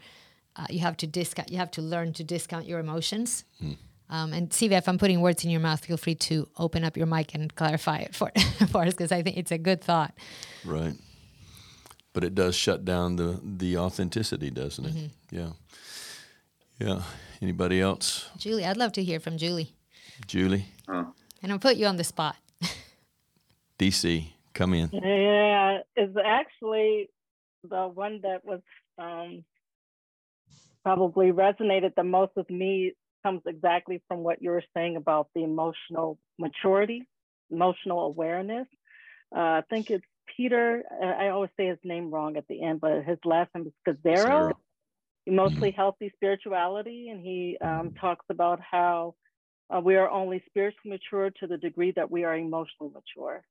uh, 0.57 0.67
you 0.71 0.81
have 0.81 0.97
to 0.97 1.07
discount 1.07 1.51
you 1.51 1.57
have 1.57 1.71
to 1.71 1.81
learn 1.81 2.13
to 2.15 2.25
discount 2.25 2.67
your 2.67 2.79
emotions. 2.79 3.45
Hmm 3.61 3.73
um, 4.11 4.33
and 4.33 4.51
Sivia, 4.51 4.79
if 4.79 4.89
I'm 4.89 4.99
putting 4.99 5.21
words 5.21 5.45
in 5.45 5.51
your 5.51 5.61
mouth, 5.61 5.85
feel 5.85 5.97
free 5.97 6.15
to 6.15 6.49
open 6.57 6.85
up 6.85 6.97
your 6.97 7.07
mic 7.07 7.35
and 7.35 7.55
clarify 7.55 7.99
it 7.99 8.15
for, 8.15 8.31
for 8.71 8.83
us 8.83 8.95
because 8.95 9.13
I 9.13 9.23
think 9.23 9.37
it's 9.37 9.53
a 9.53 9.59
good 9.59 9.83
thought. 9.83 10.15
Right. 10.65 10.95
But 12.15 12.25
it 12.25 12.35
does 12.35 12.55
shut 12.57 12.85
down 12.85 13.17
the, 13.17 13.41
the 13.43 13.77
authenticity, 13.77 14.51
doesn't 14.51 14.85
it? 14.85 14.95
Mm-hmm. 14.95 15.37
Yeah. 15.37 15.51
Yeah. 16.79 17.03
Anybody 17.43 17.81
else? 17.81 18.29
Julie, 18.39 18.65
I'd 18.65 18.77
love 18.77 18.93
to 18.93 19.05
hear 19.05 19.21
from 19.21 19.37
Julie. 19.37 19.75
Julie? 20.27 20.67
Huh. 20.89 21.05
And 21.43 21.53
I'll 21.53 21.59
put 21.59 21.77
you 21.77 21.87
on 21.87 21.97
the 21.97 22.05
spot. 22.05 22.37
DC, 23.79 24.27
come 24.55 24.75
in. 24.75 24.91
Yeah, 24.91 25.79
it's 25.95 26.17
actually 26.25 27.11
the 27.69 27.87
one 27.87 28.21
that 28.23 28.45
was 28.45 28.61
um, 28.99 29.45
probably 30.83 31.31
resonated 31.31 31.95
the 31.95 32.03
most 32.03 32.33
with 32.35 32.51
me 32.51 32.95
comes 33.23 33.43
exactly 33.47 34.03
from 34.09 34.21
what 34.21 34.43
you 34.43 34.51
were 34.51 34.65
saying 34.75 34.97
about 34.97 35.29
the 35.35 35.43
emotional 35.43 36.19
maturity, 36.39 37.07
emotional 37.51 38.01
awareness. 38.01 38.67
Uh, 39.35 39.41
I 39.41 39.63
think 39.69 39.91
it's 39.91 40.05
Peter. 40.37 40.83
I 41.03 41.29
always 41.29 41.51
say 41.57 41.67
his 41.67 41.79
name 41.85 42.11
wrong 42.11 42.37
at 42.37 42.47
the 42.49 42.63
end, 42.63 42.81
but 42.81 43.05
his 43.05 43.19
last 43.25 43.51
name 43.55 43.67
is 43.67 43.73
Scazzero. 43.87 44.53
Emotionally 45.27 45.71
mm-hmm. 45.71 45.77
healthy 45.77 46.11
spirituality, 46.17 47.11
and 47.11 47.21
he 47.21 47.59
um, 47.61 47.93
talks 48.01 48.25
about 48.31 48.61
how 48.61 49.15
uh, 49.69 49.79
we 49.79 49.97
are 49.97 50.09
only 50.09 50.43
spiritually 50.47 50.91
mature 50.91 51.29
to 51.39 51.47
the 51.47 51.59
degree 51.59 51.93
that 51.97 52.11
we 52.11 52.25
are 52.25 52.35
emotionally 52.35 52.91
mature, 52.95 53.45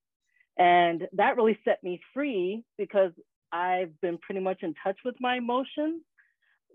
and 0.58 1.08
that 1.14 1.38
really 1.38 1.60
set 1.64 1.84
me 1.84 2.02
free 2.16 2.64
because 2.80 3.12
I've 3.52 4.00
been 4.02 4.18
pretty 4.18 4.42
much 4.42 4.64
in 4.64 4.74
touch 4.84 4.98
with 5.06 5.16
my 5.20 5.38
emotions 5.38 6.02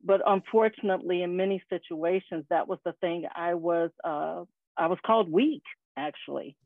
but 0.05 0.20
unfortunately, 0.26 1.22
in 1.22 1.36
many 1.36 1.62
situations, 1.70 2.44
that 2.50 2.68
was 2.68 2.78
the 2.84 2.92
thing 3.00 3.26
I 3.34 3.55
was 3.55 3.90
uh, 4.05 4.44
I 4.76 4.86
was 4.86 4.98
called 5.05 5.30
weak 5.30 5.62
actually 5.96 6.57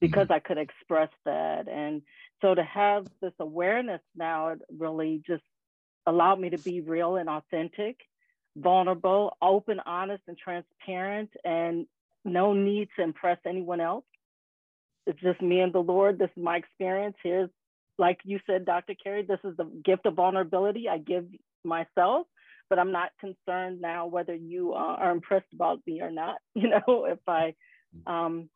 because 0.00 0.24
mm-hmm. 0.24 0.34
I 0.34 0.38
could 0.40 0.58
express 0.58 1.10
that, 1.24 1.68
and 1.68 2.02
so 2.40 2.54
to 2.54 2.62
have 2.62 3.06
this 3.20 3.32
awareness 3.38 4.00
now, 4.16 4.48
it 4.48 4.60
really 4.78 5.22
just 5.26 5.42
allowed 6.06 6.40
me 6.40 6.50
to 6.50 6.58
be 6.58 6.80
real 6.80 7.16
and 7.16 7.28
authentic, 7.28 7.96
vulnerable, 8.56 9.36
open, 9.42 9.80
honest, 9.84 10.22
and 10.26 10.38
transparent, 10.38 11.30
and 11.44 11.86
no 12.24 12.52
need 12.52 12.88
to 12.96 13.02
impress 13.02 13.38
anyone 13.46 13.80
else. 13.80 14.04
It's 15.06 15.20
just 15.20 15.40
me 15.42 15.60
and 15.60 15.72
the 15.72 15.80
Lord. 15.80 16.18
This 16.18 16.30
is 16.36 16.42
my 16.42 16.56
experience. 16.56 17.16
Here's, 17.22 17.50
like 17.98 18.20
you 18.24 18.40
said, 18.46 18.64
Dr. 18.64 18.94
Carey, 19.02 19.24
this 19.26 19.40
is 19.44 19.56
the 19.56 19.70
gift 19.84 20.06
of 20.06 20.14
vulnerability 20.14 20.88
I 20.88 20.98
give 20.98 21.26
myself 21.64 22.26
but 22.70 22.78
I'm 22.78 22.92
not 22.92 23.10
concerned 23.20 23.80
now 23.80 24.06
whether 24.06 24.34
you 24.34 24.72
are 24.72 25.10
impressed 25.10 25.52
about 25.52 25.80
me 25.86 26.00
or 26.00 26.10
not. 26.10 26.36
You 26.54 26.68
know, 26.68 27.06
if 27.06 27.18
I 27.26 27.54
um, 28.06 28.48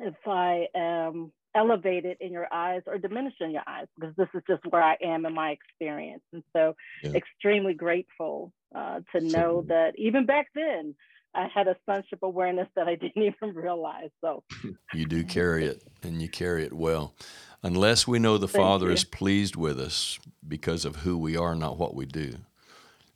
if 0.00 0.14
I 0.26 0.66
am 0.74 1.32
elevated 1.54 2.16
in 2.20 2.32
your 2.32 2.46
eyes 2.52 2.82
or 2.86 2.98
diminished 2.98 3.40
in 3.40 3.50
your 3.50 3.62
eyes, 3.66 3.86
because 3.98 4.14
this 4.16 4.28
is 4.34 4.42
just 4.48 4.62
where 4.70 4.82
I 4.82 4.96
am 5.02 5.26
in 5.26 5.34
my 5.34 5.50
experience. 5.50 6.22
And 6.32 6.42
so, 6.54 6.74
yeah. 7.02 7.12
extremely 7.12 7.74
grateful 7.74 8.52
uh, 8.74 9.00
to 9.14 9.20
know 9.20 9.64
that 9.68 9.92
even 9.98 10.24
back 10.24 10.46
then, 10.54 10.94
I 11.34 11.48
had 11.52 11.66
a 11.66 11.76
sonship 11.84 12.20
awareness 12.22 12.68
that 12.76 12.86
I 12.86 12.94
didn't 13.02 13.22
even 13.22 13.54
realize. 13.54 14.10
So 14.20 14.44
you 14.94 15.04
do 15.04 15.24
carry 15.24 15.66
it, 15.66 15.82
and 16.02 16.22
you 16.22 16.28
carry 16.28 16.64
it 16.64 16.72
well. 16.72 17.14
Unless 17.62 18.06
we 18.06 18.18
know 18.18 18.38
the 18.38 18.48
Thank 18.48 18.62
Father 18.62 18.86
you. 18.86 18.92
is 18.92 19.04
pleased 19.04 19.56
with 19.56 19.80
us 19.80 20.18
because 20.46 20.84
of 20.84 20.96
who 20.96 21.18
we 21.18 21.36
are, 21.36 21.54
not 21.54 21.76
what 21.76 21.94
we 21.94 22.06
do 22.06 22.36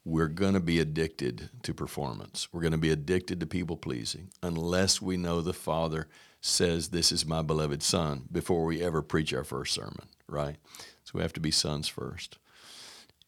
we're 0.07 0.29
going 0.29 0.55
to 0.55 0.61
be 0.61 0.79
addicted 0.79 1.51
to 1.65 1.75
performance. 1.75 2.47
We're 2.53 2.61
going 2.61 2.71
to 2.71 2.79
be 2.79 2.93
addicted 2.93 3.41
to 3.41 3.47
people 3.47 3.77
pleasing 3.77 4.31
unless 4.41 5.03
we 5.03 5.17
know 5.17 5.41
the 5.41 5.53
Father 5.53 6.07
says, 6.41 6.91
This 6.91 7.11
is 7.11 7.27
my 7.27 7.43
beloved 7.43 7.83
Son 7.83 8.23
before 8.31 8.65
we 8.65 8.81
ever 8.85 9.03
preach 9.03 9.35
our 9.35 9.43
first 9.43 9.75
sermon, 9.75 10.07
right? 10.29 10.59
So 11.03 11.11
we 11.15 11.23
have 11.23 11.33
to 11.33 11.41
be 11.41 11.51
sons 11.51 11.89
first. 11.89 12.39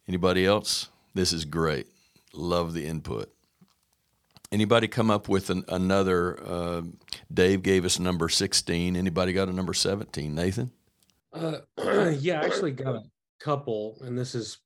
Anybody 0.07 0.47
else? 0.47 0.89
This 1.15 1.33
is 1.33 1.45
great. 1.45 1.89
Love 2.33 2.75
the 2.75 2.87
input. 2.87 3.35
Anybody 4.53 4.87
come 4.87 5.11
up 5.11 5.29
with 5.29 5.51
an, 5.51 5.65
another? 5.67 6.39
Uh, 6.47 6.83
Dave 7.35 7.65
gave 7.65 7.85
us 7.85 7.99
number 7.99 8.29
16. 8.29 8.95
Anybody 8.95 9.33
got 9.33 9.49
a 9.49 9.53
number 9.53 9.75
17? 9.75 10.33
Nathan? 10.33 10.71
Uh, 11.33 11.59
yeah, 12.21 12.41
I 12.41 12.45
actually 12.45 12.71
got 12.71 12.95
a 12.95 13.03
couple, 13.41 13.99
and 14.03 14.17
this 14.17 14.37
is 14.37 14.59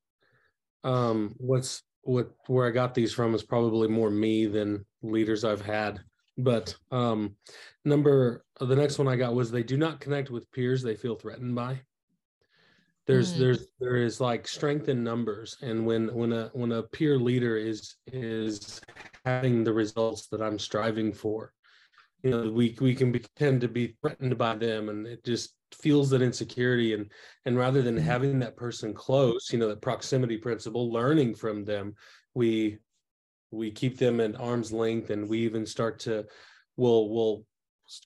um, 0.84 1.34
what's 1.38 1.82
what 2.02 2.30
where 2.46 2.66
I 2.66 2.70
got 2.70 2.94
these 2.94 3.12
from 3.12 3.34
is 3.34 3.42
probably 3.42 3.88
more 3.88 4.10
me 4.10 4.46
than 4.46 4.84
leaders 5.02 5.44
I've 5.44 5.64
had. 5.64 6.00
But 6.38 6.74
um, 6.90 7.36
number 7.84 8.44
the 8.60 8.76
next 8.76 8.98
one 8.98 9.08
I 9.08 9.16
got 9.16 9.34
was 9.34 9.50
they 9.50 9.62
do 9.62 9.76
not 9.76 10.00
connect 10.00 10.30
with 10.30 10.50
peers 10.52 10.82
they 10.82 10.96
feel 10.96 11.14
threatened 11.14 11.54
by. 11.54 11.80
There's 13.06 13.34
mm. 13.34 13.38
there's 13.38 13.66
there 13.80 13.96
is 13.96 14.20
like 14.20 14.46
strength 14.46 14.88
in 14.88 15.02
numbers, 15.02 15.56
and 15.62 15.84
when 15.84 16.14
when 16.14 16.32
a 16.32 16.50
when 16.54 16.72
a 16.72 16.82
peer 16.82 17.18
leader 17.18 17.56
is 17.56 17.96
is 18.06 18.80
having 19.24 19.64
the 19.64 19.72
results 19.72 20.28
that 20.28 20.40
I'm 20.40 20.58
striving 20.58 21.12
for, 21.12 21.52
you 22.22 22.30
know 22.30 22.50
we 22.50 22.76
we 22.80 22.94
can 22.94 23.10
pretend 23.10 23.60
to 23.60 23.68
be 23.68 23.96
threatened 24.00 24.38
by 24.38 24.54
them 24.54 24.88
and 24.88 25.06
it 25.06 25.24
just 25.24 25.54
feels 25.74 26.10
that 26.10 26.22
insecurity 26.22 26.94
and 26.94 27.10
and 27.44 27.56
rather 27.56 27.82
than 27.82 27.96
mm-hmm. 27.96 28.04
having 28.04 28.38
that 28.38 28.56
person 28.56 28.92
close 28.92 29.50
you 29.52 29.58
know 29.58 29.68
that 29.68 29.80
proximity 29.80 30.36
principle 30.36 30.92
learning 30.92 31.34
from 31.34 31.64
them 31.64 31.94
we 32.34 32.78
we 33.50 33.70
keep 33.70 33.98
them 33.98 34.20
at 34.20 34.40
arm's 34.40 34.72
length 34.72 35.10
and 35.10 35.28
we 35.28 35.38
even 35.38 35.66
start 35.66 35.98
to 35.98 36.24
will 36.76 37.10
will 37.10 37.46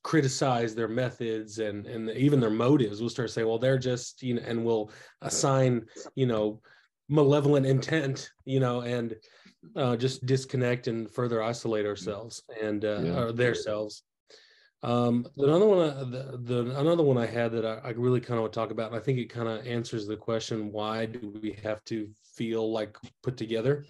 criticize 0.03 0.75
their 0.75 0.89
methods 0.89 1.59
and 1.59 1.87
and 1.87 2.11
even 2.11 2.41
their 2.41 2.51
motives 2.51 3.01
we'll 3.01 3.11
start 3.11 3.31
saying 3.31 3.47
well 3.47 3.59
they're 3.59 3.79
just 3.79 4.23
you 4.23 4.35
know 4.35 4.43
and 4.45 4.65
we'll 4.65 4.91
assign 5.23 5.85
you 6.15 6.27
know 6.27 6.61
malevolent 7.09 7.65
intent 7.65 8.31
you 8.45 8.59
know 8.59 8.81
and 8.81 9.15
uh, 9.75 9.97
just 9.97 10.25
disconnect 10.27 10.87
and 10.87 11.11
further 11.11 11.43
isolate 11.43 11.87
ourselves 11.87 12.43
and 12.63 12.85
uh, 12.85 13.01
yeah. 13.03 13.19
or 13.19 13.33
their 13.33 13.55
selves 13.55 14.03
um, 14.87 15.27
another 15.37 15.67
one, 15.67 15.79
uh, 15.81 16.05
the, 16.05 16.39
the, 16.45 16.79
another 16.79 17.03
one 17.03 17.19
I 17.19 17.27
had 17.27 17.51
that 17.53 17.67
I, 17.67 17.89
I 17.89 17.91
really 17.91 18.21
kind 18.21 18.39
of 18.39 18.43
want 18.43 18.53
to 18.53 18.59
talk 18.61 18.71
about, 18.71 18.93
and 18.93 18.97
I 18.97 19.03
think 19.03 19.19
it 19.19 19.29
kind 19.29 19.49
of 19.49 19.67
answers 19.67 20.07
the 20.07 20.17
question: 20.17 20.71
Why 20.71 21.07
do 21.07 21.37
we 21.43 21.59
have 21.65 21.83
to 21.87 22.09
feel 22.37 22.71
like 22.71 22.97
put 23.25 23.37
together? 23.37 23.85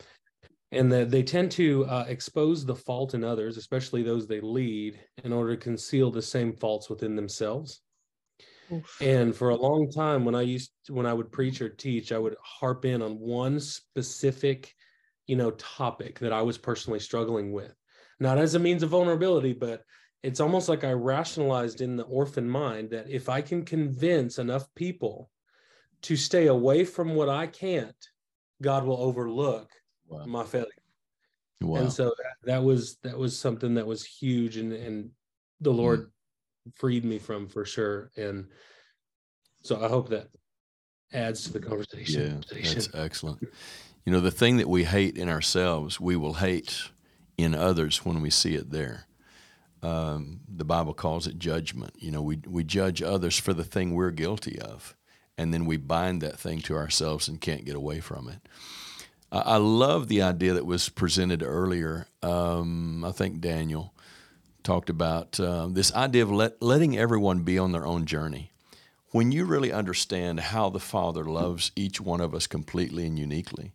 And 0.72 0.90
that 0.90 1.10
they 1.10 1.22
tend 1.22 1.52
to 1.52 1.84
uh, 1.84 2.06
expose 2.08 2.64
the 2.64 2.74
fault 2.74 3.12
in 3.12 3.24
others, 3.24 3.58
especially 3.58 4.02
those 4.02 4.26
they 4.26 4.40
lead, 4.40 4.98
in 5.22 5.34
order 5.34 5.54
to 5.54 5.62
conceal 5.62 6.10
the 6.10 6.22
same 6.22 6.54
faults 6.54 6.88
within 6.88 7.14
themselves. 7.14 7.82
Oof. 8.72 8.96
And 9.00 9.36
for 9.36 9.50
a 9.50 9.54
long 9.54 9.90
time, 9.90 10.24
when 10.24 10.34
I 10.34 10.42
used 10.42 10.72
to, 10.86 10.94
when 10.94 11.06
I 11.06 11.12
would 11.12 11.30
preach 11.30 11.60
or 11.60 11.68
teach, 11.68 12.10
I 12.10 12.18
would 12.18 12.36
harp 12.42 12.86
in 12.86 13.02
on 13.02 13.18
one 13.18 13.60
specific, 13.60 14.74
you 15.26 15.36
know, 15.36 15.50
topic 15.52 16.18
that 16.20 16.32
I 16.32 16.40
was 16.40 16.56
personally 16.56 17.00
struggling 17.00 17.52
with, 17.52 17.74
not 18.18 18.38
as 18.38 18.54
a 18.54 18.58
means 18.58 18.82
of 18.82 18.88
vulnerability, 18.90 19.52
but 19.52 19.82
it's 20.22 20.40
almost 20.40 20.68
like 20.68 20.84
I 20.84 20.92
rationalized 20.92 21.80
in 21.80 21.96
the 21.96 22.04
orphan 22.04 22.48
mind 22.48 22.90
that 22.90 23.08
if 23.08 23.28
I 23.28 23.40
can 23.40 23.64
convince 23.64 24.38
enough 24.38 24.66
people 24.74 25.30
to 26.02 26.16
stay 26.16 26.46
away 26.46 26.84
from 26.84 27.14
what 27.14 27.28
I 27.28 27.46
can't, 27.46 27.96
God 28.62 28.84
will 28.84 29.00
overlook 29.00 29.70
wow. 30.08 30.24
my 30.26 30.44
failure. 30.44 30.66
Wow. 31.60 31.80
And 31.80 31.92
so 31.92 32.06
that, 32.06 32.34
that, 32.44 32.62
was 32.62 32.96
that 33.02 33.16
was 33.16 33.38
something 33.38 33.74
that 33.74 33.86
was 33.86 34.04
huge 34.04 34.56
and 34.56 34.72
and 34.72 35.10
the 35.60 35.72
hmm. 35.72 35.78
Lord 35.78 36.00
mm. 36.00 36.76
freed 36.76 37.04
me 37.04 37.18
from 37.18 37.48
for 37.48 37.64
sure. 37.64 38.10
And 38.16 38.46
so 39.62 39.82
I 39.82 39.88
hope 39.88 40.08
that 40.10 40.28
adds 41.12 41.44
to 41.44 41.52
the 41.52 41.60
conversation. 41.60 42.42
Yeah, 42.52 42.60
that's 42.74 42.88
excellent. 42.94 43.46
You 44.04 44.12
know, 44.12 44.20
the 44.20 44.30
thing 44.30 44.58
that 44.58 44.68
we 44.68 44.84
hate 44.84 45.16
in 45.16 45.28
ourselves, 45.28 45.98
we 45.98 46.16
will 46.16 46.34
hate 46.34 46.90
in 47.38 47.54
others 47.54 48.04
when 48.04 48.20
we 48.20 48.30
see 48.30 48.54
it 48.54 48.70
there 48.70 49.06
um, 49.82 50.40
the 50.48 50.64
Bible 50.64 50.94
calls 50.94 51.26
it 51.26 51.38
judgment. 51.38 51.94
You 51.98 52.10
know, 52.10 52.22
we, 52.22 52.40
we 52.46 52.64
judge 52.64 53.02
others 53.02 53.38
for 53.38 53.52
the 53.54 53.64
thing 53.64 53.94
we're 53.94 54.10
guilty 54.10 54.58
of, 54.58 54.96
and 55.36 55.52
then 55.52 55.66
we 55.66 55.76
bind 55.76 56.22
that 56.22 56.38
thing 56.38 56.60
to 56.62 56.76
ourselves 56.76 57.28
and 57.28 57.40
can't 57.40 57.64
get 57.64 57.76
away 57.76 58.00
from 58.00 58.28
it. 58.28 58.48
I, 59.30 59.38
I 59.38 59.56
love 59.56 60.08
the 60.08 60.22
idea 60.22 60.54
that 60.54 60.66
was 60.66 60.88
presented 60.88 61.42
earlier. 61.42 62.06
Um, 62.22 63.04
I 63.04 63.12
think 63.12 63.40
Daniel 63.40 63.92
talked 64.62 64.90
about 64.90 65.38
uh, 65.38 65.68
this 65.70 65.94
idea 65.94 66.22
of 66.22 66.32
let, 66.32 66.60
letting 66.60 66.98
everyone 66.98 67.40
be 67.40 67.58
on 67.58 67.72
their 67.72 67.86
own 67.86 68.04
journey. 68.04 68.50
When 69.10 69.30
you 69.30 69.44
really 69.44 69.72
understand 69.72 70.40
how 70.40 70.68
the 70.68 70.80
Father 70.80 71.24
loves 71.24 71.70
each 71.76 72.00
one 72.00 72.20
of 72.20 72.34
us 72.34 72.46
completely 72.46 73.06
and 73.06 73.18
uniquely, 73.18 73.72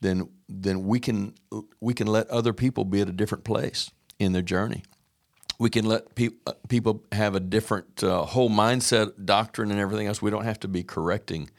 then 0.00 0.28
then 0.48 0.84
we 0.84 0.98
can 0.98 1.34
we 1.80 1.94
can 1.94 2.08
let 2.08 2.28
other 2.28 2.52
people 2.52 2.84
be 2.84 3.00
at 3.00 3.08
a 3.08 3.12
different 3.12 3.44
place 3.44 3.90
in 4.18 4.32
their 4.32 4.42
journey 4.42 4.82
we 5.62 5.70
can 5.70 5.86
let 5.86 6.16
pe- 6.16 6.30
uh, 6.44 6.54
people 6.68 7.04
have 7.12 7.36
a 7.36 7.40
different 7.40 8.02
uh, 8.02 8.24
whole 8.24 8.50
mindset, 8.50 9.12
doctrine, 9.24 9.70
and 9.70 9.78
everything 9.78 10.08
else. 10.08 10.20
We 10.20 10.32
don't 10.32 10.44
have 10.44 10.58
to 10.60 10.68
be 10.68 10.82
correcting 10.82 11.50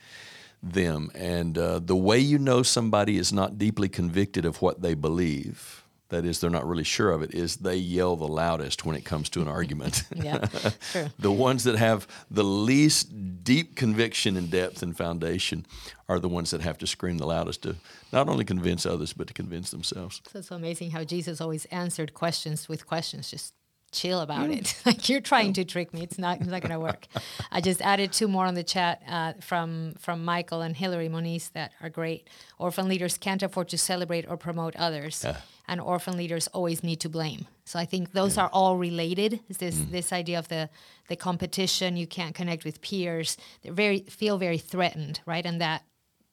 them. 0.61 1.09
And 1.15 1.57
uh, 1.57 1.79
the 1.79 1.95
way 1.95 2.19
you 2.19 2.37
know 2.37 2.63
somebody 2.63 3.17
is 3.17 3.31
not 3.31 3.57
deeply 3.57 3.87
convicted 3.87 4.43
of 4.43 4.61
what 4.61 4.81
they 4.81 4.93
believe, 4.93 5.85
that 6.09 6.25
is, 6.25 6.41
they're 6.41 6.49
not 6.49 6.67
really 6.67 6.83
sure 6.83 7.11
of 7.11 7.21
it, 7.21 7.33
is 7.33 7.55
they 7.55 7.77
yell 7.77 8.17
the 8.17 8.27
loudest 8.27 8.85
when 8.85 8.97
it 8.97 9.05
comes 9.05 9.29
to 9.29 9.41
an 9.41 9.47
argument. 9.47 10.03
yeah, 10.15 10.47
true. 10.91 11.09
the 11.19 11.31
ones 11.31 11.63
that 11.63 11.77
have 11.77 12.05
the 12.29 12.43
least 12.43 13.43
deep 13.45 13.77
conviction 13.77 14.35
and 14.35 14.51
depth 14.51 14.83
and 14.83 14.97
foundation 14.97 15.65
are 16.09 16.19
the 16.19 16.29
ones 16.29 16.51
that 16.51 16.59
have 16.59 16.77
to 16.79 16.87
scream 16.87 17.19
the 17.19 17.25
loudest 17.25 17.63
to 17.63 17.77
not 18.11 18.27
only 18.27 18.43
convince 18.43 18.85
others, 18.85 19.13
but 19.13 19.27
to 19.27 19.33
convince 19.33 19.71
themselves. 19.71 20.21
So 20.29 20.39
it's 20.39 20.51
amazing 20.51 20.91
how 20.91 21.05
Jesus 21.05 21.39
always 21.39 21.63
answered 21.65 22.13
questions 22.13 22.67
with 22.67 22.85
questions, 22.85 23.31
just 23.31 23.53
chill 23.93 24.19
about 24.19 24.49
mm. 24.49 24.57
it. 24.57 24.75
like 24.85 25.07
you're 25.07 25.21
trying 25.21 25.53
to 25.53 25.63
trick 25.63 25.93
me. 25.93 26.01
It's 26.01 26.17
not. 26.17 26.41
It's 26.41 26.49
not 26.49 26.61
going 26.61 26.71
to 26.71 26.79
work. 26.79 27.07
I 27.51 27.61
just 27.61 27.81
added 27.81 28.11
two 28.11 28.27
more 28.27 28.45
on 28.45 28.55
the 28.55 28.63
chat 28.63 29.01
uh, 29.07 29.33
from 29.41 29.93
from 29.99 30.25
Michael 30.25 30.61
and 30.61 30.75
Hillary 30.75 31.09
Moniz 31.09 31.49
that 31.53 31.71
are 31.81 31.89
great. 31.89 32.29
Orphan 32.59 32.87
leaders 32.87 33.17
can't 33.17 33.43
afford 33.43 33.69
to 33.69 33.77
celebrate 33.77 34.27
or 34.27 34.37
promote 34.37 34.75
others, 34.75 35.23
yeah. 35.23 35.37
and 35.67 35.79
orphan 35.79 36.17
leaders 36.17 36.47
always 36.47 36.83
need 36.83 36.99
to 37.01 37.09
blame. 37.09 37.47
So 37.65 37.79
I 37.79 37.85
think 37.85 38.11
those 38.11 38.35
yeah. 38.35 38.43
are 38.43 38.49
all 38.49 38.77
related. 38.77 39.39
This 39.47 39.77
mm. 39.77 39.91
this 39.91 40.11
idea 40.11 40.39
of 40.39 40.47
the 40.47 40.69
the 41.07 41.15
competition. 41.15 41.95
You 41.95 42.07
can't 42.07 42.35
connect 42.35 42.65
with 42.65 42.81
peers. 42.81 43.37
They 43.61 43.69
very 43.69 43.99
feel 43.99 44.37
very 44.37 44.57
threatened, 44.57 45.21
right? 45.25 45.45
And 45.45 45.61
that 45.61 45.83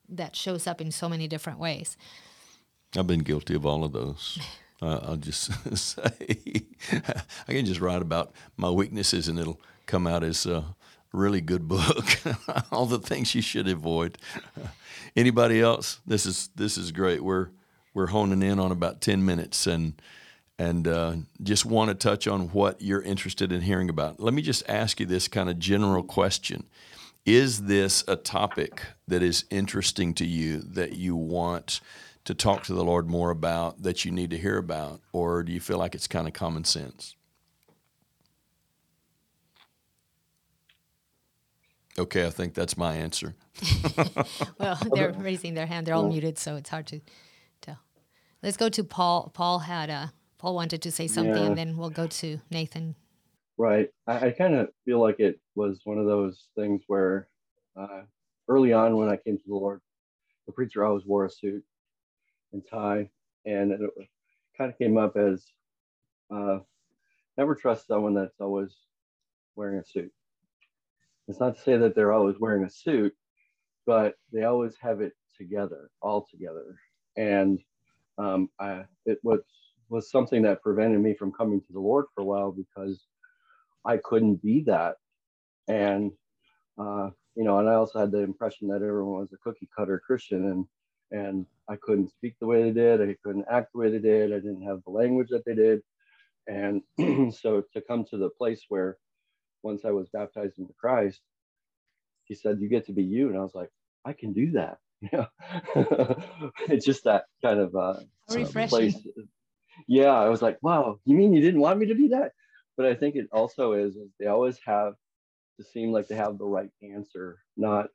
that 0.09 0.35
shows 0.35 0.67
up 0.67 0.81
in 0.81 0.91
so 0.91 1.09
many 1.09 1.29
different 1.29 1.59
ways. 1.59 1.97
I've 2.97 3.07
been 3.07 3.21
guilty 3.21 3.55
of 3.55 3.65
all 3.65 3.85
of 3.85 3.93
those. 3.93 4.39
Uh, 4.83 5.01
I'll 5.03 5.17
just 5.17 5.51
say 5.77 6.65
I 7.49 7.53
can 7.53 7.67
just 7.67 7.81
write 7.81 8.03
about 8.03 8.33
my 8.57 8.71
weaknesses 8.71 9.29
and 9.29 9.39
it'll 9.39 9.61
come 9.87 10.07
out 10.07 10.25
as 10.25 10.47
a 10.47 10.75
really 11.13 11.41
good 11.41 11.69
book. 11.69 12.07
All 12.73 12.87
the 12.87 12.99
things 12.99 13.35
you 13.35 13.43
should 13.43 13.69
avoid. 13.69 14.19
Anybody 15.17 15.61
else? 15.61 16.01
This 16.07 16.27
is 16.27 16.51
this 16.55 16.79
is 16.79 16.93
great. 16.93 17.23
We're 17.23 17.49
we're 17.95 18.07
honing 18.07 18.43
in 18.43 18.59
on 18.59 18.73
about 18.73 19.01
ten 19.01 19.25
minutes 19.25 19.67
and 19.67 20.01
and 20.59 20.87
uh, 20.87 21.15
just 21.43 21.65
want 21.65 21.89
to 21.89 21.95
touch 21.95 22.29
on 22.29 22.49
what 22.49 22.83
you're 22.83 23.03
interested 23.03 23.51
in 23.51 23.63
hearing 23.63 23.89
about. 23.89 24.21
Let 24.21 24.35
me 24.35 24.43
just 24.43 24.63
ask 24.69 25.01
you 25.01 25.07
this 25.07 25.27
kind 25.27 25.49
of 25.49 25.59
general 25.59 26.03
question. 26.03 26.67
Is 27.25 27.65
this 27.65 28.05
a 28.07 28.17
topic 28.17 28.83
that 29.09 29.23
is 29.23 29.45
interesting 29.51 30.15
to 30.15 30.27
you 30.27 30.59
that 30.61 30.93
you 30.93 31.17
want 31.17 31.81
to 32.31 32.35
talk 32.35 32.63
to 32.65 32.73
the 32.73 32.85
Lord 32.85 33.09
more 33.09 33.31
about 33.31 33.83
that 33.83 34.05
you 34.05 34.13
need 34.13 34.31
to 34.31 34.39
hear 34.39 34.57
about, 34.57 35.01
or 35.13 35.43
do 35.43 35.53
you 35.53 35.61
feel 35.61 35.79
like 35.79 35.97
it's 35.97 36.07
kind 36.07 36.29
of 36.29 36.33
common 36.33 36.65
sense? 36.65 37.17
Okay, 41.99 42.25
I 42.25 42.31
think 42.31 42.55
that's 42.55 42.79
my 42.79 42.95
answer. 42.95 43.35
well, 44.59 44.79
they're 44.95 45.13
raising 45.13 45.55
their 45.55 45.67
hand. 45.67 45.87
They're 45.87 45.95
all 45.95 46.09
muted, 46.09 46.39
so 46.39 46.55
it's 46.55 46.71
hard 46.71 46.87
to 46.87 47.01
tell. 47.61 47.79
Let's 48.45 48.57
go 48.57 48.69
to 48.69 48.85
Paul. 48.85 49.33
Paul 49.35 49.59
had 49.59 49.91
a 49.91 50.13
Paul 50.39 50.55
wanted 50.55 50.83
to 50.83 50.93
say 50.93 51.09
something, 51.09 51.35
yeah. 51.35 51.49
and 51.49 51.59
then 51.59 51.77
we'll 51.77 51.91
go 51.91 52.07
to 52.07 52.41
Nathan. 52.51 52.95
Right. 53.59 53.91
I, 54.07 54.29
I 54.29 54.31
kind 54.31 54.55
of 54.55 54.69
feel 54.85 55.01
like 55.01 55.19
it 55.19 55.41
was 55.57 55.81
one 55.85 55.99
of 55.99 56.07
those 56.07 56.47
things 56.57 56.83
where 56.87 57.29
uh, 57.77 58.03
early 58.49 58.73
on 58.73 58.97
when 58.97 59.09
I 59.09 59.17
came 59.17 59.37
to 59.37 59.45
the 59.47 59.55
Lord, 59.55 59.81
the 60.47 60.53
preacher 60.53 60.85
always 60.85 61.05
wore 61.05 61.27
a 61.27 61.31
suit, 61.31 61.63
and 62.53 62.63
tie, 62.69 63.09
and 63.47 63.73
it 63.73 63.81
kind 64.57 64.71
of 64.71 64.79
came 64.79 64.99
up 64.99 65.17
as 65.17 65.45
uh, 66.35 66.59
never 67.37 67.55
trust 67.55 67.87
someone 67.87 68.15
that's 68.15 68.41
always 68.41 68.77
wearing 69.57 69.79
a 69.79 69.85
suit. 69.85 70.13
It's 71.29 71.41
not 71.41 71.57
to 71.57 71.63
say 71.63 71.77
that 71.77 71.95
they're 71.95 72.13
always 72.13 72.39
wearing 72.39 72.65
a 72.65 72.71
suit, 72.71 73.15
but 73.87 74.15
they 74.33 74.45
always 74.45 74.75
have 74.81 75.01
it 75.01 75.13
together, 75.37 75.91
all 76.03 76.27
together. 76.31 76.77
And 77.17 77.61
um, 78.19 78.51
I, 78.59 78.85
it 79.07 79.19
was 79.23 79.41
was 79.89 80.11
something 80.11 80.43
that 80.43 80.63
prevented 80.63 81.01
me 81.01 81.15
from 81.15 81.33
coming 81.33 81.61
to 81.61 81.73
the 81.73 81.81
Lord 81.81 82.07
for 82.15 82.21
a 82.21 82.25
while 82.25 82.53
because 82.53 83.07
I 83.85 83.97
couldn't 83.97 84.43
be 84.43 84.63
that. 84.67 84.97
And 85.69 86.13
uh, 86.79 87.11
you 87.37 87.45
know, 87.45 87.59
and 87.59 87.69
I 87.69 87.75
also 87.75 87.99
had 87.99 88.11
the 88.13 88.19
impression 88.19 88.69
that 88.69 88.83
everyone 88.83 89.21
was 89.21 89.33
a 89.33 89.37
cookie 89.39 89.69
cutter 89.77 90.03
Christian, 90.05 90.47
and 90.47 90.67
and 91.11 91.47
I 91.69 91.77
couldn't 91.77 92.11
speak 92.11 92.35
the 92.41 92.47
way 92.47 92.63
they 92.63 92.73
did. 92.73 93.01
I 93.01 93.17
couldn't 93.25 93.47
act 93.51 93.73
the 93.73 93.79
way 93.79 93.91
they 93.91 93.99
did. 93.99 94.33
I 94.33 94.37
didn't 94.37 94.63
have 94.63 94.83
the 94.85 94.91
language 94.91 95.29
that 95.31 95.45
they 95.45 95.55
did. 95.55 95.81
And 96.47 96.83
so 97.35 97.63
to 97.73 97.81
come 97.81 98.05
to 98.11 98.17
the 98.17 98.31
place 98.31 98.65
where 98.69 98.97
once 99.63 99.85
I 99.85 99.91
was 99.91 100.09
baptized 100.09 100.59
into 100.59 100.73
Christ, 100.75 101.21
he 102.25 102.35
said, 102.35 102.61
You 102.61 102.69
get 102.69 102.87
to 102.87 102.93
be 102.93 103.03
you. 103.03 103.29
And 103.29 103.39
I 103.39 103.43
was 103.43 103.55
like, 103.55 103.71
I 104.05 104.13
can 104.13 104.33
do 104.33 104.53
that. 104.53 104.79
Yeah. 105.11 105.29
it's 106.69 106.85
just 106.85 107.05
that 107.05 107.25
kind 107.43 107.59
of 107.59 107.75
uh, 107.75 108.01
place. 108.29 108.95
Yeah. 109.89 110.13
I 110.13 110.29
was 110.29 110.43
like, 110.43 110.59
Wow, 110.61 110.99
you 111.07 111.17
mean 111.17 111.33
you 111.33 111.41
didn't 111.41 111.61
want 111.61 111.79
me 111.79 111.87
to 111.87 111.95
do 111.95 112.09
that? 112.09 112.33
But 112.77 112.85
I 112.87 112.95
think 112.95 113.17
it 113.17 113.27
also 113.33 113.73
is, 113.73 113.97
is 113.97 114.11
they 114.19 114.27
always 114.27 114.59
have 114.67 114.95
to 115.59 115.65
seem 115.65 115.93
like 115.93 116.09
they 116.09 116.17
have 116.17 116.37
the 116.37 116.45
right 116.45 116.71
answer, 116.83 117.39
not 117.57 117.87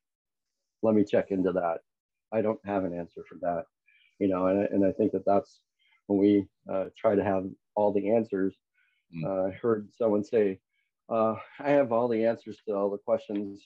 let 0.82 0.96
me 0.96 1.04
check 1.04 1.32
into 1.32 1.52
that. 1.54 1.80
I 2.36 2.42
don't 2.42 2.60
have 2.66 2.84
an 2.84 2.94
answer 2.94 3.24
for 3.30 3.38
that, 3.42 3.66
you 4.20 4.28
know, 4.28 4.48
and, 4.48 4.68
and 4.70 4.86
I 4.86 4.92
think 4.92 5.14
that 5.14 5.26
that's 5.26 5.62
when 6.08 6.20
we 6.20 6.48
uh, 6.72 6.86
try 6.98 7.16
to 7.16 7.24
have 7.24 7.46
all 7.76 7.94
the 7.94 8.12
answers, 8.12 8.56
mm. 9.16 9.24
uh, 9.26 9.48
I 9.48 9.52
heard 9.52 9.90
someone 9.98 10.24
say, 10.24 10.60
uh, 11.10 11.36
"I 11.60 11.72
have 11.72 11.92
all 11.92 12.08
the 12.08 12.26
answers 12.26 12.58
to 12.68 12.76
all 12.76 12.90
the 12.90 12.98
questions," 12.98 13.62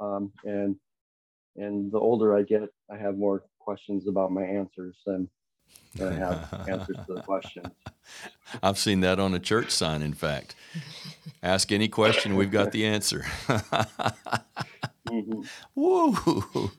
um, 0.00 0.32
and 0.44 0.76
and 1.56 1.90
the 1.90 1.98
older 1.98 2.36
I 2.36 2.42
get, 2.42 2.68
I 2.90 2.96
have 2.96 3.16
more 3.16 3.44
questions 3.60 4.08
about 4.08 4.32
my 4.32 4.42
answers 4.42 4.96
than, 5.06 5.28
than 5.94 6.12
I 6.12 6.16
have 6.16 6.68
answers 6.68 6.96
to 7.06 7.14
the 7.14 7.22
questions. 7.22 7.68
I've 8.62 8.78
seen 8.78 9.00
that 9.00 9.20
on 9.20 9.34
a 9.34 9.38
church 9.38 9.70
sign. 9.70 10.02
In 10.02 10.14
fact, 10.14 10.54
ask 11.42 11.70
any 11.72 11.88
question, 11.88 12.36
we've 12.36 12.50
got 12.50 12.72
the 12.72 12.86
answer. 12.86 13.24
Mm-hmm. 15.08 15.42
Woo! 15.74 16.70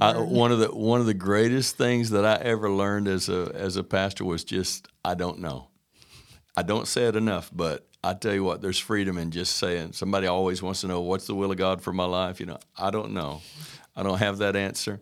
I, 0.00 0.18
one 0.18 0.52
of 0.52 0.58
the 0.60 0.68
one 0.68 1.00
of 1.00 1.06
the 1.06 1.14
greatest 1.14 1.76
things 1.76 2.10
that 2.10 2.24
I 2.24 2.36
ever 2.36 2.70
learned 2.70 3.08
as 3.08 3.28
a 3.28 3.50
as 3.54 3.76
a 3.76 3.82
pastor 3.82 4.24
was 4.24 4.44
just 4.44 4.88
I 5.04 5.14
don't 5.14 5.40
know. 5.40 5.68
I 6.56 6.62
don't 6.62 6.86
say 6.86 7.04
it 7.04 7.16
enough, 7.16 7.50
but 7.52 7.86
I 8.04 8.14
tell 8.14 8.34
you 8.34 8.44
what, 8.44 8.60
there's 8.60 8.78
freedom 8.78 9.16
in 9.16 9.30
just 9.30 9.56
saying. 9.56 9.92
Somebody 9.92 10.26
always 10.26 10.62
wants 10.62 10.82
to 10.82 10.88
know 10.88 11.00
what's 11.00 11.26
the 11.26 11.34
will 11.34 11.50
of 11.50 11.56
God 11.56 11.82
for 11.82 11.92
my 11.92 12.04
life. 12.04 12.40
You 12.40 12.46
know, 12.46 12.58
I 12.76 12.90
don't 12.90 13.12
know. 13.12 13.40
I 13.96 14.02
don't 14.02 14.18
have 14.18 14.38
that 14.38 14.56
answer. 14.56 15.00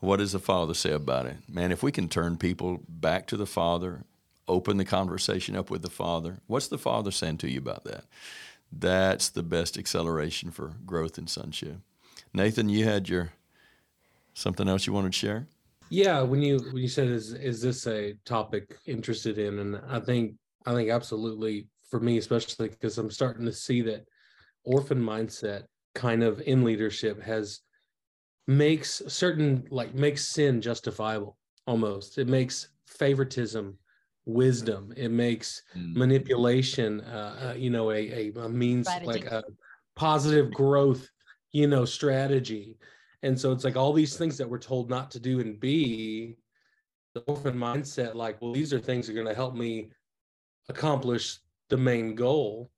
What 0.00 0.18
does 0.18 0.32
the 0.32 0.38
Father 0.38 0.74
say 0.74 0.92
about 0.92 1.26
it? 1.26 1.36
Man, 1.48 1.72
if 1.72 1.82
we 1.82 1.92
can 1.92 2.08
turn 2.08 2.36
people 2.36 2.80
back 2.88 3.26
to 3.28 3.36
the 3.36 3.46
Father, 3.46 4.04
open 4.48 4.76
the 4.76 4.84
conversation 4.84 5.56
up 5.56 5.70
with 5.70 5.82
the 5.82 5.90
Father, 5.90 6.40
what's 6.46 6.68
the 6.68 6.78
Father 6.78 7.10
saying 7.10 7.38
to 7.38 7.50
you 7.50 7.58
about 7.58 7.84
that? 7.84 8.04
That's 8.70 9.28
the 9.28 9.42
best 9.42 9.78
acceleration 9.78 10.50
for 10.50 10.74
growth 10.84 11.18
and 11.18 11.28
sonship. 11.30 11.78
Nathan, 12.34 12.68
you 12.68 12.84
had 12.84 13.08
your 13.08 13.32
something 14.34 14.68
else 14.68 14.86
you 14.86 14.92
wanted 14.92 15.12
to 15.12 15.18
share? 15.18 15.46
Yeah, 15.90 16.22
when 16.22 16.40
you 16.40 16.58
when 16.58 16.82
you 16.82 16.88
said 16.88 17.08
is 17.08 17.34
is 17.34 17.60
this 17.60 17.86
a 17.86 18.14
topic 18.24 18.76
interested 18.86 19.38
in, 19.38 19.58
and 19.58 19.80
I 19.88 20.00
think 20.00 20.34
I 20.64 20.72
think 20.72 20.90
absolutely 20.90 21.68
for 21.88 22.00
me, 22.00 22.16
especially 22.16 22.68
because 22.68 22.96
I'm 22.96 23.10
starting 23.10 23.44
to 23.44 23.52
see 23.52 23.82
that 23.82 24.06
orphan 24.64 25.02
mindset 25.02 25.64
kind 25.94 26.22
of 26.22 26.40
in 26.40 26.64
leadership 26.64 27.22
has 27.22 27.60
makes 28.46 29.02
certain 29.08 29.66
like 29.70 29.94
makes 29.94 30.26
sin 30.26 30.62
justifiable 30.62 31.36
almost. 31.66 32.16
It 32.16 32.28
makes 32.28 32.68
favoritism 32.86 33.76
wisdom. 34.24 34.94
It 34.96 35.10
makes 35.10 35.62
mm. 35.76 35.94
manipulation, 35.94 37.02
uh, 37.02 37.50
uh, 37.50 37.54
you 37.54 37.68
know, 37.68 37.90
a, 37.90 37.96
a, 37.96 38.32
a 38.40 38.48
means 38.48 38.88
Strategy. 38.88 39.06
like 39.06 39.24
a 39.26 39.44
positive 39.94 40.50
growth 40.52 41.08
you 41.52 41.66
know, 41.66 41.84
strategy. 41.84 42.76
And 43.22 43.38
so 43.38 43.52
it's 43.52 43.64
like 43.64 43.76
all 43.76 43.92
these 43.92 44.16
things 44.16 44.36
that 44.38 44.48
we're 44.48 44.58
told 44.58 44.90
not 44.90 45.10
to 45.12 45.20
do 45.20 45.40
and 45.40 45.60
be 45.60 46.36
the 47.14 47.20
orphan 47.22 47.56
mindset, 47.56 48.14
like, 48.14 48.40
well, 48.40 48.52
these 48.52 48.72
are 48.72 48.80
things 48.80 49.06
that 49.06 49.12
are 49.12 49.16
going 49.22 49.26
to 49.26 49.34
help 49.34 49.54
me 49.54 49.90
accomplish 50.68 51.38
the 51.68 51.76
main 51.76 52.14
goal. 52.14 52.70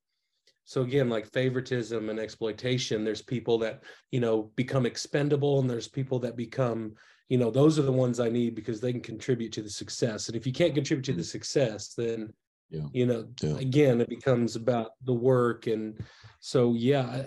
So 0.65 0.83
again, 0.83 1.09
like 1.09 1.31
favoritism 1.31 2.09
and 2.09 2.19
exploitation, 2.19 3.05
there's 3.05 3.23
people 3.23 3.59
that, 3.59 3.83
you 4.11 4.21
know, 4.21 4.51
become 4.57 4.87
expendable 4.87 5.61
and 5.61 5.69
there's 5.69 5.89
people 5.89 6.19
that 6.21 6.37
become, 6.37 6.95
you 7.29 7.39
know, 7.39 7.51
those 7.51 7.79
are 7.79 7.83
the 7.83 7.93
ones 7.93 8.19
I 8.19 8.29
need 8.29 8.55
because 8.55 8.81
they 8.81 8.93
can 8.93 9.03
contribute 9.03 9.53
to 9.53 9.63
the 9.63 9.71
success. 9.71 10.29
And 10.29 10.37
if 10.37 10.47
you 10.47 10.53
can't 10.53 10.75
contribute 10.75 11.05
to 11.05 11.13
the 11.13 11.23
mm. 11.23 11.27
success, 11.27 11.95
then 11.95 12.33
yeah. 12.71 12.87
you 12.93 13.07
know, 13.07 13.27
yeah. 13.43 13.57
again, 13.57 14.01
it 14.01 14.09
becomes 14.09 14.57
about 14.57 14.93
the 15.05 15.13
work. 15.13 15.67
And 15.67 16.03
so, 16.41 16.75
yeah, 16.75 17.25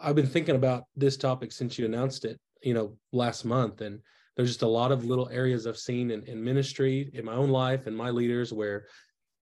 I've 0.00 0.16
been 0.16 0.26
thinking 0.26 0.56
about 0.56 0.84
this 0.96 1.16
topic 1.16 1.52
since 1.52 1.78
you 1.78 1.86
announced 1.86 2.24
it, 2.24 2.38
you 2.62 2.74
know, 2.74 2.96
last 3.12 3.44
month. 3.44 3.80
And 3.80 4.00
there's 4.36 4.50
just 4.50 4.62
a 4.62 4.68
lot 4.68 4.92
of 4.92 5.04
little 5.04 5.28
areas 5.30 5.66
I've 5.66 5.78
seen 5.78 6.10
in, 6.10 6.22
in 6.24 6.42
ministry, 6.42 7.10
in 7.14 7.24
my 7.24 7.32
own 7.34 7.50
life, 7.50 7.86
and 7.86 7.96
my 7.96 8.10
leaders 8.10 8.52
where, 8.52 8.86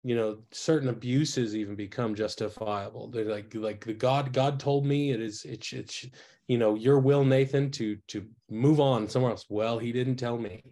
you 0.02 0.14
know, 0.14 0.38
certain 0.50 0.88
abuses 0.88 1.56
even 1.56 1.74
become 1.74 2.14
justifiable. 2.14 3.08
They're 3.08 3.24
like, 3.24 3.54
like 3.54 3.84
the 3.84 3.94
God, 3.94 4.32
God 4.32 4.60
told 4.60 4.84
me 4.84 5.12
it 5.12 5.20
is, 5.20 5.44
it's, 5.44 5.72
it's, 5.72 6.06
you 6.48 6.58
know, 6.58 6.74
your 6.74 6.98
will, 6.98 7.24
Nathan, 7.24 7.70
to 7.72 7.96
to 8.08 8.26
move 8.50 8.80
on 8.80 9.08
somewhere 9.08 9.30
else. 9.30 9.46
Well, 9.48 9.78
he 9.78 9.92
didn't 9.92 10.16
tell 10.16 10.36
me, 10.36 10.62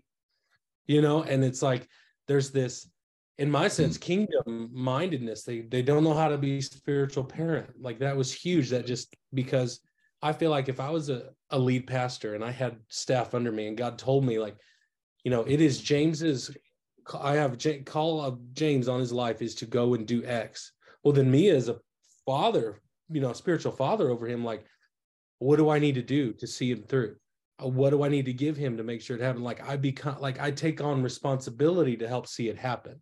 you 0.86 1.00
know, 1.00 1.22
and 1.22 1.44
it's 1.44 1.62
like 1.62 1.88
there's 2.26 2.50
this 2.50 2.90
in 3.38 3.50
my 3.50 3.68
sense 3.68 3.96
hmm. 3.96 4.02
kingdom 4.02 4.70
mindedness 4.72 5.44
they 5.44 5.62
they 5.62 5.82
don't 5.82 6.04
know 6.04 6.14
how 6.14 6.28
to 6.28 6.38
be 6.38 6.60
spiritual 6.60 7.24
parent. 7.24 7.68
Like 7.80 7.98
that 8.00 8.16
was 8.16 8.32
huge. 8.32 8.70
That 8.70 8.86
just 8.86 9.14
because 9.34 9.80
i 10.22 10.32
feel 10.32 10.50
like 10.50 10.68
if 10.68 10.80
i 10.80 10.90
was 10.90 11.08
a, 11.08 11.30
a 11.50 11.58
lead 11.58 11.86
pastor 11.86 12.34
and 12.34 12.44
i 12.44 12.50
had 12.50 12.76
staff 12.88 13.34
under 13.34 13.52
me 13.52 13.68
and 13.68 13.76
god 13.76 13.98
told 13.98 14.24
me 14.24 14.38
like 14.38 14.56
you 15.24 15.30
know 15.30 15.42
it 15.42 15.60
is 15.60 15.80
james's 15.80 16.56
i 17.20 17.34
have 17.34 17.58
J, 17.58 17.80
call 17.80 18.20
of 18.20 18.38
james 18.52 18.88
on 18.88 19.00
his 19.00 19.12
life 19.12 19.42
is 19.42 19.54
to 19.56 19.66
go 19.66 19.94
and 19.94 20.06
do 20.06 20.24
x. 20.24 20.72
Well 21.02 21.14
then 21.14 21.30
me 21.30 21.48
as 21.48 21.68
a 21.68 21.78
father 22.26 22.80
you 23.10 23.20
know 23.20 23.32
spiritual 23.32 23.72
father 23.72 24.10
over 24.10 24.26
him 24.26 24.44
like 24.44 24.64
what 25.38 25.56
do 25.56 25.70
i 25.70 25.78
need 25.78 25.94
to 25.94 26.02
do 26.02 26.32
to 26.34 26.46
see 26.46 26.70
him 26.70 26.82
through? 26.82 27.16
Uh, 27.62 27.68
what 27.68 27.90
do 27.90 28.02
i 28.04 28.08
need 28.08 28.26
to 28.26 28.32
give 28.32 28.56
him 28.56 28.76
to 28.76 28.84
make 28.84 29.00
sure 29.00 29.16
it 29.16 29.22
happens 29.22 29.44
like 29.44 29.66
i 29.68 29.76
become 29.76 30.20
like 30.20 30.38
i 30.40 30.50
take 30.50 30.80
on 30.80 31.02
responsibility 31.02 31.96
to 31.96 32.06
help 32.06 32.26
see 32.26 32.48
it 32.48 32.58
happen 32.58 33.00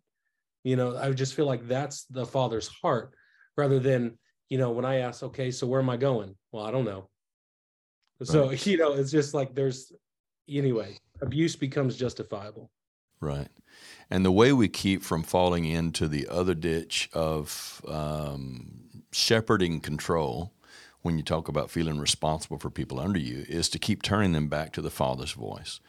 you 0.69 0.75
know, 0.75 0.95
I 0.95 1.11
just 1.13 1.33
feel 1.33 1.47
like 1.47 1.67
that's 1.67 2.03
the 2.05 2.23
father's 2.23 2.67
heart 2.67 3.15
rather 3.57 3.79
than, 3.79 4.19
you 4.49 4.59
know, 4.59 4.69
when 4.69 4.85
I 4.85 4.97
ask, 4.97 5.23
okay, 5.23 5.49
so 5.49 5.65
where 5.65 5.81
am 5.81 5.89
I 5.89 5.97
going? 5.97 6.35
Well, 6.51 6.63
I 6.63 6.69
don't 6.69 6.85
know. 6.85 7.09
So, 8.21 8.49
right. 8.49 8.65
you 8.67 8.77
know, 8.77 8.93
it's 8.93 9.09
just 9.09 9.33
like 9.33 9.55
there's, 9.55 9.91
anyway, 10.47 10.99
abuse 11.21 11.55
becomes 11.55 11.97
justifiable. 11.97 12.69
Right. 13.19 13.47
And 14.11 14.23
the 14.23 14.31
way 14.31 14.53
we 14.53 14.67
keep 14.67 15.01
from 15.01 15.23
falling 15.23 15.65
into 15.65 16.07
the 16.07 16.27
other 16.27 16.53
ditch 16.53 17.09
of 17.13 17.81
um, 17.87 19.01
shepherding 19.11 19.81
control 19.81 20.53
when 21.01 21.17
you 21.17 21.23
talk 21.23 21.47
about 21.47 21.71
feeling 21.71 21.97
responsible 21.97 22.59
for 22.59 22.69
people 22.69 22.99
under 22.99 23.19
you 23.19 23.43
is 23.49 23.69
to 23.69 23.79
keep 23.79 24.03
turning 24.03 24.33
them 24.33 24.49
back 24.49 24.71
to 24.73 24.83
the 24.83 24.91
Father's 24.91 25.31
voice 25.31 25.79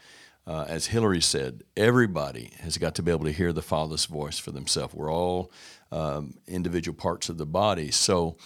uh, 0.46 0.64
as 0.68 0.86
Hillary 0.86 1.20
said, 1.20 1.62
everybody 1.76 2.52
has 2.60 2.78
got 2.78 2.94
to 2.96 3.02
be 3.02 3.12
able 3.12 3.24
to 3.24 3.32
hear 3.32 3.52
the 3.52 3.62
Father's 3.62 4.06
voice 4.06 4.38
for 4.38 4.50
themselves. 4.50 4.94
We're 4.94 5.12
all 5.12 5.52
um, 5.92 6.34
individual 6.46 6.96
parts 6.96 7.28
of 7.28 7.38
the 7.38 7.46
body. 7.46 7.90
So 7.90 8.36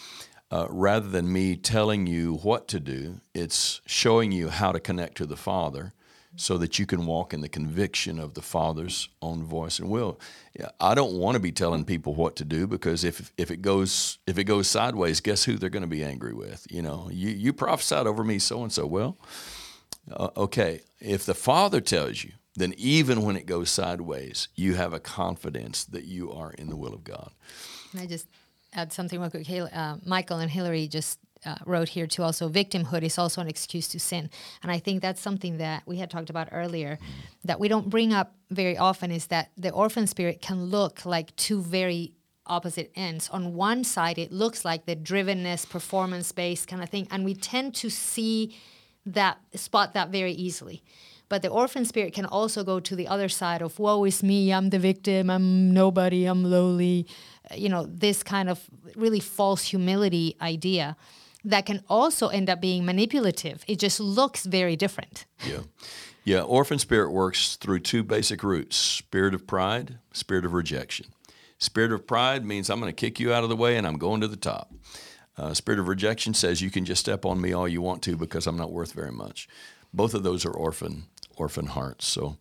uh, 0.51 0.67
rather 0.69 1.09
than 1.09 1.33
me 1.33 1.57
telling 1.57 2.07
you 2.07 2.37
what 2.37 2.69
to 2.69 2.81
do, 2.81 3.21
it's 3.35 3.81
showing 3.87 4.33
you 4.33 4.49
how 4.49 4.73
to 4.73 4.81
connect 4.81 5.17
to 5.19 5.27
the 5.27 5.37
Father 5.37 5.95
so 6.37 6.59
that 6.59 6.79
you 6.79 6.87
can 6.87 7.07
walk 7.07 7.33
in 7.33 7.41
the 7.41 7.49
conviction 7.49 8.19
of 8.19 8.35
the 8.35 8.43
Father's 8.43 9.09
own 9.23 9.45
voice 9.45 9.79
and 9.79 9.89
will. 9.89 10.21
I 10.81 10.95
don't 10.95 11.15
want 11.15 11.37
to 11.37 11.41
be 11.41 11.53
telling 11.53 11.85
people 11.85 12.15
what 12.15 12.37
to 12.37 12.45
do 12.45 12.67
because 12.67 13.05
if 13.05 13.33
if 13.37 13.51
it 13.51 13.63
goes 13.63 14.19
if 14.27 14.39
it 14.39 14.45
goes 14.45 14.69
sideways, 14.69 15.21
guess 15.21 15.45
who 15.45 15.57
they're 15.57 15.71
going 15.71 15.83
to 15.83 15.89
be 15.89 16.05
angry 16.05 16.35
with? 16.35 16.67
You 16.71 16.83
know, 16.83 17.09
you 17.11 17.31
you 17.31 17.53
prophesied 17.53 18.07
over 18.07 18.25
me 18.25 18.39
so 18.39 18.63
and 18.63 18.73
so. 18.73 18.87
Well, 18.87 19.17
uh, 20.11 20.31
okay, 20.37 20.81
if 21.01 21.25
the 21.25 21.35
Father 21.35 21.81
tells 21.81 22.25
you, 22.25 22.33
then 22.57 22.75
even 22.77 23.23
when 23.23 23.37
it 23.37 23.47
goes 23.47 23.71
sideways, 23.71 24.49
you 24.55 24.75
have 24.75 24.93
a 24.93 25.01
confidence 25.01 25.85
that 25.85 26.05
you 26.05 26.33
are 26.33 26.53
in 26.53 26.69
the 26.69 26.77
will 26.77 26.95
of 26.95 27.03
God. 27.03 27.33
I 27.99 28.07
just 28.07 28.29
add 28.73 28.93
something 28.93 29.21
real 29.21 29.31
quick? 29.31 29.49
Uh, 29.51 29.97
Michael 30.05 30.39
and 30.39 30.51
Hillary 30.51 30.89
just 30.89 31.19
uh, 31.47 31.57
wrote 31.67 31.91
here 31.91 32.07
too 32.07 32.23
also 32.23 32.49
victimhood 32.49 33.03
is 33.03 33.19
also 33.19 33.41
an 33.41 33.49
excuse 33.49 33.87
to 33.89 34.01
sin 34.01 34.31
and 34.63 34.73
i 34.73 34.79
think 34.79 35.03
that's 35.03 35.21
something 35.21 35.59
that 35.59 35.83
we 35.85 35.99
had 35.99 36.11
talked 36.11 36.31
about 36.31 36.49
earlier 36.53 36.99
that 37.45 37.61
we 37.61 37.69
don't 37.69 37.91
bring 37.91 38.15
up 38.15 38.35
very 38.51 38.79
often 38.79 39.11
is 39.11 39.27
that 39.27 39.51
the 39.57 39.71
orphan 39.71 40.07
spirit 40.07 40.41
can 40.41 40.65
look 40.65 41.05
like 41.05 41.37
two 41.37 41.61
very 41.61 42.15
opposite 42.47 42.91
ends 42.95 43.29
on 43.29 43.55
one 43.55 43.85
side 43.85 44.19
it 44.19 44.33
looks 44.33 44.65
like 44.65 44.87
the 44.87 44.97
drivenness 44.97 45.69
performance 45.69 46.33
based 46.33 46.67
kind 46.67 46.83
of 46.83 46.89
thing 46.89 47.07
and 47.11 47.25
we 47.27 47.35
tend 47.35 47.75
to 47.75 47.91
see 47.91 48.57
that 49.07 49.39
spot 49.55 49.95
that 49.95 50.11
very 50.11 50.33
easily. 50.33 50.83
But 51.29 51.43
the 51.43 51.49
orphan 51.49 51.85
spirit 51.85 52.13
can 52.13 52.27
also 52.27 52.63
go 52.65 52.81
to 52.81 52.95
the 52.95 53.09
other 53.09 53.29
side 53.29 53.63
of 53.63 53.79
woe 53.79 54.05
is 54.05 54.23
me, 54.23 54.53
I'm 54.53 54.71
the 54.71 54.79
victim, 54.79 55.31
I'm 55.31 55.73
nobody, 55.73 56.27
I'm 56.27 56.45
lowly. 56.45 57.07
Uh, 57.51 57.55
you 57.57 57.69
know, 57.69 57.87
this 57.87 58.23
kind 58.23 58.49
of 58.49 58.61
really 58.95 59.21
false 59.21 59.65
humility 59.65 60.37
idea 60.41 60.97
that 61.45 61.67
can 61.67 61.83
also 61.89 62.29
end 62.29 62.49
up 62.49 62.61
being 62.61 62.85
manipulative. 62.85 63.65
It 63.67 63.79
just 63.79 64.01
looks 64.01 64.47
very 64.47 64.77
different. 64.77 65.27
Yeah. 65.47 65.61
Yeah, 66.25 66.41
orphan 66.41 66.79
spirit 66.79 67.11
works 67.11 67.57
through 67.57 67.81
two 67.81 68.03
basic 68.03 68.43
roots 68.43 68.77
spirit 68.77 69.35
of 69.35 69.47
pride, 69.47 69.99
spirit 70.13 70.47
of 70.47 70.55
rejection. 70.55 71.07
Spirit 71.59 71.93
of 71.93 72.07
pride 72.07 72.45
means 72.45 72.71
I'm 72.71 72.81
going 72.81 72.91
to 72.91 72.95
kick 72.95 73.21
you 73.21 73.33
out 73.33 73.43
of 73.43 73.51
the 73.51 73.57
way 73.57 73.77
and 73.77 73.87
I'm 73.87 73.99
going 73.99 74.21
to 74.23 74.29
the 74.29 74.37
top. 74.37 74.73
Uh, 75.37 75.53
spirit 75.53 75.80
of 75.80 75.89
rejection 75.89 76.32
says 76.35 76.61
you 76.61 76.70
can 76.70 76.85
just 76.85 77.01
step 77.01 77.24
on 77.24 77.41
me 77.41 77.53
all 77.53 77.66
you 77.66 77.82
want 77.82 78.03
to 78.03 78.16
because 78.16 78.47
I'm 78.47 78.57
not 78.57 78.72
worth 78.72 78.93
very 78.93 79.12
much. 79.12 79.49
Both 79.93 80.14
of 80.14 80.22
those 80.22 80.45
are 80.45 80.53
orphan 80.53 81.05
orphan 81.37 81.66
hearts. 81.66 82.07
So 82.07 82.37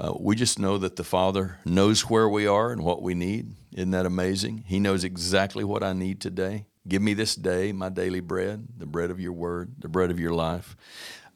uh, 0.00 0.14
we 0.18 0.34
just 0.34 0.58
know 0.58 0.78
that 0.78 0.96
the 0.96 1.04
Father 1.04 1.58
knows 1.64 2.02
where 2.02 2.28
we 2.28 2.46
are 2.46 2.72
and 2.72 2.82
what 2.82 3.02
we 3.02 3.14
need. 3.14 3.54
Isn't 3.72 3.90
that 3.90 4.06
amazing? 4.06 4.64
He 4.66 4.80
knows 4.80 5.04
exactly 5.04 5.64
what 5.64 5.82
I 5.82 5.92
need 5.92 6.20
today. 6.20 6.66
Give 6.86 7.02
me 7.02 7.14
this 7.14 7.34
day 7.34 7.72
my 7.72 7.90
daily 7.90 8.20
bread, 8.20 8.66
the 8.78 8.86
bread 8.86 9.10
of 9.10 9.20
your 9.20 9.32
word, 9.32 9.74
the 9.78 9.88
bread 9.88 10.10
of 10.10 10.18
your 10.18 10.32
life. 10.32 10.76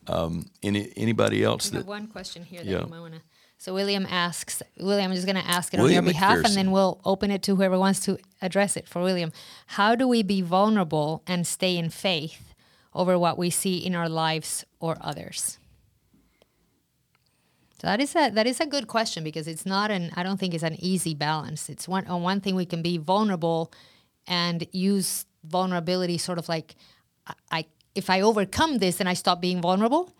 Um, 0.06 0.46
any 0.62 0.92
anybody 0.96 1.44
else? 1.44 1.70
that, 1.70 1.86
one 1.86 2.08
question 2.08 2.42
here 2.44 2.64
that 2.64 2.70
yeah. 2.70 2.80
you 2.80 2.86
might 2.86 3.00
want 3.00 3.14
to 3.14 3.20
So 3.62 3.72
William 3.72 4.08
asks, 4.10 4.60
William, 4.80 5.12
I'm 5.12 5.14
just 5.14 5.24
going 5.24 5.40
to 5.40 5.48
ask 5.48 5.72
it 5.72 5.78
William 5.78 5.98
on 5.98 6.06
your 6.06 6.12
behalf, 6.14 6.38
McPherson. 6.38 6.44
and 6.46 6.56
then 6.56 6.70
we'll 6.72 7.00
open 7.04 7.30
it 7.30 7.44
to 7.44 7.54
whoever 7.54 7.78
wants 7.78 8.00
to 8.00 8.18
address 8.40 8.76
it 8.76 8.88
for 8.88 9.00
William. 9.00 9.30
How 9.68 9.94
do 9.94 10.08
we 10.08 10.24
be 10.24 10.40
vulnerable 10.40 11.22
and 11.28 11.46
stay 11.46 11.76
in 11.76 11.88
faith 11.88 12.54
over 12.92 13.16
what 13.16 13.38
we 13.38 13.50
see 13.50 13.76
in 13.78 13.94
our 13.94 14.08
lives 14.08 14.64
or 14.80 14.96
others? 15.00 15.60
So 17.80 17.86
that 17.86 18.00
is 18.00 18.16
a 18.16 18.30
that 18.30 18.48
is 18.48 18.58
a 18.58 18.66
good 18.66 18.88
question 18.88 19.22
because 19.22 19.46
it's 19.46 19.64
not 19.64 19.92
an 19.92 20.10
I 20.16 20.24
don't 20.24 20.40
think 20.40 20.54
it's 20.54 20.64
an 20.64 20.76
easy 20.80 21.14
balance. 21.14 21.68
It's 21.68 21.86
one 21.86 22.04
on 22.08 22.22
one 22.22 22.40
thing 22.40 22.56
we 22.56 22.66
can 22.66 22.82
be 22.82 22.98
vulnerable 22.98 23.72
and 24.26 24.66
use 24.72 25.24
vulnerability 25.44 26.18
sort 26.18 26.38
of 26.40 26.48
like 26.48 26.74
I, 27.28 27.34
I 27.52 27.64
if 27.94 28.10
I 28.10 28.22
overcome 28.22 28.78
this 28.78 28.96
then 28.96 29.06
I 29.06 29.14
stop 29.14 29.40
being 29.40 29.60
vulnerable. 29.62 30.12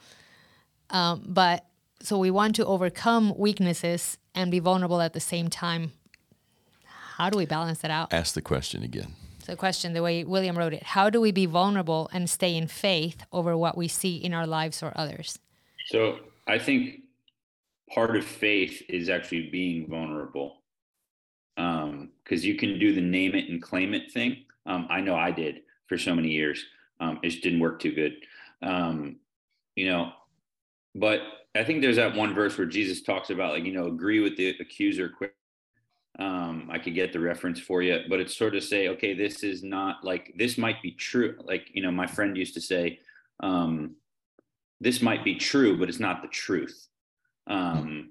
Um, 0.91 1.25
but 1.27 1.67
so 2.03 2.19
we 2.19 2.31
want 2.31 2.57
to 2.57 2.67
overcome 2.67 3.35
weaknesses 3.37 4.19
and 4.35 4.51
be 4.51 4.59
vulnerable 4.59 5.01
at 5.01 5.13
the 5.13 5.21
same 5.21 5.49
time. 5.49 5.93
How 7.17 7.31
do 7.31 7.39
we 7.39 7.47
balance 7.47 7.79
that 7.81 7.91
out? 7.91 8.13
Ask 8.13 8.35
the 8.35 8.43
question 8.43 8.83
again. 8.83 9.15
So, 9.45 9.57
question 9.57 9.93
the 9.93 10.03
way 10.03 10.25
William 10.25 10.57
wrote 10.57 10.73
it 10.73 10.83
How 10.83 11.11
do 11.11 11.21
we 11.21 11.33
be 11.33 11.47
vulnerable 11.47 12.09
and 12.13 12.29
stay 12.31 12.57
in 12.57 12.69
faith 12.69 13.25
over 13.33 13.57
what 13.57 13.77
we 13.77 13.89
see 13.89 14.17
in 14.17 14.33
our 14.33 14.47
lives 14.47 14.83
or 14.83 14.93
others? 14.95 15.39
So 15.87 16.21
I 16.47 16.59
think 16.59 17.01
part 17.93 18.17
of 18.17 18.25
faith 18.25 18.83
is 18.89 19.09
actually 19.09 19.51
being 19.51 19.89
vulnerable. 19.89 20.59
Because 21.57 22.45
you 22.45 22.55
can 22.55 22.79
do 22.79 22.95
the 22.95 23.01
name 23.01 23.35
it 23.35 23.49
and 23.51 23.61
claim 23.61 23.95
it 23.95 24.11
thing. 24.11 24.45
Um, 24.65 24.87
I 24.89 25.01
know 25.01 25.15
I 25.15 25.33
did 25.33 25.63
for 25.87 25.99
so 25.99 26.15
many 26.15 26.31
years. 26.31 26.65
Um, 26.99 27.19
it 27.23 27.31
just 27.31 27.43
didn't 27.43 27.61
work 27.61 27.81
too 27.81 27.93
good. 27.93 28.15
Um, 28.63 29.17
you 29.75 29.89
know, 29.89 30.13
but 30.95 31.21
I 31.55 31.65
think 31.65 31.83
there's 31.83 31.97
that 31.97 32.17
one 32.17 32.35
verse 32.35 32.57
where 32.57 32.67
Jesus 32.67 33.03
talks 33.03 33.31
about, 33.31 33.53
like, 33.53 33.65
you 33.65 33.73
know, 33.73 33.87
agree 33.87 34.21
with 34.21 34.37
the 34.37 34.57
accuser 34.61 35.09
quick. 35.09 35.35
Um, 36.19 36.69
I 36.71 36.79
could 36.79 36.95
get 36.95 37.13
the 37.13 37.21
reference 37.21 37.59
for 37.59 37.83
you, 37.83 38.01
but 38.09 38.21
it's 38.21 38.37
sort 38.37 38.55
of 38.55 38.63
say, 38.63 38.89
okay, 38.89 39.15
this 39.15 39.43
is 39.43 39.63
not 39.63 40.05
like 40.05 40.35
this 40.37 40.59
might 40.59 40.83
be 40.83 40.93
true. 40.93 41.37
Like, 41.43 41.69
you 41.73 41.83
know, 41.83 41.91
my 41.91 42.07
friend 42.07 42.37
used 42.37 42.55
to 42.55 42.61
say, 42.61 42.99
um, 43.41 43.97
this 44.81 45.01
might 45.01 45.25
be 45.25 45.37
true, 45.37 45.79
but 45.79 45.89
it's 45.89 46.01
not 46.01 46.23
the 46.23 46.29
truth. 46.29 46.87
Um, 47.47 48.11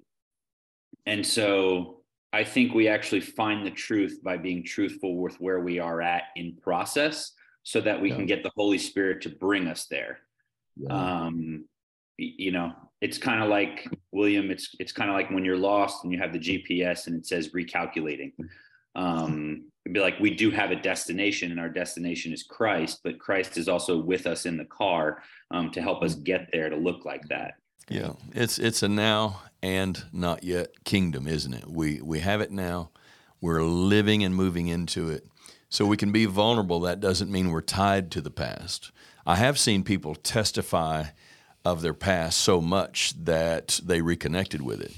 and 1.05 1.25
so 1.25 2.01
I 2.33 2.43
think 2.43 2.73
we 2.73 2.87
actually 2.87 3.21
find 3.21 3.65
the 3.65 3.71
truth 3.71 4.19
by 4.23 4.37
being 4.37 4.63
truthful 4.63 5.17
with 5.17 5.39
where 5.39 5.59
we 5.59 5.79
are 5.79 6.01
at 6.01 6.23
in 6.35 6.55
process 6.61 7.33
so 7.63 7.81
that 7.81 8.01
we 8.01 8.09
Yeah. 8.09 8.15
can 8.15 8.25
get 8.25 8.41
the 8.41 8.51
Holy 8.55 8.77
Spirit 8.77 9.21
to 9.21 9.29
bring 9.29 9.67
us 9.67 9.85
there. 9.85 10.21
Um, 10.89 11.65
you 12.17 12.51
know, 12.51 12.73
it's 13.01 13.17
kind 13.17 13.43
of 13.43 13.49
like 13.49 13.87
William, 14.11 14.51
it's 14.51 14.75
it's 14.79 14.91
kind 14.91 15.09
of 15.09 15.15
like 15.15 15.29
when 15.31 15.43
you're 15.43 15.57
lost 15.57 16.03
and 16.03 16.13
you 16.13 16.19
have 16.19 16.31
the 16.31 16.39
GPS 16.39 17.07
and 17.07 17.15
it 17.15 17.25
says 17.25 17.49
recalculating. 17.49 18.31
Um, 18.95 19.65
it'd 19.85 19.93
be 19.93 19.99
like 19.99 20.19
we 20.19 20.29
do 20.35 20.51
have 20.51 20.71
a 20.71 20.75
destination 20.75 21.51
and 21.51 21.59
our 21.59 21.69
destination 21.69 22.31
is 22.31 22.43
Christ, 22.43 22.99
but 23.03 23.19
Christ 23.19 23.57
is 23.57 23.67
also 23.67 23.97
with 23.97 24.27
us 24.27 24.45
in 24.45 24.55
the 24.55 24.65
car 24.65 25.23
um, 25.49 25.71
to 25.71 25.81
help 25.81 26.03
us 26.03 26.15
get 26.15 26.49
there 26.53 26.69
to 26.69 26.75
look 26.75 27.03
like 27.03 27.27
that. 27.29 27.55
Yeah, 27.89 28.13
it's 28.33 28.59
it's 28.59 28.83
a 28.83 28.87
now 28.87 29.41
and 29.63 30.03
not 30.13 30.43
yet 30.43 30.83
kingdom, 30.83 31.27
isn't 31.27 31.53
it? 31.53 31.67
We 31.67 32.01
we 32.01 32.19
have 32.19 32.39
it 32.41 32.51
now. 32.51 32.91
We're 33.41 33.63
living 33.63 34.23
and 34.23 34.35
moving 34.35 34.67
into 34.67 35.09
it. 35.09 35.25
So 35.69 35.85
we 35.85 35.97
can 35.97 36.11
be 36.11 36.25
vulnerable. 36.25 36.81
That 36.81 36.99
doesn't 36.99 37.31
mean 37.31 37.49
we're 37.49 37.61
tied 37.61 38.11
to 38.11 38.21
the 38.21 38.29
past. 38.29 38.91
I 39.25 39.37
have 39.37 39.57
seen 39.57 39.83
people 39.83 40.13
testify 40.15 41.05
of 41.63 41.81
their 41.81 41.93
past 41.93 42.39
so 42.39 42.61
much 42.61 43.13
that 43.23 43.79
they 43.83 44.01
reconnected 44.01 44.61
with 44.61 44.81
it. 44.81 44.93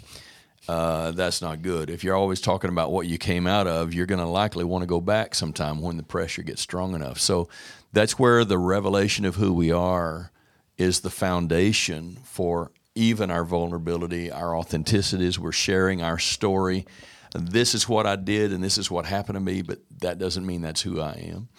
Uh, 0.68 1.12
that's 1.12 1.42
not 1.42 1.62
good. 1.62 1.90
If 1.90 2.04
you're 2.04 2.16
always 2.16 2.40
talking 2.40 2.70
about 2.70 2.92
what 2.92 3.06
you 3.06 3.18
came 3.18 3.48
out 3.48 3.68
of, 3.68 3.94
you're 3.94 4.06
going 4.06 4.22
to 4.22 4.28
likely 4.28 4.64
want 4.64 4.82
to 4.82 4.88
go 4.88 5.02
back 5.02 5.36
sometime 5.36 5.82
when 5.82 5.98
the 5.98 6.04
pressure 6.04 6.42
gets 6.42 6.62
strong 6.62 6.96
enough. 6.96 7.20
So 7.20 7.50
that's 7.92 8.18
where 8.18 8.46
the 8.46 8.58
revelation 8.58 9.26
of 9.26 9.36
who 9.36 9.54
we 9.54 9.72
are 9.72 10.32
is 10.78 11.02
the 11.02 11.10
foundation 11.10 12.18
for 12.24 12.72
even 12.96 13.30
our 13.30 13.44
vulnerability, 13.44 14.32
our 14.32 14.56
authenticity 14.56 15.28
as 15.28 15.38
we're 15.38 15.52
sharing 15.52 16.02
our 16.02 16.20
story. 16.20 16.86
This 17.34 17.76
is 17.76 17.90
what 17.90 18.06
I 18.06 18.16
did 18.16 18.54
and 18.54 18.64
this 18.64 18.78
is 18.78 18.90
what 18.90 19.06
happened 19.06 19.36
to 19.36 19.40
me, 19.42 19.64
but 19.64 19.80
that 20.00 20.18
doesn't 20.18 20.46
mean 20.46 20.62
that's 20.62 20.82
who 20.82 21.02
I 21.02 21.14
am. 21.34 21.50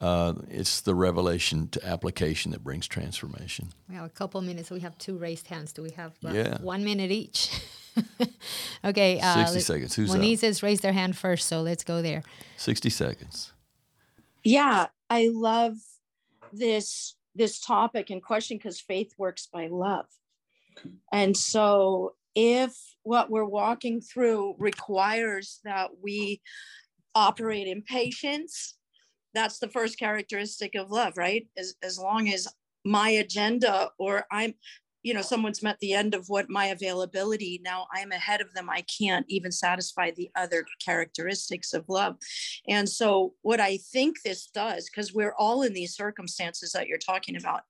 Uh, 0.00 0.34
it's 0.48 0.80
the 0.82 0.94
revelation 0.94 1.68
to 1.68 1.84
application 1.84 2.52
that 2.52 2.62
brings 2.62 2.86
transformation. 2.86 3.70
We 3.88 3.96
have 3.96 4.04
a 4.04 4.08
couple 4.10 4.40
minutes. 4.42 4.70
We 4.70 4.80
have 4.80 4.96
two 4.98 5.18
raised 5.18 5.48
hands. 5.48 5.72
Do 5.72 5.82
we 5.82 5.90
have 5.90 6.12
uh, 6.24 6.30
Yeah. 6.30 6.58
one 6.62 6.84
minute 6.84 7.10
each? 7.10 7.50
okay. 8.84 9.18
Uh, 9.20 9.34
60 9.46 9.54
let- 9.54 9.62
seconds. 9.64 9.94
Who's 9.96 10.10
Moniz 10.12 10.42
up? 10.44 10.46
has 10.48 10.62
raised 10.62 10.82
their 10.82 10.92
hand 10.92 11.16
first, 11.16 11.48
so 11.48 11.62
let's 11.62 11.82
go 11.82 12.00
there. 12.00 12.22
60 12.56 12.90
seconds. 12.90 13.52
yeah 14.44 14.86
i 15.10 15.30
love 15.32 15.74
this 16.52 17.16
this 17.34 17.58
topic 17.60 18.10
and 18.10 18.22
question 18.22 18.56
because 18.56 18.80
faith 18.80 19.12
works 19.18 19.48
by 19.52 19.66
love 19.66 20.06
and 21.12 21.36
so 21.36 22.14
if 22.36 22.72
what 23.02 23.30
we're 23.30 23.44
walking 23.44 24.00
through 24.00 24.54
requires 24.58 25.58
that 25.64 25.90
we 26.02 26.40
operate 27.14 27.66
in 27.66 27.82
patience 27.82 28.74
that's 29.34 29.58
the 29.58 29.68
first 29.68 29.98
characteristic 29.98 30.74
of 30.74 30.90
love 30.90 31.14
right 31.16 31.46
as, 31.56 31.74
as 31.82 31.98
long 31.98 32.28
as 32.28 32.48
my 32.84 33.10
agenda 33.10 33.90
or 33.98 34.24
i'm 34.30 34.54
you 35.02 35.14
know 35.14 35.22
someone's 35.22 35.62
met 35.62 35.78
the 35.80 35.92
end 35.92 36.14
of 36.14 36.28
what 36.28 36.50
my 36.50 36.66
availability 36.66 37.60
now 37.64 37.86
i'm 37.94 38.12
ahead 38.12 38.40
of 38.40 38.52
them 38.54 38.68
i 38.68 38.82
can't 38.98 39.26
even 39.28 39.52
satisfy 39.52 40.10
the 40.10 40.30
other 40.36 40.64
characteristics 40.84 41.72
of 41.72 41.84
love 41.88 42.16
and 42.68 42.88
so, 42.88 43.34
what 43.42 43.60
I 43.60 43.78
think 43.78 44.22
this 44.22 44.46
does, 44.46 44.88
because 44.90 45.14
we're 45.14 45.34
all 45.38 45.62
in 45.62 45.72
these 45.72 45.94
circumstances 45.94 46.72
that 46.72 46.86
you're 46.86 46.98
talking 46.98 47.36
about, 47.36 47.62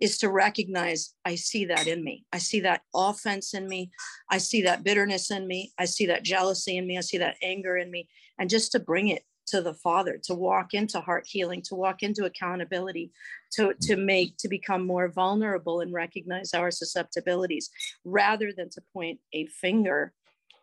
is 0.00 0.18
to 0.18 0.28
recognize 0.28 1.14
I 1.24 1.34
see 1.34 1.64
that 1.66 1.86
in 1.86 2.04
me. 2.04 2.24
I 2.32 2.38
see 2.38 2.60
that 2.60 2.82
offense 2.94 3.54
in 3.54 3.68
me. 3.68 3.90
I 4.30 4.38
see 4.38 4.62
that 4.62 4.84
bitterness 4.84 5.30
in 5.30 5.46
me. 5.46 5.72
I 5.78 5.86
see 5.86 6.06
that 6.06 6.24
jealousy 6.24 6.76
in 6.76 6.86
me. 6.86 6.98
I 6.98 7.00
see 7.00 7.18
that 7.18 7.36
anger 7.42 7.76
in 7.76 7.90
me. 7.90 8.08
And 8.38 8.50
just 8.50 8.72
to 8.72 8.80
bring 8.80 9.08
it 9.08 9.22
to 9.46 9.60
the 9.60 9.74
Father, 9.74 10.18
to 10.24 10.34
walk 10.34 10.74
into 10.74 11.00
heart 11.00 11.26
healing, 11.26 11.62
to 11.62 11.74
walk 11.74 12.02
into 12.02 12.24
accountability, 12.24 13.10
to, 13.52 13.74
to 13.82 13.94
mm-hmm. 13.94 14.06
make, 14.06 14.36
to 14.38 14.48
become 14.48 14.86
more 14.86 15.08
vulnerable 15.08 15.80
and 15.80 15.92
recognize 15.92 16.54
our 16.54 16.70
susceptibilities 16.70 17.70
rather 18.04 18.52
than 18.56 18.70
to 18.70 18.80
point 18.92 19.20
a 19.32 19.46
finger 19.46 20.12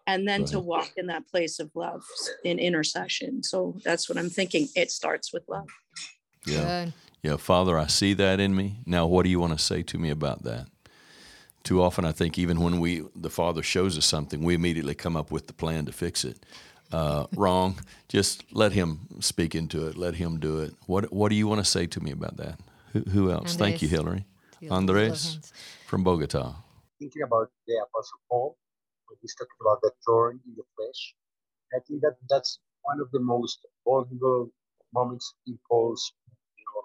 and 0.07 0.27
then 0.27 0.43
to 0.45 0.59
walk 0.59 0.91
in 0.97 1.07
that 1.07 1.27
place 1.27 1.59
of 1.59 1.69
love 1.75 2.03
in 2.43 2.59
intercession. 2.59 3.43
So 3.43 3.77
that's 3.84 4.09
what 4.09 4.17
I'm 4.17 4.29
thinking. 4.29 4.67
It 4.75 4.91
starts 4.91 5.32
with 5.32 5.43
love. 5.47 5.69
Yeah. 6.45 6.86
Good. 6.86 6.93
Yeah, 7.23 7.38
Father, 7.38 7.77
I 7.77 7.86
see 7.86 8.13
that 8.15 8.39
in 8.39 8.55
me. 8.55 8.79
Now, 8.86 9.05
what 9.05 9.23
do 9.23 9.29
you 9.29 9.39
want 9.39 9.53
to 9.53 9.63
say 9.63 9.84
to 9.84 9.99
me 9.99 10.09
about 10.09 10.43
that? 10.43 10.67
Too 11.63 11.82
often, 11.82 12.03
I 12.03 12.11
think 12.11 12.39
even 12.39 12.59
when 12.59 12.79
we 12.79 13.03
the 13.15 13.29
Father 13.29 13.61
shows 13.61 13.95
us 13.95 14.07
something, 14.07 14.43
we 14.43 14.55
immediately 14.55 14.95
come 14.95 15.15
up 15.15 15.29
with 15.29 15.45
the 15.45 15.53
plan 15.53 15.86
to 15.86 15.91
fix 15.91 16.25
it. 16.25 16.43
Uh, 16.92 17.28
wrong. 17.36 17.80
Just 18.10 18.44
let 18.54 18.74
Him 18.74 19.08
speak 19.20 19.56
into 19.56 19.88
it. 19.88 19.98
Let 19.98 20.16
Him 20.16 20.39
do 20.39 20.60
it. 20.60 20.74
What 20.88 21.12
What 21.12 21.30
do 21.30 21.36
you 21.36 21.48
want 21.48 21.60
to 21.60 21.66
say 21.66 21.88
to 21.88 22.00
me 22.02 22.12
about 22.12 22.38
that? 22.38 22.60
Who, 22.94 23.00
who 23.02 23.32
else? 23.32 23.56
Thank 23.56 23.82
you, 23.82 23.88
Hillary. 23.88 24.26
Andres 24.70 25.39
from 25.88 26.04
Bogota. 26.04 26.54
thinking 27.00 27.24
about 27.24 27.50
the 27.68 27.74
Apostle 27.88 28.20
Paul, 28.30 28.58
when 29.08 29.18
he's 29.22 29.34
talking 29.36 29.60
about 29.60 29.82
the 29.82 29.92
thorn 30.06 30.39
in 30.46 30.54
the 30.56 30.64
flesh, 30.76 31.16
I 31.74 31.80
think 31.88 32.02
that 32.02 32.16
that's 32.30 32.60
one 32.84 33.00
of 33.02 33.10
the 33.12 33.20
most 33.20 33.66
vulnerable 33.86 34.52
moments 34.94 35.34
in 35.48 35.58
Paul's 35.68 36.14
you 36.58 36.66
know, 36.70 36.82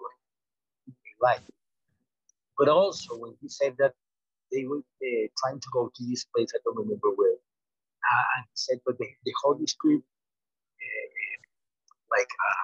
like, 1.21 1.37
life. 1.37 1.47
But 2.57 2.69
also 2.69 3.17
when 3.17 3.35
he 3.41 3.47
said 3.49 3.75
that 3.77 3.93
they 4.51 4.65
were 4.65 4.79
uh, 4.79 5.27
trying 5.37 5.59
to 5.59 5.69
go 5.71 5.91
to 5.93 6.03
this 6.09 6.25
place, 6.35 6.51
I 6.55 6.59
don't 6.65 6.77
remember 6.77 7.09
where, 7.15 7.36
uh, 8.13 8.25
and 8.37 8.45
he 8.45 8.55
said, 8.55 8.79
but 8.85 8.97
the, 8.99 9.07
the 9.25 9.33
Holy 9.43 9.67
Spirit, 9.67 10.03
uh, 10.67 11.09
like, 12.17 12.27
uh, 12.29 12.55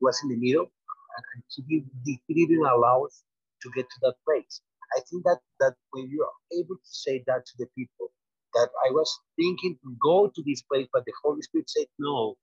was 0.00 0.20
in 0.22 0.28
the 0.30 0.36
middle, 0.36 0.66
and 0.66 1.42
he, 1.54 1.62
did, 1.80 1.84
he 2.28 2.46
didn't 2.46 2.66
allow 2.66 3.04
us 3.04 3.22
to 3.62 3.70
get 3.74 3.84
to 3.86 3.98
that 4.02 4.14
place. 4.26 4.60
I 4.96 5.00
think 5.10 5.24
that 5.24 5.40
that 5.60 5.74
when 5.90 6.08
you 6.08 6.22
are 6.22 6.58
able 6.58 6.76
to 6.76 6.90
say 6.90 7.24
that 7.26 7.44
to 7.46 7.52
the 7.58 7.66
people, 7.76 8.08
that 8.54 8.68
I 8.86 8.92
was 8.92 9.10
thinking 9.36 9.78
to 9.82 9.96
go 10.02 10.28
to 10.34 10.42
this 10.46 10.62
place, 10.62 10.86
but 10.92 11.04
the 11.04 11.12
Holy 11.24 11.42
Spirit 11.42 11.68
said 11.68 11.86
no, 11.98 12.36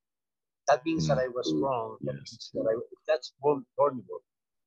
that 0.68 0.86
means 0.86 1.08
that 1.08 1.20
I 1.20 1.28
was 1.30 1.54
wrong. 1.62 1.98
That 2.06 2.16
Yes. 2.16 2.32
means 2.32 2.52
that 2.56 2.66
I, 2.70 2.76
that's 3.08 3.34
vul- 3.44 3.66
vulnerable. 3.78 4.24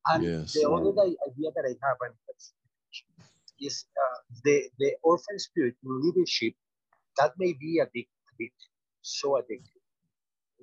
And 0.08 0.24
Yes. 0.24 0.54
the 0.54 0.68
other 0.70 0.92
i- 1.02 1.20
idea 1.30 1.50
that 1.54 1.64
I 1.66 1.74
have 1.86 1.98
and 2.02 2.14
is 3.60 3.86
uh, 3.96 4.18
the 4.44 4.70
the 4.78 4.92
orphan 5.02 5.38
spirit 5.38 5.76
in 5.84 6.02
leadership. 6.02 6.54
That 7.18 7.32
may 7.38 7.54
be 7.54 7.80
addictive, 7.84 8.52
so 9.02 9.30
addictive, 9.32 9.84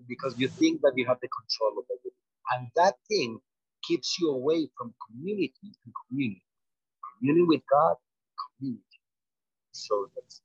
because 0.08 0.38
you 0.40 0.48
think 0.50 0.82
that 0.82 0.94
you 0.96 1.06
have 1.08 1.20
the 1.22 1.30
control 1.30 1.80
of 1.80 1.86
it. 1.90 2.14
and 2.54 2.70
that 2.76 2.96
thing 3.10 3.40
keeps 3.84 4.18
you 4.20 4.32
away 4.32 4.70
from 4.78 4.94
community 5.08 5.54
and 5.64 5.94
community, 6.10 6.44
communion 7.20 7.48
with 7.48 7.62
God, 7.72 7.96
community. 8.60 8.84
So 9.74 10.10
that's 10.16 10.42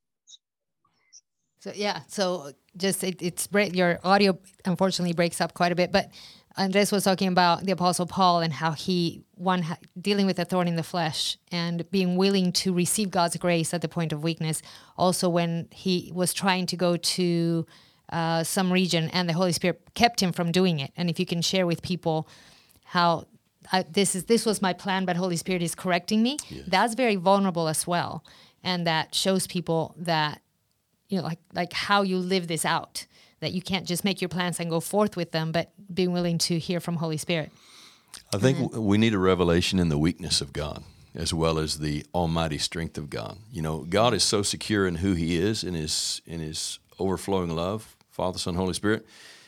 So 1.61 1.73
yeah, 1.75 2.01
so 2.09 2.53
just 2.77 3.05
it, 3.05 3.21
it's 3.23 3.49
your 3.75 4.01
audio 4.05 4.39
unfortunately 4.65 5.15
breaks 5.15 5.41
up 5.41 5.55
quite 5.55 5.73
a 5.73 5.75
bit, 5.75 5.93
but 5.93 6.11
Andres 6.57 6.91
was 6.91 7.05
talking 7.05 7.29
about 7.29 7.65
the 7.65 7.73
Apostle 7.73 8.07
Paul 8.07 8.41
and 8.41 8.53
how 8.53 8.73
he 8.73 9.23
one 9.35 9.65
dealing 10.01 10.27
with 10.27 10.39
a 10.39 10.45
thorn 10.45 10.69
in 10.69 10.77
the 10.77 10.83
flesh 10.83 11.39
and 11.51 11.89
being 11.91 12.17
willing 12.17 12.53
to 12.53 12.73
receive 12.73 13.11
God's 13.11 13.37
grace 13.37 13.73
at 13.73 13.83
the 13.83 13.89
point 13.89 14.13
of 14.13 14.23
weakness. 14.23 14.61
Also, 14.99 15.29
when 15.29 15.69
he 15.73 16.11
was 16.15 16.35
trying 16.35 16.67
to 16.67 16.77
go 16.77 16.97
to 16.97 17.67
uh, 18.11 18.43
some 18.43 18.73
region 18.73 19.09
and 19.11 19.29
the 19.29 19.33
Holy 19.33 19.53
Spirit 19.53 19.81
kept 19.95 20.21
him 20.21 20.33
from 20.33 20.51
doing 20.51 20.81
it. 20.81 20.93
And 20.97 21.09
if 21.09 21.21
you 21.21 21.27
can 21.27 21.43
share 21.43 21.67
with 21.67 21.83
people 21.83 22.29
how 22.85 23.27
I, 23.73 23.85
this 23.85 24.17
is 24.17 24.25
this 24.25 24.45
was 24.45 24.61
my 24.61 24.73
plan, 24.73 25.05
but 25.05 25.17
Holy 25.17 25.37
Spirit 25.37 25.63
is 25.63 25.75
correcting 25.75 26.23
me. 26.23 26.39
Yes. 26.49 26.65
That's 26.67 26.95
very 26.95 27.17
vulnerable 27.17 27.69
as 27.69 27.87
well, 27.87 28.25
and 28.65 28.87
that 28.87 29.15
shows 29.15 29.47
people 29.47 29.95
that 29.99 30.41
you 31.09 31.19
know 31.19 31.25
like 31.25 31.39
like 31.53 31.73
how 31.73 32.03
you 32.03 32.19
live 32.19 32.49
this 32.49 32.65
out 32.65 33.07
that 33.41 33.53
you 33.53 33.63
can't 33.63 33.87
just 33.87 34.05
make 34.05 34.21
your 34.21 34.29
plans 34.29 34.61
and 34.61 34.71
go 34.71 34.81
forth 34.81 35.17
with 35.17 35.33
them, 35.33 35.53
but 35.53 35.73
being 35.93 36.13
willing 36.13 36.39
to 36.39 36.59
hear 36.59 36.81
from 36.81 36.97
Holy 36.97 37.17
Spirit. 37.17 37.51
I 38.35 38.39
think 38.39 38.59
mm-hmm. 38.59 38.85
we 38.85 38.99
need 38.99 39.15
a 39.15 39.19
revelation 39.19 39.79
in 39.79 39.89
the 39.89 39.99
weakness 39.99 40.41
of 40.41 40.53
God 40.53 40.83
as 41.15 41.35
well 41.35 41.59
as 41.59 41.79
the 41.79 42.05
almighty 42.15 42.59
strength 42.59 42.97
of 42.97 43.11
God. 43.11 43.39
You 43.51 43.63
know, 43.63 43.85
God 43.89 44.15
is 44.15 44.23
so 44.23 44.43
secure 44.43 44.87
in 44.87 44.97
who 44.97 45.15
he 45.15 45.37
is 45.37 45.65
in 45.65 45.75
his 45.75 46.23
in 46.27 46.41
his 46.41 46.79
overflowing 46.99 47.51
love, 47.51 47.97
Father, 48.11 48.39
Son, 48.39 48.55
Holy 48.55 48.75
Spirit. 48.75 49.07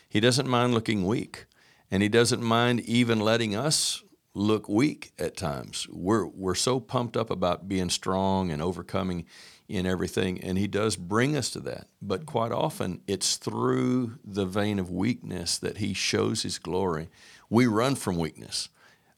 He 0.09 0.19
doesn't 0.19 0.47
mind 0.47 0.73
looking 0.73 1.05
weak, 1.05 1.45
and 1.89 2.03
he 2.03 2.09
doesn't 2.09 2.43
mind 2.43 2.81
even 2.81 3.19
letting 3.19 3.55
us 3.55 4.03
look 4.33 4.67
weak 4.67 5.11
at 5.17 5.37
times. 5.37 5.87
We're 5.89 6.25
we're 6.25 6.55
so 6.55 6.79
pumped 6.79 7.15
up 7.15 7.29
about 7.29 7.67
being 7.67 7.89
strong 7.89 8.51
and 8.51 8.61
overcoming 8.61 9.25
in 9.67 9.85
everything. 9.85 10.41
And 10.41 10.57
He 10.57 10.67
does 10.67 10.95
bring 10.95 11.35
us 11.35 11.49
to 11.51 11.59
that. 11.61 11.87
But 12.01 12.25
quite 12.25 12.51
often, 12.51 13.01
it's 13.07 13.37
through 13.37 14.17
the 14.23 14.45
vein 14.45 14.79
of 14.79 14.89
weakness 14.89 15.57
that 15.57 15.77
He 15.77 15.93
shows 15.93 16.43
His 16.43 16.59
glory. 16.59 17.09
We 17.49 17.67
run 17.67 17.95
from 17.95 18.17
weakness. 18.17 18.69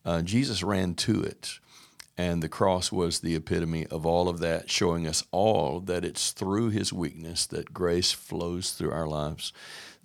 Uh, 0.04 0.22
Jesus 0.22 0.64
ran 0.64 0.96
to 0.96 1.22
it. 1.22 1.60
And 2.18 2.41
the 2.41 2.48
cross 2.48 2.93
was 2.93 3.20
the 3.20 3.36
epitome 3.36 3.88
of 3.88 4.06
all 4.06 4.30
of 4.30 4.39
that, 4.39 4.70
showing 4.70 5.06
us 5.06 5.24
all 5.32 5.82
that 5.82 6.06
it's 6.06 6.32
through 6.32 6.70
His 6.70 6.93
weakness 6.93 7.46
that 7.48 7.74
grace 7.74 8.14
flows 8.14 8.72
through 8.72 8.91
our 8.91 9.08
lives. 9.08 9.52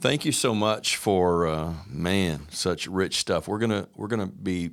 Thank 0.01 0.25
you 0.25 0.33
so 0.33 0.55
much 0.55 0.97
for 0.97 1.47
uh, 1.47 1.75
man, 1.87 2.47
such 2.51 2.87
rich 2.87 3.19
stuff. 3.19 3.47
We're 3.47 3.59
gonna 3.59 3.87
we're 3.95 4.09
gonna 4.09 4.27
be 4.27 4.71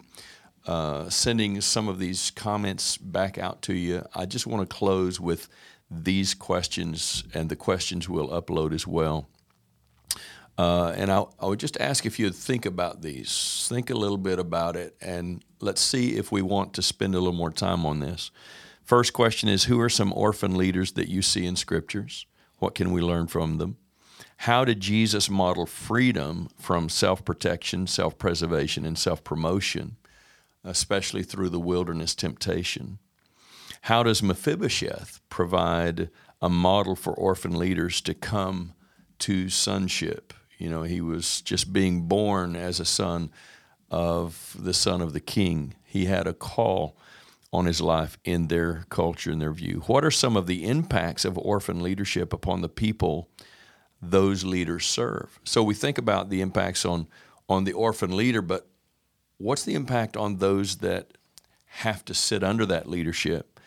uh, 0.67 1.09
sending 1.09 1.61
some 1.61 1.87
of 1.87 1.97
these 1.97 2.29
comments 2.31 2.97
back 2.97 3.37
out 3.37 3.61
to 3.63 3.73
you. 3.73 4.05
I 4.13 4.25
just 4.25 4.45
want 4.45 4.69
to 4.69 4.75
close 4.75 5.19
with 5.19 5.47
these 5.89 6.33
questions 6.33 7.23
and 7.33 7.49
the 7.49 7.55
questions 7.55 8.09
we'll 8.09 8.29
upload 8.29 8.73
as 8.73 8.85
well. 8.85 9.29
Uh, 10.57 10.93
and 10.97 11.11
I, 11.11 11.23
I, 11.39 11.45
would 11.45 11.59
just 11.59 11.79
ask 11.79 12.05
if 12.05 12.19
you'd 12.19 12.35
think 12.35 12.65
about 12.65 13.01
these, 13.01 13.67
think 13.69 13.89
a 13.89 13.95
little 13.95 14.17
bit 14.17 14.39
about 14.39 14.75
it, 14.75 14.97
and 14.99 15.43
let's 15.61 15.79
see 15.79 16.17
if 16.17 16.31
we 16.31 16.41
want 16.41 16.73
to 16.73 16.81
spend 16.81 17.13
a 17.13 17.19
little 17.19 17.31
more 17.31 17.51
time 17.51 17.85
on 17.85 17.99
this. 17.99 18.31
First 18.83 19.13
question 19.13 19.49
is 19.49 19.65
Who 19.65 19.79
are 19.79 19.89
some 19.89 20.11
orphan 20.13 20.55
leaders 20.55 20.93
that 20.93 21.09
you 21.09 21.21
see 21.21 21.45
in 21.45 21.55
scriptures? 21.55 22.25
What 22.57 22.73
can 22.73 22.91
we 22.91 23.01
learn 23.01 23.27
from 23.27 23.59
them? 23.59 23.77
How 24.37 24.65
did 24.65 24.79
Jesus 24.79 25.29
model 25.29 25.67
freedom 25.67 26.49
from 26.59 26.89
self 26.89 27.23
protection, 27.23 27.85
self 27.85 28.17
preservation, 28.17 28.83
and 28.83 28.97
self 28.97 29.23
promotion? 29.23 29.97
Especially 30.67 31.23
through 31.23 31.49
the 31.49 31.59
wilderness 31.59 32.13
temptation. 32.13 32.99
How 33.81 34.03
does 34.03 34.21
Mephibosheth 34.21 35.21
provide 35.29 36.09
a 36.41 36.49
model 36.49 36.95
for 36.95 37.13
orphan 37.13 37.57
leaders 37.57 38.01
to 38.01 38.13
come 38.13 38.73
to 39.19 39.49
sonship? 39.49 40.33
You 40.57 40.69
know, 40.69 40.83
he 40.83 41.01
was 41.01 41.41
just 41.41 41.71
being 41.71 42.07
born 42.07 42.55
as 42.55 42.79
a 42.79 42.85
son 42.85 43.31
of 43.89 44.55
the 44.59 44.73
son 44.73 45.01
of 45.01 45.13
the 45.13 45.19
king. 45.19 45.75
He 45.85 46.05
had 46.05 46.27
a 46.27 46.33
call 46.33 46.97
on 47.53 47.65
his 47.65 47.79
life 47.79 48.17
in 48.25 48.47
their 48.47 48.85
culture 48.89 49.31
and 49.31 49.41
their 49.41 49.53
view. 49.53 49.83
What 49.87 50.03
are 50.03 50.11
some 50.11 50.35
of 50.35 50.47
the 50.47 50.65
impacts 50.65 51.23
of 51.23 51.37
orphan 51.37 51.81
leadership 51.81 52.33
upon 52.33 52.61
the 52.61 52.69
people 52.69 53.29
those 54.01 54.43
leaders 54.43 54.85
serve? 54.85 55.39
So 55.45 55.63
we 55.63 55.73
think 55.73 55.97
about 55.97 56.29
the 56.29 56.41
impacts 56.41 56.83
on 56.83 57.07
on 57.49 57.63
the 57.63 57.71
orphan 57.71 58.17
leader, 58.17 58.41
but 58.41 58.67
what's 59.37 59.63
the 59.63 59.75
impact 59.75 60.17
on 60.17 60.37
those 60.37 60.77
that 60.77 61.17
have 61.65 62.03
to 62.05 62.13
sit 62.13 62.43
under 62.43 62.65
that 62.65 62.87
leadership? 62.87 63.59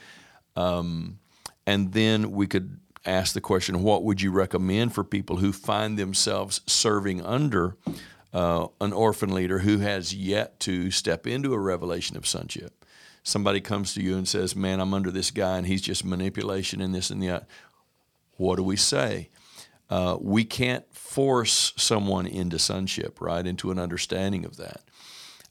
Um, 0.57 1.19
and 1.67 1.93
then 1.93 2.33
we 2.33 2.47
could 2.47 2.81
ask 3.07 3.33
the 3.33 3.41
question 3.41 3.83
what 3.83 4.05
would 4.05 4.21
you 4.21 4.31
recommend 4.31 4.95
for 4.95 5.05
people 5.05 5.37
who 5.37 5.53
find 5.53 5.99
themselves 5.99 6.61
serving 6.67 7.25
under 7.25 7.77
uh, 8.33 8.67
an 8.81 8.93
orphan 8.93 9.33
leader 9.33 9.61
who 9.61 9.79
has 9.79 10.15
yet 10.15 10.61
to 10.61 10.91
step 10.91 11.27
into 11.27 11.55
a 11.55 11.59
revelation 11.59 12.17
of 12.17 12.27
sonship? 12.27 12.85
Somebody 13.23 13.61
comes 13.61 13.95
to 13.95 14.03
you 14.03 14.17
and 14.17 14.27
says, 14.27 14.57
Man, 14.57 14.81
I'm 14.81 14.95
under 14.95 15.11
this 15.11 15.31
guy 15.31 15.59
and 15.59 15.67
he's 15.67 15.83
just 15.83 16.05
manipulation 16.05 16.81
and 16.81 16.95
this 16.95 17.11
and 17.11 17.23
that. 17.23 17.47
What 18.37 18.57
do 18.57 18.63
we 18.63 18.77
say? 18.77 19.29
Uh, 19.91 20.17
we 20.21 20.45
can't 20.45 20.85
force 20.95 21.73
someone 21.77 22.27
into 22.27 22.59
sonship, 22.59 23.21
right? 23.21 23.47
Into 23.47 23.71
an 23.71 23.79
understanding 23.79 24.45
of 24.45 24.57
that. 24.57 24.83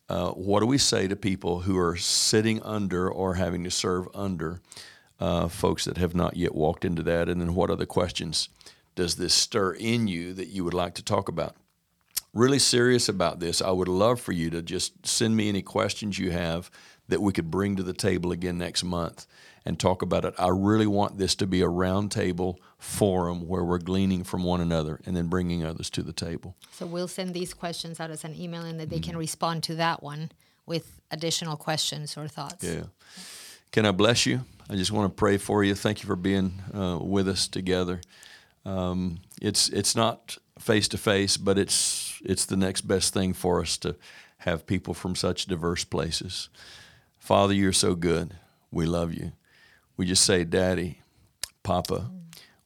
Uh, 0.09 0.31
what 0.31 0.61
do 0.61 0.65
we 0.65 0.77
say 0.77 1.07
to 1.07 1.15
people 1.15 1.61
who 1.61 1.77
are 1.77 1.95
sitting 1.95 2.61
under 2.63 3.09
or 3.09 3.35
having 3.35 3.63
to 3.63 3.69
serve 3.69 4.07
under 4.15 4.59
uh, 5.19 5.47
folks 5.47 5.85
that 5.85 5.97
have 5.97 6.15
not 6.15 6.35
yet 6.35 6.55
walked 6.55 6.83
into 6.83 7.03
that? 7.03 7.29
And 7.29 7.39
then 7.39 7.53
what 7.53 7.69
other 7.69 7.85
questions 7.85 8.49
does 8.95 9.15
this 9.15 9.33
stir 9.33 9.73
in 9.73 10.07
you 10.07 10.33
that 10.33 10.47
you 10.47 10.63
would 10.63 10.73
like 10.73 10.95
to 10.95 11.03
talk 11.03 11.29
about? 11.29 11.55
Really 12.33 12.59
serious 12.59 13.07
about 13.07 13.39
this. 13.39 13.61
I 13.61 13.71
would 13.71 13.87
love 13.87 14.19
for 14.19 14.31
you 14.31 14.49
to 14.49 14.61
just 14.61 15.05
send 15.05 15.35
me 15.35 15.47
any 15.47 15.61
questions 15.61 16.17
you 16.17 16.31
have 16.31 16.71
that 17.09 17.21
we 17.21 17.33
could 17.33 17.51
bring 17.51 17.75
to 17.75 17.83
the 17.83 17.93
table 17.93 18.31
again 18.31 18.57
next 18.57 18.83
month 18.83 19.27
and 19.65 19.79
talk 19.79 20.01
about 20.01 20.25
it. 20.25 20.33
I 20.39 20.49
really 20.49 20.87
want 20.87 21.17
this 21.17 21.35
to 21.35 21.47
be 21.47 21.61
a 21.61 21.67
roundtable 21.67 22.57
forum 22.77 23.47
where 23.47 23.63
we're 23.63 23.79
gleaning 23.79 24.23
from 24.23 24.43
one 24.43 24.61
another 24.61 24.99
and 25.05 25.15
then 25.15 25.27
bringing 25.27 25.65
others 25.65 25.89
to 25.91 26.01
the 26.01 26.13
table. 26.13 26.55
So 26.71 26.85
we'll 26.85 27.07
send 27.07 27.33
these 27.33 27.53
questions 27.53 27.99
out 27.99 28.09
as 28.09 28.23
an 28.23 28.35
email 28.35 28.61
and 28.61 28.79
that 28.79 28.89
they 28.89 28.97
mm-hmm. 28.97 29.11
can 29.11 29.17
respond 29.17 29.63
to 29.63 29.75
that 29.75 30.01
one 30.01 30.31
with 30.65 30.99
additional 31.11 31.57
questions 31.57 32.15
or 32.15 32.27
thoughts. 32.27 32.63
Yeah. 32.63 32.83
Can 33.71 33.85
I 33.85 33.91
bless 33.91 34.25
you? 34.25 34.41
I 34.69 34.75
just 34.75 34.91
want 34.91 35.11
to 35.11 35.15
pray 35.15 35.37
for 35.37 35.63
you. 35.63 35.75
Thank 35.75 36.01
you 36.01 36.07
for 36.07 36.15
being 36.15 36.61
uh, 36.73 36.99
with 37.01 37.27
us 37.27 37.47
together. 37.47 38.01
Um, 38.65 39.19
it's 39.41 39.69
it's 39.69 39.95
not 39.95 40.37
face 40.59 40.87
to 40.89 40.97
face, 40.97 41.37
but 41.37 41.57
it's 41.57 42.19
it's 42.23 42.45
the 42.45 42.57
next 42.57 42.81
best 42.81 43.13
thing 43.13 43.33
for 43.33 43.61
us 43.61 43.77
to 43.77 43.95
have 44.39 44.65
people 44.65 44.93
from 44.93 45.15
such 45.15 45.45
diverse 45.45 45.83
places. 45.83 46.49
Father, 47.29 47.53
you're 47.53 47.71
so 47.73 47.93
good. 47.93 48.33
We 48.71 48.87
love 48.87 49.13
you. 49.13 49.33
We 49.95 50.07
just 50.07 50.25
say, 50.25 50.43
Daddy, 50.43 51.03
Papa, 51.61 52.09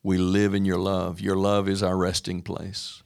we 0.01 0.17
live 0.17 0.53
in 0.53 0.63
your 0.63 0.77
love. 0.77 1.19
Your 1.19 1.35
love 1.35 1.67
is 1.67 1.83
our 1.83 1.97
resting 1.97 2.41
place. 2.41 3.03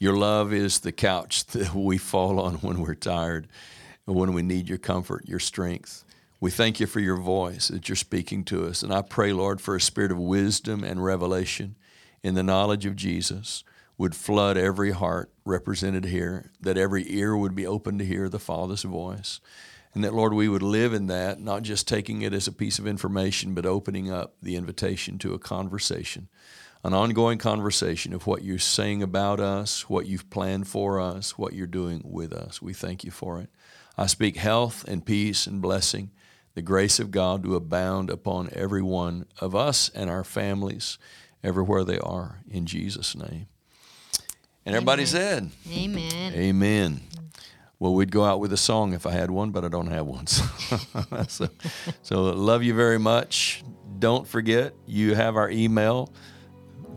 Your 0.00 0.16
love 0.16 0.52
is 0.52 0.80
the 0.80 0.90
couch 0.90 1.44
that 1.52 1.72
we 1.76 1.96
fall 1.96 2.40
on 2.40 2.54
when 2.54 2.80
we're 2.80 2.96
tired 2.96 3.46
when 4.04 4.32
we 4.32 4.42
need 4.42 4.68
your 4.68 4.78
comfort, 4.78 5.28
your 5.28 5.38
strength. 5.38 6.04
We 6.40 6.50
thank 6.50 6.80
you 6.80 6.88
for 6.88 6.98
your 6.98 7.18
voice 7.18 7.68
that 7.68 7.88
you're 7.88 7.94
speaking 7.94 8.42
to 8.46 8.66
us. 8.66 8.82
And 8.82 8.92
I 8.92 9.02
pray, 9.02 9.32
Lord, 9.32 9.60
for 9.60 9.76
a 9.76 9.80
spirit 9.80 10.10
of 10.10 10.18
wisdom 10.18 10.82
and 10.82 11.04
revelation 11.04 11.76
in 12.24 12.34
the 12.34 12.42
knowledge 12.42 12.84
of 12.84 12.96
Jesus 12.96 13.62
would 13.96 14.16
flood 14.16 14.56
every 14.56 14.90
heart 14.90 15.30
represented 15.44 16.06
here, 16.06 16.50
that 16.60 16.76
every 16.76 17.04
ear 17.14 17.36
would 17.36 17.54
be 17.54 17.64
open 17.64 17.96
to 17.98 18.04
hear 18.04 18.28
the 18.28 18.40
Father's 18.40 18.82
voice. 18.82 19.40
And 19.96 20.04
that, 20.04 20.12
Lord, 20.12 20.34
we 20.34 20.46
would 20.46 20.62
live 20.62 20.92
in 20.92 21.06
that, 21.06 21.40
not 21.40 21.62
just 21.62 21.88
taking 21.88 22.20
it 22.20 22.34
as 22.34 22.46
a 22.46 22.52
piece 22.52 22.78
of 22.78 22.86
information, 22.86 23.54
but 23.54 23.64
opening 23.64 24.10
up 24.10 24.34
the 24.42 24.54
invitation 24.54 25.16
to 25.20 25.32
a 25.32 25.38
conversation, 25.38 26.28
an 26.84 26.92
ongoing 26.92 27.38
conversation 27.38 28.12
of 28.12 28.26
what 28.26 28.44
you're 28.44 28.58
saying 28.58 29.02
about 29.02 29.40
us, 29.40 29.88
what 29.88 30.04
you've 30.04 30.28
planned 30.28 30.68
for 30.68 31.00
us, 31.00 31.38
what 31.38 31.54
you're 31.54 31.66
doing 31.66 32.02
with 32.04 32.34
us. 32.34 32.60
We 32.60 32.74
thank 32.74 33.04
you 33.04 33.10
for 33.10 33.40
it. 33.40 33.48
I 33.96 34.04
speak 34.04 34.36
health 34.36 34.84
and 34.86 35.02
peace 35.02 35.46
and 35.46 35.62
blessing, 35.62 36.10
the 36.52 36.60
grace 36.60 37.00
of 37.00 37.10
God 37.10 37.42
to 37.44 37.56
abound 37.56 38.10
upon 38.10 38.50
every 38.52 38.82
one 38.82 39.24
of 39.40 39.56
us 39.56 39.88
and 39.94 40.10
our 40.10 40.24
families, 40.24 40.98
everywhere 41.42 41.84
they 41.84 42.00
are, 42.00 42.40
in 42.50 42.66
Jesus' 42.66 43.16
name. 43.16 43.46
And 44.66 44.74
everybody 44.74 45.04
Amen. 45.04 45.06
said, 45.06 45.50
Amen. 45.72 46.34
Amen. 46.34 47.00
Well, 47.78 47.94
we'd 47.94 48.10
go 48.10 48.24
out 48.24 48.40
with 48.40 48.52
a 48.52 48.56
song 48.56 48.94
if 48.94 49.06
I 49.06 49.10
had 49.10 49.30
one, 49.30 49.50
but 49.50 49.64
I 49.64 49.68
don't 49.68 49.88
have 49.88 50.06
one. 50.06 50.26
So, 51.28 51.28
so, 51.28 51.48
so 52.02 52.22
love 52.22 52.62
you 52.62 52.74
very 52.74 52.98
much. 52.98 53.62
Don't 53.98 54.26
forget, 54.26 54.74
you 54.86 55.14
have 55.14 55.36
our 55.36 55.50
email. 55.50 56.12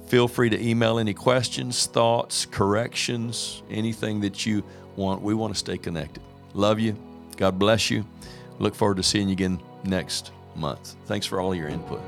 Feel 0.08 0.28
free 0.28 0.50
to 0.50 0.60
email 0.62 1.00
any 1.00 1.14
questions, 1.14 1.86
thoughts, 1.86 2.46
corrections, 2.46 3.62
anything 3.70 4.22
that 4.22 4.46
you 4.46 4.64
want. 4.96 5.22
We 5.22 5.34
want 5.34 5.54
to 5.54 5.60
stay 5.60 5.78
connected. 5.78 6.24
Love 6.54 6.80
you. 6.80 6.98
God 7.38 7.60
bless 7.60 7.90
you. 7.90 8.06
Look 8.58 8.76
forward 8.76 8.98
to 8.98 9.04
seeing 9.04 9.30
you 9.30 9.34
again 9.34 9.62
next 9.84 10.32
month. 10.56 10.96
Thanks 11.06 11.26
for 11.26 11.40
all 11.40 11.54
your 11.54 11.68
input. 11.68 12.02